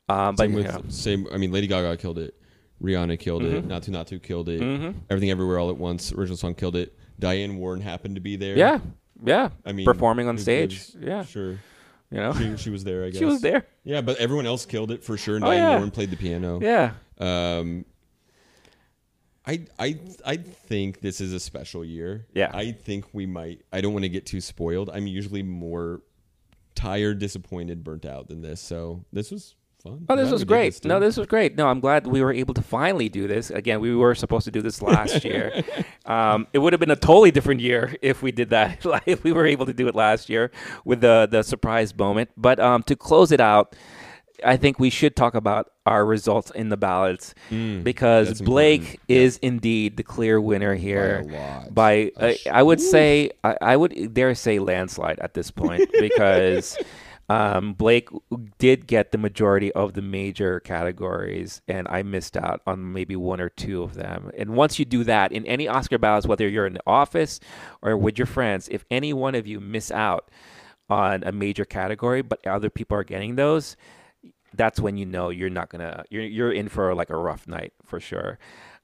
Um, 0.09 0.35
but 0.35 0.45
same 0.45 0.53
with 0.55 0.65
yeah. 0.65 0.79
same. 0.89 1.27
I 1.31 1.37
mean, 1.37 1.53
Lady 1.53 1.67
Gaga 1.67 1.97
killed 1.99 2.19
it. 2.19 2.35
Rihanna 2.83 3.19
killed 3.19 3.43
it. 3.43 3.63
Mm-hmm. 3.65 3.71
Naatu 3.71 3.91
Naatu 3.91 4.23
killed 4.23 4.49
it. 4.49 4.61
Mhm. 4.63 4.95
Everything 5.11 5.31
Everywhere 5.31 5.59
All 5.59 5.69
at 5.69 5.77
Once. 5.77 6.13
Original 6.13 6.39
song 6.39 6.55
killed 6.55 6.77
it. 6.77 6.97
Diane 7.19 7.59
Warren 7.59 7.81
happened 7.83 8.15
to 8.15 8.21
be 8.23 8.37
there. 8.37 8.57
yeah, 8.57 8.79
yeah, 9.25 9.51
I 9.67 9.73
mean, 9.73 9.85
performing 9.85 10.27
on 10.29 10.39
stage. 10.39 10.91
Yeah, 10.99 11.25
sure. 11.25 11.59
you 12.11 12.19
know, 12.19 12.33
She, 12.33 12.57
she 12.57 12.71
was 12.71 12.85
there. 12.85 13.05
I 13.05 13.11
guess 13.11 13.19
she 13.19 13.25
was 13.27 13.41
there. 13.43 13.67
Yeah, 13.85 14.01
but 14.01 14.17
everyone 14.19 14.47
else 14.47 14.65
killed 14.65 14.91
it 14.93 15.03
for 15.05 15.17
sure. 15.19 15.37
And 15.37 15.45
Oh, 15.45 15.49
Diane 15.49 15.63
yeah. 15.63 15.75
Warren 15.77 15.91
played 15.91 16.11
the 16.11 16.17
piano. 16.17 16.61
Yeah, 16.63 16.93
Um, 17.19 17.85
I 19.49 19.65
I 19.79 19.99
I 20.27 20.37
think 20.37 21.01
this 21.01 21.21
is 21.23 21.33
a 21.33 21.41
special 21.41 21.85
year. 21.85 22.27
Yeah. 22.35 22.51
I 22.53 22.73
think 22.73 23.07
we 23.15 23.25
might. 23.25 23.63
I 23.73 23.81
don't 23.81 23.95
want 23.95 24.03
to 24.05 24.11
get 24.11 24.27
too 24.27 24.43
spoiled. 24.43 24.91
I'm 24.93 25.07
usually 25.07 25.43
more 25.43 26.03
tired, 26.75 27.19
disappointed, 27.19 27.83
burnt 27.83 28.05
out 28.05 28.29
than 28.29 28.43
this. 28.43 28.61
So 28.61 29.05
this 29.11 29.31
was 29.31 29.55
fun. 29.83 30.05
Oh, 30.09 30.17
this 30.17 30.25
Glad 30.25 30.33
was 30.33 30.45
great. 30.45 30.85
no, 30.85 31.01
this 31.01 31.17
was 31.17 31.27
great. 31.27 31.57
No, 31.57 31.67
I'm 31.69 31.81
glad 31.81 32.07
we 32.07 32.23
were 32.23 32.33
able 32.33 32.53
to 32.55 32.63
finally 32.63 33.09
do 33.09 33.27
this. 33.27 33.51
Again, 33.51 33.81
we 33.81 33.97
were 33.97 34.15
supposed 34.15 34.45
to 34.45 34.51
do 34.51 34.61
this 34.61 34.83
last 34.83 35.25
year. 35.25 35.65
um, 36.05 36.47
it 36.53 36.59
would 36.59 36.75
have 36.75 36.81
been 36.81 36.91
a 36.91 36.97
totally 36.97 37.31
different 37.31 37.61
year 37.63 37.97
if 38.03 38.23
we 38.23 38.33
did 38.33 38.51
that. 38.51 38.85
if 39.07 39.25
we 39.25 39.33
were 39.33 39.47
able 39.47 39.65
to 39.65 39.73
do 39.73 39.89
it 39.89 39.95
last 39.95 40.29
year 40.29 40.51
with 40.85 41.01
the 41.01 41.27
the 41.31 41.43
surprise 41.43 41.97
moment. 41.97 42.31
But 42.37 42.61
um, 42.61 42.83
to 42.85 42.95
close 42.95 43.33
it 43.33 43.41
out, 43.41 43.75
I 44.45 44.57
think 44.57 44.79
we 44.79 44.91
should 44.91 45.17
talk 45.17 45.35
about 45.35 45.71
our 45.87 46.05
results 46.05 46.51
in 46.53 46.69
the 46.69 46.77
ballots 46.77 47.35
because 47.83 48.27
Mm, 48.27 48.31
that's 48.31 48.41
Blake 48.41 49.01
is 49.09 49.39
indeed 49.39 49.97
the 49.97 50.03
clear 50.03 50.41
winner 50.41 50.75
here. 50.75 51.23
by 51.71 51.93
A 51.93 52.13
uh, 52.17 52.33
sh- 52.35 52.47
I 52.47 52.63
would 52.63 52.81
say 52.81 53.31
I, 53.45 53.57
I 53.61 53.77
would 53.77 54.15
dare 54.15 54.35
say 54.35 54.59
landslide 54.59 55.19
at 55.21 55.35
this 55.35 55.51
point 55.51 55.91
because 56.01 56.77
um, 57.31 57.75
Blake 57.75 58.09
did 58.59 58.87
get 58.87 59.13
the 59.13 59.19
majority 59.19 59.71
of 59.73 59.93
the 59.93 60.01
major 60.03 60.61
categories, 60.61 61.61
and 61.69 61.87
I 61.89 62.03
missed 62.03 62.37
out 62.37 62.63
on 62.67 62.93
maybe 62.95 63.17
one 63.17 63.41
or 63.41 63.51
two 63.51 63.83
of 63.83 63.95
them. 63.95 64.31
And 64.39 64.51
once 64.57 64.79
you 64.79 64.85
do 64.87 65.05
that 65.05 65.31
in 65.33 65.45
any 65.47 65.69
Oscar 65.69 65.99
ballots, 65.99 66.27
whether 66.27 66.49
you're 66.49 66.67
in 66.67 66.73
the 66.75 66.83
office 66.87 67.39
or 67.83 67.97
with 67.99 68.17
your 68.19 68.27
friends, 68.27 68.69
if 68.71 68.85
any 68.91 69.13
one 69.13 69.35
of 69.35 69.47
you 69.47 69.61
miss 69.61 69.91
out 69.91 70.31
on 70.89 71.23
a 71.25 71.33
major 71.33 71.67
category, 71.67 72.23
but 72.23 72.47
other 72.47 72.71
people 72.71 72.97
are 72.97 73.05
getting 73.05 73.37
those, 73.37 73.77
that's 74.55 74.81
when 74.81 74.97
you 74.97 75.07
know 75.07 75.31
you're 75.31 75.51
not 75.51 75.69
gonna 75.69 76.05
you're 76.11 76.23
you're 76.23 76.53
in 76.53 76.69
for 76.69 76.95
like 76.95 77.11
a 77.11 77.17
rough 77.17 77.47
night 77.47 77.73
for 77.85 78.01
sure. 78.01 78.39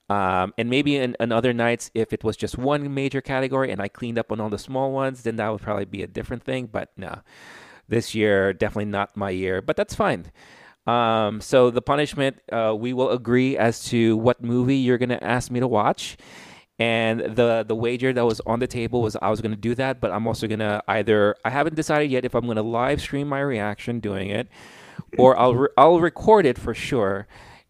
Um, 0.07 0.53
and 0.57 0.69
maybe 0.69 0.97
in, 0.97 1.15
in 1.19 1.31
other 1.31 1.51
nights, 1.51 1.89
if 1.95 2.13
it 2.13 2.23
was 2.23 2.37
just 2.37 2.57
one 2.57 2.93
major 2.93 3.21
category 3.21 3.71
and 3.71 3.81
I 3.81 3.87
cleaned 3.87 4.19
up 4.19 4.31
on 4.31 4.39
all 4.39 4.49
the 4.49 4.59
small 4.59 4.91
ones, 4.91 5.23
then 5.23 5.37
that 5.37 5.49
would 5.49 5.61
probably 5.61 5.85
be 5.85 6.03
a 6.03 6.07
different 6.07 6.43
thing. 6.43 6.67
But 6.71 6.91
no, 6.95 7.21
this 7.87 8.13
year 8.13 8.53
definitely 8.53 8.85
not 8.85 9.17
my 9.17 9.31
year. 9.31 9.61
But 9.61 9.75
that's 9.75 9.95
fine. 9.95 10.31
Um, 10.85 11.41
so 11.41 11.71
the 11.71 11.81
punishment, 11.81 12.37
uh, 12.51 12.75
we 12.77 12.93
will 12.93 13.09
agree 13.09 13.57
as 13.57 13.83
to 13.85 14.17
what 14.17 14.43
movie 14.43 14.77
you're 14.77 14.99
gonna 14.99 15.19
ask 15.21 15.49
me 15.49 15.59
to 15.59 15.67
watch. 15.67 16.17
And 16.77 17.21
the 17.21 17.63
the 17.65 17.75
wager 17.75 18.11
that 18.11 18.25
was 18.25 18.41
on 18.45 18.59
the 18.59 18.67
table 18.67 19.01
was 19.01 19.15
I 19.21 19.29
was 19.29 19.41
gonna 19.41 19.55
do 19.55 19.75
that, 19.75 20.01
but 20.01 20.11
I'm 20.11 20.27
also 20.27 20.45
gonna 20.47 20.83
either 20.87 21.35
I 21.45 21.49
haven't 21.49 21.75
decided 21.75 22.11
yet 22.11 22.25
if 22.25 22.35
I'm 22.35 22.45
gonna 22.45 22.61
live 22.61 23.01
stream 23.01 23.29
my 23.29 23.39
reaction 23.39 23.99
doing 23.99 24.29
it, 24.29 24.49
or 25.17 25.37
I'll 25.37 25.55
re- 25.55 25.69
I'll 25.77 25.99
record 25.99 26.45
it 26.45 26.57
for 26.57 26.73
sure, 26.73 27.27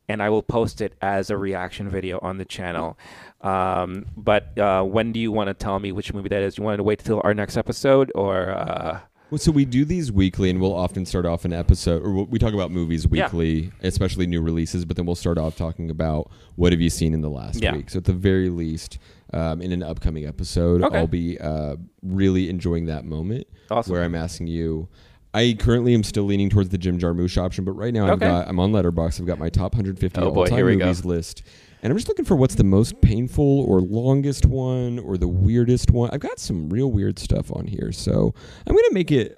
and 0.10 0.22
I 0.22 0.30
will 0.30 0.44
post 0.44 0.82
it 0.82 0.94
as 1.02 1.30
a 1.30 1.38
reaction 1.38 1.90
video 1.90 2.20
on 2.22 2.38
the 2.38 2.46
channel. 2.46 2.98
Um, 3.42 4.06
but 4.18 4.58
uh, 4.58 4.84
when 4.84 5.12
do 5.12 5.20
you 5.20 5.32
want 5.32 5.48
to 5.50 5.54
tell 5.54 5.80
me 5.80 5.92
which 5.92 6.14
movie 6.14 6.30
that 6.30 6.42
is? 6.42 6.58
You 6.58 6.64
want 6.64 6.78
to 6.78 6.84
wait 6.84 7.00
till 7.00 7.22
our 7.24 7.34
next 7.34 7.58
episode, 7.58 8.12
or 8.16 8.50
uh, 8.50 9.00
Well, 9.30 9.38
so 9.38 9.52
we 9.52 9.66
do 9.66 9.86
these 9.86 10.12
weekly, 10.12 10.50
and 10.50 10.60
we'll 10.60 10.74
often 10.76 11.06
start 11.06 11.26
off 11.26 11.46
an 11.46 11.54
episode, 11.54 12.02
or 12.04 12.24
we 12.26 12.40
talk 12.40 12.54
about 12.54 12.72
movies 12.72 13.06
Yeah. 13.12 13.26
weekly, 13.26 13.72
especially 13.84 14.26
new 14.26 14.42
releases. 14.42 14.86
But 14.86 14.98
then 14.98 15.06
we'll 15.06 15.16
start 15.16 15.38
off 15.38 15.56
talking 15.56 15.90
about 15.92 16.32
what 16.56 16.72
have 16.72 16.82
you 16.82 16.90
seen 16.90 17.14
in 17.14 17.22
the 17.22 17.30
last 17.30 17.62
Yeah. 17.62 17.76
week. 17.76 17.90
So 17.92 17.98
at 17.98 18.06
the 18.06 18.14
very 18.14 18.50
least, 18.50 18.98
um, 19.34 19.62
in 19.62 19.72
an 19.72 19.84
upcoming 19.84 20.26
episode, 20.26 20.84
Okay. 20.84 20.98
I'll 20.98 21.08
be 21.08 21.38
uh, 21.40 21.76
really 22.02 22.50
enjoying 22.50 22.86
that 22.86 23.06
moment 23.06 23.48
Awesome. 23.70 23.94
where 23.94 24.04
I'm 24.04 24.16
asking 24.16 24.48
you. 24.48 24.88
I 25.36 25.54
currently 25.60 25.94
am 25.94 26.04
still 26.04 26.24
leaning 26.24 26.50
towards 26.50 26.70
the 26.70 26.78
Jim 26.78 26.98
Jarmusch 26.98 27.38
option, 27.38 27.66
but 27.66 27.74
right 27.74 27.94
now 27.94 28.06
I've 28.06 28.14
Okay. 28.14 28.26
got 28.28 28.48
I'm 28.48 28.60
on 28.60 28.72
Letterboxd. 28.72 29.20
I've 29.20 29.28
got 29.28 29.38
my 29.40 29.50
top 29.50 29.74
150 29.74 30.20
Oh, 30.22 30.32
boy, 30.32 30.42
all-time 30.42 30.58
here 30.58 30.66
we 30.66 30.76
go. 30.78 30.86
movies 30.86 31.04
list, 31.06 31.44
and 31.84 31.92
I'm 31.92 31.98
just 31.98 32.08
looking 32.08 32.26
for 32.26 32.36
what's 32.36 32.56
the 32.56 32.64
most 32.64 33.00
painful 33.02 33.62
or 33.62 33.82
longest 33.82 34.46
one 34.46 34.98
or 35.00 35.18
the 35.18 35.28
weirdest 35.28 35.92
one. 35.92 36.10
I've 36.14 36.22
got 36.22 36.40
some 36.40 36.70
real 36.70 36.92
weird 36.92 37.20
stuff 37.20 37.52
on 37.52 37.68
here, 37.68 37.92
so 37.92 38.34
I'm 38.66 38.76
gonna 38.76 38.88
make 38.94 39.12
it. 39.12 39.38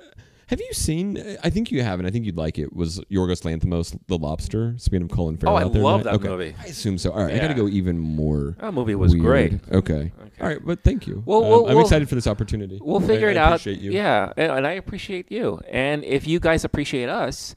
Have 0.49 0.61
you 0.61 0.69
seen? 0.71 1.21
I 1.43 1.49
think 1.49 1.71
you 1.73 1.83
have, 1.83 1.99
and 1.99 2.07
I 2.07 2.11
think 2.11 2.25
you'd 2.25 2.37
like 2.37 2.57
it. 2.57 2.71
Was 2.73 3.01
Yorgos 3.11 3.41
Lanthimos 3.43 3.97
The 4.07 4.17
Lobster? 4.17 4.75
Speaking 4.77 5.01
of 5.01 5.09
Colin 5.09 5.35
Farrell, 5.35 5.55
Oh, 5.55 5.57
I 5.59 5.63
out 5.63 5.73
there 5.73 5.81
love 5.81 6.01
tonight? 6.03 6.11
that 6.13 6.19
Okay. 6.21 6.29
movie. 6.29 6.55
I 6.63 6.67
assume 6.67 6.97
so. 6.97 7.11
All 7.11 7.21
right, 7.25 7.33
I 7.35 7.39
got 7.39 7.49
to 7.49 7.53
go 7.53 7.67
even 7.67 7.99
more. 7.99 8.55
that 8.61 8.73
movie 8.73 8.95
was 8.95 9.11
weird. 9.13 9.25
great. 9.25 9.53
Okay. 9.73 10.13
Uh, 10.17 10.26
All 10.39 10.47
right, 10.47 10.59
but 10.63 10.83
thank 10.83 11.07
you. 11.07 11.23
Well, 11.25 11.43
Um, 11.43 11.49
we'll- 11.49 11.65
I'm 11.67 11.75
we'll- 11.75 11.85
excited 11.85 12.07
for 12.07 12.15
this 12.15 12.27
opportunity. 12.27 12.79
We'll 12.81 12.99
figure 12.99 13.27
I 13.29 13.31
it 13.31 13.37
out. 13.37 13.47
appreciate 13.53 13.79
you. 13.79 13.91
Yeah, 13.91 14.31
and 14.37 14.51
and 14.51 14.67
I 14.67 14.73
appreciate 14.73 15.31
you. 15.31 15.59
And 15.69 16.03
if 16.03 16.27
you 16.27 16.39
guys 16.39 16.63
appreciate 16.63 17.09
us, 17.09 17.55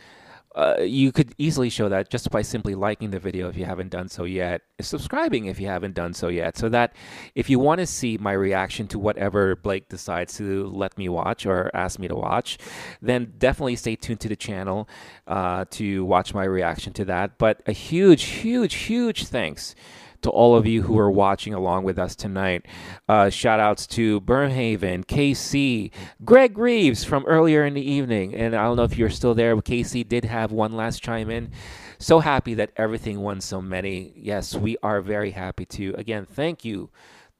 uh, 0.56 0.78
you 0.80 1.12
could 1.12 1.32
easily 1.38 1.70
show 1.70 1.88
that 1.88 2.10
just 2.10 2.28
by 2.30 2.42
simply 2.42 2.74
liking 2.74 3.10
the 3.12 3.20
video 3.20 3.48
if 3.48 3.56
you 3.56 3.64
haven't 3.64 3.88
done 3.90 4.08
so 4.08 4.24
yet, 4.24 4.62
subscribing 4.80 5.46
if 5.46 5.60
you 5.60 5.68
haven't 5.68 5.94
done 5.94 6.12
so 6.12 6.26
yet, 6.26 6.56
so 6.58 6.68
that 6.68 6.92
if 7.36 7.48
you 7.48 7.58
want 7.60 7.78
to 7.78 7.86
see 7.86 8.18
my 8.18 8.32
reaction 8.32 8.88
to 8.88 8.98
whatever 8.98 9.54
Blake 9.54 9.88
decides 9.88 10.36
to 10.38 10.66
let 10.66 10.98
me 10.98 11.08
watch 11.08 11.46
or 11.46 11.70
ask 11.72 12.00
me 12.00 12.08
to 12.08 12.16
watch, 12.16 12.58
then 13.00 13.32
definitely 13.38 13.76
stay 13.76 13.94
tuned 13.94 14.18
to 14.20 14.28
the 14.28 14.34
channel 14.34 14.88
uh, 15.28 15.66
to 15.70 16.04
watch 16.04 16.34
my 16.34 16.44
reaction 16.44 16.92
to 16.94 17.04
that. 17.04 17.38
But 17.38 17.62
a 17.66 17.72
huge, 17.72 18.24
huge, 18.24 18.74
huge 18.74 19.26
thanks 19.26 19.76
to 20.22 20.30
all 20.30 20.56
of 20.56 20.66
you 20.66 20.82
who 20.82 20.98
are 20.98 21.10
watching 21.10 21.54
along 21.54 21.84
with 21.84 21.98
us 21.98 22.14
tonight. 22.14 22.66
Uh, 23.08 23.30
shout 23.30 23.60
outs 23.60 23.86
to 23.88 24.20
Burnhaven, 24.20 25.04
KC, 25.04 25.90
Greg 26.24 26.58
Reeves 26.58 27.04
from 27.04 27.24
earlier 27.26 27.64
in 27.64 27.74
the 27.74 27.90
evening. 27.90 28.34
And 28.34 28.54
I 28.54 28.64
don't 28.64 28.76
know 28.76 28.84
if 28.84 28.98
you're 28.98 29.10
still 29.10 29.34
there, 29.34 29.54
but 29.54 29.64
KC 29.64 30.08
did 30.08 30.24
have 30.24 30.52
one 30.52 30.72
last 30.72 31.02
chime 31.02 31.30
in. 31.30 31.50
So 31.98 32.20
happy 32.20 32.54
that 32.54 32.72
everything 32.76 33.20
won 33.20 33.40
so 33.40 33.60
many. 33.60 34.12
Yes, 34.16 34.54
we 34.54 34.76
are 34.82 35.00
very 35.00 35.32
happy 35.32 35.66
to. 35.66 35.94
Again, 35.98 36.26
thank 36.26 36.64
you 36.64 36.90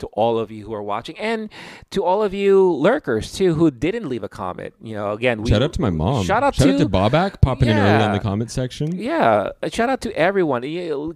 to 0.00 0.06
all 0.08 0.38
of 0.38 0.50
you 0.50 0.66
who 0.66 0.74
are 0.74 0.82
watching 0.82 1.18
and 1.18 1.48
to 1.90 2.04
all 2.04 2.22
of 2.22 2.34
you 2.34 2.72
lurkers 2.72 3.32
too 3.32 3.54
who 3.54 3.70
didn't 3.70 4.08
leave 4.08 4.22
a 4.24 4.28
comment. 4.28 4.74
You 4.82 4.94
know, 4.94 5.12
again, 5.12 5.42
we 5.42 5.50
Shout 5.50 5.62
out 5.62 5.72
to 5.74 5.80
my 5.80 5.90
mom. 5.90 6.24
Shout 6.24 6.42
out 6.42 6.54
shout 6.54 6.66
to 6.66 6.74
out 6.74 6.78
to 6.78 6.88
Bobak 6.88 7.40
popping 7.40 7.68
in 7.68 7.76
early 7.78 8.04
on 8.04 8.12
the 8.12 8.20
comment 8.20 8.50
section. 8.50 8.96
yeah, 8.96 9.50
shout 9.70 9.88
out 9.88 10.00
to 10.02 10.12
everyone. 10.16 10.62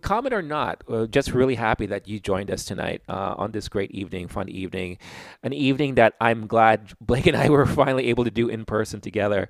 Comment 0.01 0.35
or 0.35 0.42
not, 0.42 0.83
uh, 0.88 1.07
just 1.07 1.33
really 1.33 1.55
happy 1.55 1.87
that 1.87 2.09
you 2.09 2.20
joined 2.20 2.51
us 2.51 2.64
tonight 2.64 3.03
uh, 3.09 3.35
on 3.37 3.53
this 3.53 3.68
great 3.68 3.90
evening, 3.90 4.29
fun 4.29 4.49
evening, 4.49 4.99
an 5.42 5.53
evening 5.53 5.94
that 5.97 6.14
I'm 6.20 6.47
glad 6.47 6.92
Blake 7.01 7.27
and 7.27 7.37
I 7.37 7.49
were 7.49 7.66
finally 7.66 8.09
able 8.09 8.25
to 8.25 8.31
do 8.31 8.49
in 8.49 8.64
person 8.64 9.01
together, 9.01 9.49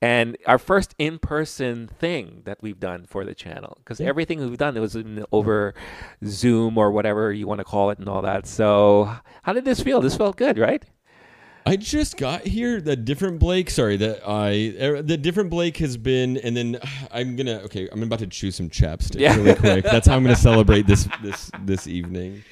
and 0.00 0.36
our 0.46 0.58
first 0.58 0.94
in 0.98 1.18
person 1.18 1.88
thing 1.88 2.42
that 2.44 2.58
we've 2.62 2.80
done 2.80 3.06
for 3.06 3.24
the 3.24 3.34
channel. 3.34 3.78
Because 3.78 4.00
everything 4.00 4.40
we've 4.40 4.58
done 4.58 4.76
it 4.76 4.80
was 4.80 4.96
in, 4.96 5.24
over 5.32 5.74
Zoom 6.24 6.78
or 6.78 6.90
whatever 6.90 7.32
you 7.32 7.46
want 7.46 7.58
to 7.60 7.64
call 7.64 7.90
it 7.90 7.98
and 7.98 8.08
all 8.08 8.22
that. 8.22 8.46
So, 8.46 8.66
how 9.42 9.52
did 9.52 9.64
this 9.64 9.80
feel? 9.80 10.00
This 10.00 10.16
felt 10.16 10.36
good, 10.36 10.58
right? 10.58 10.82
I 11.68 11.74
just 11.74 12.16
got 12.16 12.42
here. 12.42 12.80
The 12.80 12.94
different 12.94 13.40
Blake, 13.40 13.70
sorry, 13.70 13.96
that 13.96 14.20
I 14.26 14.74
er, 14.80 15.02
the 15.02 15.16
different 15.16 15.50
Blake 15.50 15.76
has 15.78 15.96
been, 15.96 16.36
and 16.36 16.56
then 16.56 16.78
I'm 17.12 17.34
gonna 17.36 17.58
okay. 17.64 17.88
I'm 17.90 18.02
about 18.02 18.20
to 18.20 18.26
chew 18.28 18.50
some 18.52 18.70
chapstick 18.70 19.20
Yeah. 19.20 19.36
really 19.36 19.54
quick. 19.54 19.84
That's 19.84 20.06
how 20.06 20.14
I'm 20.14 20.22
gonna 20.22 20.36
celebrate 20.36 20.86
this 20.86 21.08
this 21.22 21.50
this 21.64 21.86
evening. 21.88 22.44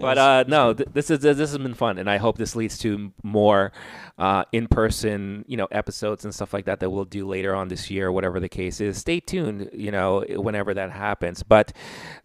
But 0.00 0.18
uh, 0.18 0.44
no, 0.48 0.74
th- 0.74 0.88
this 0.92 1.10
is 1.10 1.20
this 1.20 1.38
has 1.38 1.58
been 1.58 1.74
fun, 1.74 1.98
and 1.98 2.08
I 2.08 2.16
hope 2.18 2.38
this 2.38 2.54
leads 2.56 2.78
to 2.78 3.12
more 3.22 3.72
uh, 4.18 4.44
in-person, 4.52 5.44
you 5.48 5.56
know, 5.56 5.66
episodes 5.70 6.24
and 6.24 6.34
stuff 6.34 6.52
like 6.52 6.64
that 6.66 6.80
that 6.80 6.90
we'll 6.90 7.04
do 7.04 7.26
later 7.26 7.54
on 7.54 7.68
this 7.68 7.90
year, 7.90 8.10
whatever 8.10 8.40
the 8.40 8.48
case 8.48 8.80
is. 8.80 8.98
Stay 8.98 9.20
tuned, 9.20 9.70
you 9.72 9.90
know, 9.90 10.24
whenever 10.28 10.74
that 10.74 10.90
happens. 10.90 11.42
But 11.42 11.72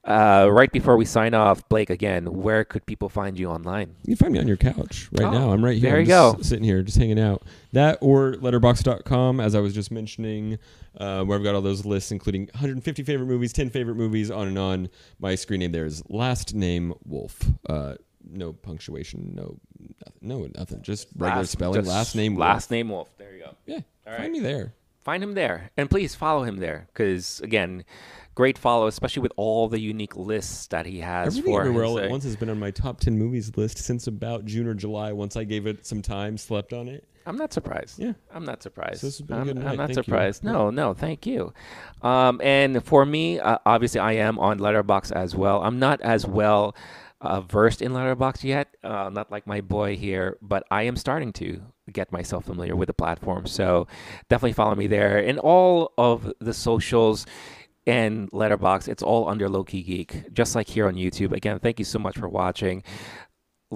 uh, 0.03 0.47
right 0.51 0.71
before 0.71 0.97
we 0.97 1.05
sign 1.05 1.33
off, 1.33 1.67
Blake, 1.69 1.89
again, 1.89 2.25
where 2.25 2.63
could 2.63 2.86
people 2.86 3.09
find 3.09 3.38
you 3.39 3.49
online? 3.49 3.95
You 4.05 4.15
can 4.15 4.25
find 4.25 4.33
me 4.33 4.39
on 4.39 4.47
your 4.47 4.57
couch 4.57 5.09
right 5.13 5.27
Oh, 5.27 5.31
now. 5.31 5.51
I'm 5.51 5.63
right 5.63 5.77
here. 5.77 5.89
there 5.91 5.95
I'm 5.99 6.01
you 6.01 6.07
just 6.07 6.38
go. 6.38 6.41
Sitting 6.43 6.63
here, 6.65 6.81
just 6.83 6.97
hanging 6.97 7.19
out. 7.19 7.43
That 7.73 7.97
or 8.01 8.33
letterboxd.com, 8.33 9.39
as 9.39 9.55
I 9.55 9.59
was 9.59 9.73
just 9.73 9.91
mentioning, 9.91 10.57
uh, 10.99 11.23
where 11.23 11.38
I've 11.38 11.43
got 11.43 11.56
all 11.56 11.62
those 11.62 11.86
lists, 11.86 12.12
including 12.12 12.49
150 12.53 13.03
favorite 13.03 13.25
movies, 13.27 13.53
10 13.53 13.69
favorite 13.69 13.95
movies, 13.95 14.29
on 14.32 14.47
and 14.47 14.58
on. 14.60 14.89
My 15.19 15.36
screen 15.36 15.60
name 15.62 15.71
there 15.71 15.86
is 15.86 16.03
last 16.10 16.53
name 16.53 16.93
Wolf. 17.06 17.39
Uh, 17.69 17.95
no 18.29 18.53
punctuation, 18.53 19.34
no, 19.36 19.60
no, 20.21 20.47
nothing. 20.58 20.82
Just 20.82 21.08
regular 21.17 21.41
Last- 21.41 21.51
spelling. 21.51 21.82
just 21.82 21.89
last 21.89 22.15
name. 22.15 22.36
Wolf. 22.36 22.39
Last 22.47 22.71
name 22.71 22.89
Wolf. 22.89 23.10
There 23.17 23.34
you 23.36 23.43
go. 23.43 23.56
Yeah, 23.65 23.75
All 24.08 24.13
find 24.13 24.19
right. 24.23 24.32
me 24.32 24.39
there. 24.39 24.73
Find 25.03 25.21
him 25.21 25.33
there, 25.33 25.71
and 25.75 25.89
please 25.89 26.15
follow 26.15 26.43
him 26.43 26.57
there, 26.57 26.87
because 26.93 27.41
again, 27.41 27.83
great 28.35 28.57
follow, 28.57 28.87
especially 28.87 29.21
with 29.21 29.33
all 29.35 29.67
the 29.67 29.79
unique 29.79 30.15
lists 30.15 30.67
that 30.67 30.85
he 30.85 30.99
has 30.99 31.37
Everything 31.37 31.51
for 31.51 31.61
everywhere 31.61 31.85
all 31.85 31.99
at 31.99 32.09
once 32.09 32.23
has 32.23 32.35
been 32.35 32.49
on 32.49 32.59
my 32.59 32.71
top 32.71 32.99
10 32.99 33.17
movies 33.17 33.51
list 33.57 33.77
since 33.79 34.07
about 34.07 34.45
June 34.45 34.67
or 34.67 34.73
July. 34.73 35.11
Once 35.11 35.35
I 35.35 35.43
gave 35.43 35.67
it 35.67 35.85
some 35.85 36.01
time, 36.01 36.37
slept 36.37 36.71
on 36.73 36.87
it. 36.87 37.05
I'm 37.25 37.37
not 37.37 37.53
surprised. 37.53 37.99
Yeah. 37.99 38.13
I'm 38.33 38.45
not 38.45 38.63
surprised. 38.63 39.01
So 39.01 39.07
this 39.07 39.17
has 39.19 39.27
been 39.27 39.37
a 39.37 39.39
I'm, 39.41 39.47
good 39.47 39.57
I'm 39.57 39.63
night. 39.63 39.77
not 39.77 39.87
Thank 39.87 40.05
surprised. 40.05 40.43
Yeah. 40.43 40.51
No, 40.51 40.69
no, 40.69 40.93
thank 40.93 41.25
you. 41.25 41.53
Um, 42.01 42.41
and 42.43 42.83
for 42.83 43.05
me, 43.05 43.39
uh, 43.39 43.57
obviously, 43.65 43.99
I 43.99 44.13
am 44.13 44.39
on 44.39 44.59
Letterboxd 44.59 45.11
as 45.13 45.35
well. 45.35 45.61
I'm 45.63 45.79
not 45.79 46.01
as 46.01 46.25
well 46.25 46.75
uh, 47.21 47.41
versed 47.41 47.81
in 47.81 47.93
Letterboxd 47.93 48.43
yet, 48.43 48.75
uh, 48.83 49.09
not 49.09 49.31
like 49.31 49.47
my 49.47 49.61
boy 49.61 49.95
here, 49.95 50.37
but 50.41 50.63
I 50.69 50.83
am 50.83 50.97
starting 50.97 51.31
to 51.33 51.61
get 51.91 52.11
myself 52.11 52.45
familiar 52.45 52.75
with 52.75 52.87
the 52.87 52.93
platform. 52.93 53.45
So 53.45 53.87
definitely 54.29 54.53
follow 54.53 54.75
me 54.75 54.87
there. 54.87 55.17
And 55.17 55.39
all 55.39 55.93
of 55.97 56.31
the 56.39 56.53
socials 56.53 57.25
and 57.85 58.31
Letterboxd, 58.31 58.87
it's 58.87 59.03
all 59.03 59.27
under 59.27 59.49
Lowkey 59.49 59.85
Geek, 59.85 60.33
just 60.33 60.55
like 60.55 60.69
here 60.69 60.87
on 60.87 60.95
YouTube. 60.95 61.33
Again, 61.33 61.59
thank 61.59 61.79
you 61.79 61.85
so 61.85 61.99
much 61.99 62.17
for 62.17 62.29
watching 62.29 62.83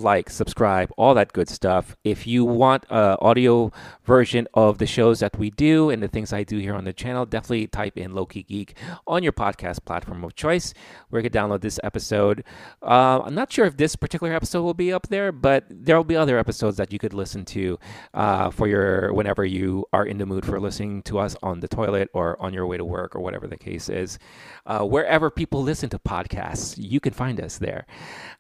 like, 0.04 0.30
subscribe, 0.30 0.92
all 0.98 1.14
that 1.16 1.34
good 1.34 1.50
stuff. 1.50 1.96
If 2.04 2.26
you 2.28 2.46
want 2.46 2.86
an 2.90 3.18
audio 3.22 3.72
version 4.04 4.48
of 4.54 4.78
the 4.78 4.86
shows 4.86 5.20
that 5.20 5.38
we 5.38 5.50
do 5.52 5.90
and 5.90 6.02
the 6.02 6.08
things 6.08 6.32
I 6.34 6.44
do 6.44 6.58
here 6.58 6.76
on 6.76 6.84
the 6.86 6.94
channel, 6.94 7.26
definitely 7.26 7.68
type 7.68 7.98
in 7.98 8.12
Lowkey 8.14 8.46
Geek 8.48 8.76
on 9.06 9.24
your 9.24 9.32
podcast 9.34 9.84
platform 9.86 10.24
of 10.24 10.36
choice 10.36 10.74
where 11.10 11.22
you 11.22 11.30
can 11.30 11.38
download 11.40 11.62
this 11.62 11.80
episode. 11.84 12.44
Uh, 12.82 13.22
I'm 13.26 13.36
not 13.36 13.52
sure 13.52 13.66
if 13.66 13.78
this 13.78 13.96
particular 13.96 14.34
episode 14.34 14.64
will 14.64 14.74
be 14.74 14.94
up 14.94 15.08
there, 15.10 15.32
but 15.32 15.66
there 15.70 15.98
will 15.98 16.04
be 16.04 16.16
other 16.16 16.38
episodes 16.38 16.78
that 16.78 16.94
you 16.94 17.00
could 17.00 17.14
listen 17.14 17.46
to 17.46 17.80
uh, 18.14 18.50
for 18.52 18.68
your 18.68 19.14
whenever 19.14 19.44
you 19.46 19.86
are 19.94 20.06
in 20.06 20.18
the 20.18 20.26
mood 20.26 20.46
for 20.46 20.60
listening 20.60 21.02
to 21.04 21.20
us 21.20 21.36
on 21.42 21.60
the 21.60 21.68
toilet 21.68 22.10
or 22.14 22.40
on 22.42 22.54
your 22.54 22.68
way 22.68 22.78
to 22.78 22.86
work 22.86 23.16
or 23.16 23.22
whatever 23.22 23.48
the 23.48 23.58
case 23.58 23.90
is. 23.90 24.20
Uh, 24.66 24.84
wherever 24.84 25.30
people 25.32 25.64
listen 25.64 25.90
to 25.90 25.98
podcasts, 26.00 26.76
you 26.78 27.00
can 27.00 27.14
find 27.14 27.40
us 27.42 27.58
there. 27.58 27.86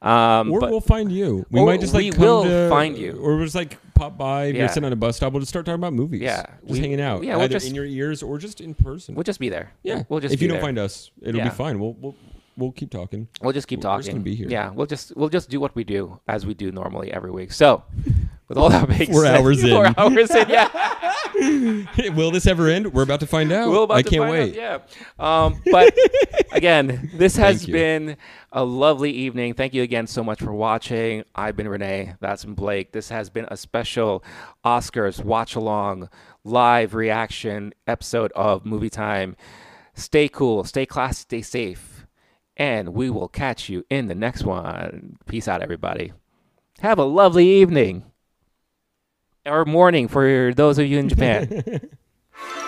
Um, 0.01 0.51
Or 0.51 0.59
but- 0.59 0.69
we'll 0.69 0.81
find 0.81 1.11
you. 1.11 1.45
We 1.49 1.59
Or 1.61 1.65
might 1.65 1.79
just 1.79 1.93
like 1.93 2.03
we 2.03 2.11
come 2.11 2.21
will 2.25 2.43
to- 2.43 2.69
find 2.69 2.97
you. 2.97 3.13
or 3.21 3.35
we'll 3.37 3.45
just 3.45 3.55
like 3.55 3.77
pop 3.93 4.17
by. 4.17 4.45
If 4.45 4.55
Yeah. 4.55 4.59
you're 4.61 4.69
sitting 4.69 4.85
on 4.85 4.93
a 4.93 4.97
bus 4.97 5.15
stop, 5.17 5.31
we'll 5.31 5.39
just 5.39 5.49
start 5.49 5.65
talking 5.65 5.79
about 5.79 5.93
movies. 5.93 6.21
Yeah, 6.21 6.45
just 6.61 6.71
we- 6.73 6.79
hanging 6.79 6.99
out. 7.01 7.23
yeah, 7.23 7.35
we'll 7.35 7.43
either 7.45 7.53
just- 7.53 7.67
in 7.67 7.73
your 7.75 7.85
ears 7.85 8.21
or 8.21 8.37
just 8.37 8.59
in 8.61 8.73
person. 8.73 9.15
We'll 9.15 9.23
just 9.23 9.39
be 9.39 9.49
there. 9.49 9.71
yeah, 9.83 10.03
we'll 10.09 10.19
just 10.19 10.33
if 10.33 10.41
you 10.41 10.47
don't 10.49 10.59
find 10.61 10.77
us, 10.77 11.09
it'll 11.21 11.37
Yeah. 11.39 11.45
be 11.49 11.55
fine. 11.55 11.79
We'll 11.79 11.93
we'll 11.99 12.15
we'll 12.57 12.71
keep 12.71 12.89
talking. 12.91 13.27
We'll 13.41 13.53
just 13.53 13.67
keep 13.67 13.81
talking. 13.81 14.07
We're 14.07 14.11
gonna 14.13 14.23
be 14.23 14.35
here. 14.35 14.47
Yeah, 14.49 14.71
we'll 14.71 14.87
just 14.87 15.15
we'll 15.15 15.29
just 15.29 15.49
do 15.49 15.59
what 15.59 15.75
we 15.75 15.83
do 15.83 16.19
as 16.27 16.45
we 16.45 16.53
do 16.53 16.71
normally 16.71 17.11
every 17.13 17.31
week. 17.31 17.51
So, 17.53 17.83
with 18.47 18.57
all 18.57 18.69
that 18.69 18.89
being 18.89 19.11
Four 19.11 19.23
said, 19.23 19.35
hours 19.39 19.63
in. 19.63 19.69
four 19.69 19.85
hours 19.97 20.31
in, 20.31 20.49
yeah, 20.49 22.09
Will 22.15 22.31
this 22.31 22.47
ever 22.47 22.67
end? 22.67 22.93
We're 22.93 23.03
about 23.03 23.19
to 23.19 23.27
find 23.27 23.51
out. 23.51 23.69
we're 23.69 23.83
about 23.83 23.97
I 23.97 24.01
to 24.01 24.09
can't 24.09 24.21
find 24.23 24.33
out, 24.35 24.39
wait. 24.47 24.55
yeah, 24.55 24.79
um, 25.19 25.61
but 25.71 25.95
again, 26.51 27.11
this 27.13 27.35
has 27.35 27.65
been 27.65 28.17
a 28.51 28.63
lovely 28.63 29.11
evening. 29.11 29.53
Thank 29.53 29.73
you 29.73 29.83
again 29.83 30.07
so 30.07 30.23
much 30.23 30.39
for 30.41 30.51
watching. 30.53 31.23
I've 31.35 31.55
been 31.55 31.67
Rene. 31.67 32.15
That's 32.19 32.43
been 32.45 32.55
Blake. 32.55 32.91
This 32.91 33.09
has 33.09 33.29
been 33.29 33.45
a 33.49 33.57
special 33.57 34.23
Oscars 34.65 35.23
watch 35.23 35.55
along 35.55 36.09
live 36.43 36.95
reaction 36.95 37.73
episode 37.85 38.31
of 38.33 38.65
Movie 38.65 38.89
Time. 38.89 39.35
Stay 39.93 40.27
cool, 40.29 40.63
stay 40.63 40.85
classy, 40.85 41.21
stay 41.23 41.41
safe, 41.41 41.96
and 42.57 42.89
we 42.89 43.09
will 43.09 43.27
catch 43.29 43.69
you 43.69 43.85
in 43.89 44.07
the 44.07 44.15
next 44.15 44.43
one. 44.43 45.17
Peace 45.27 45.47
out, 45.47 45.61
everybody. 45.61 46.11
Have 46.81 46.99
a 46.99 47.03
lovely 47.05 47.47
evening 47.47 48.03
or 49.45 49.63
morning 49.63 50.07
for 50.07 50.53
those 50.53 50.77
of 50.77 50.87
you 50.87 50.97
in 50.99 51.07
Japan. 51.07 51.89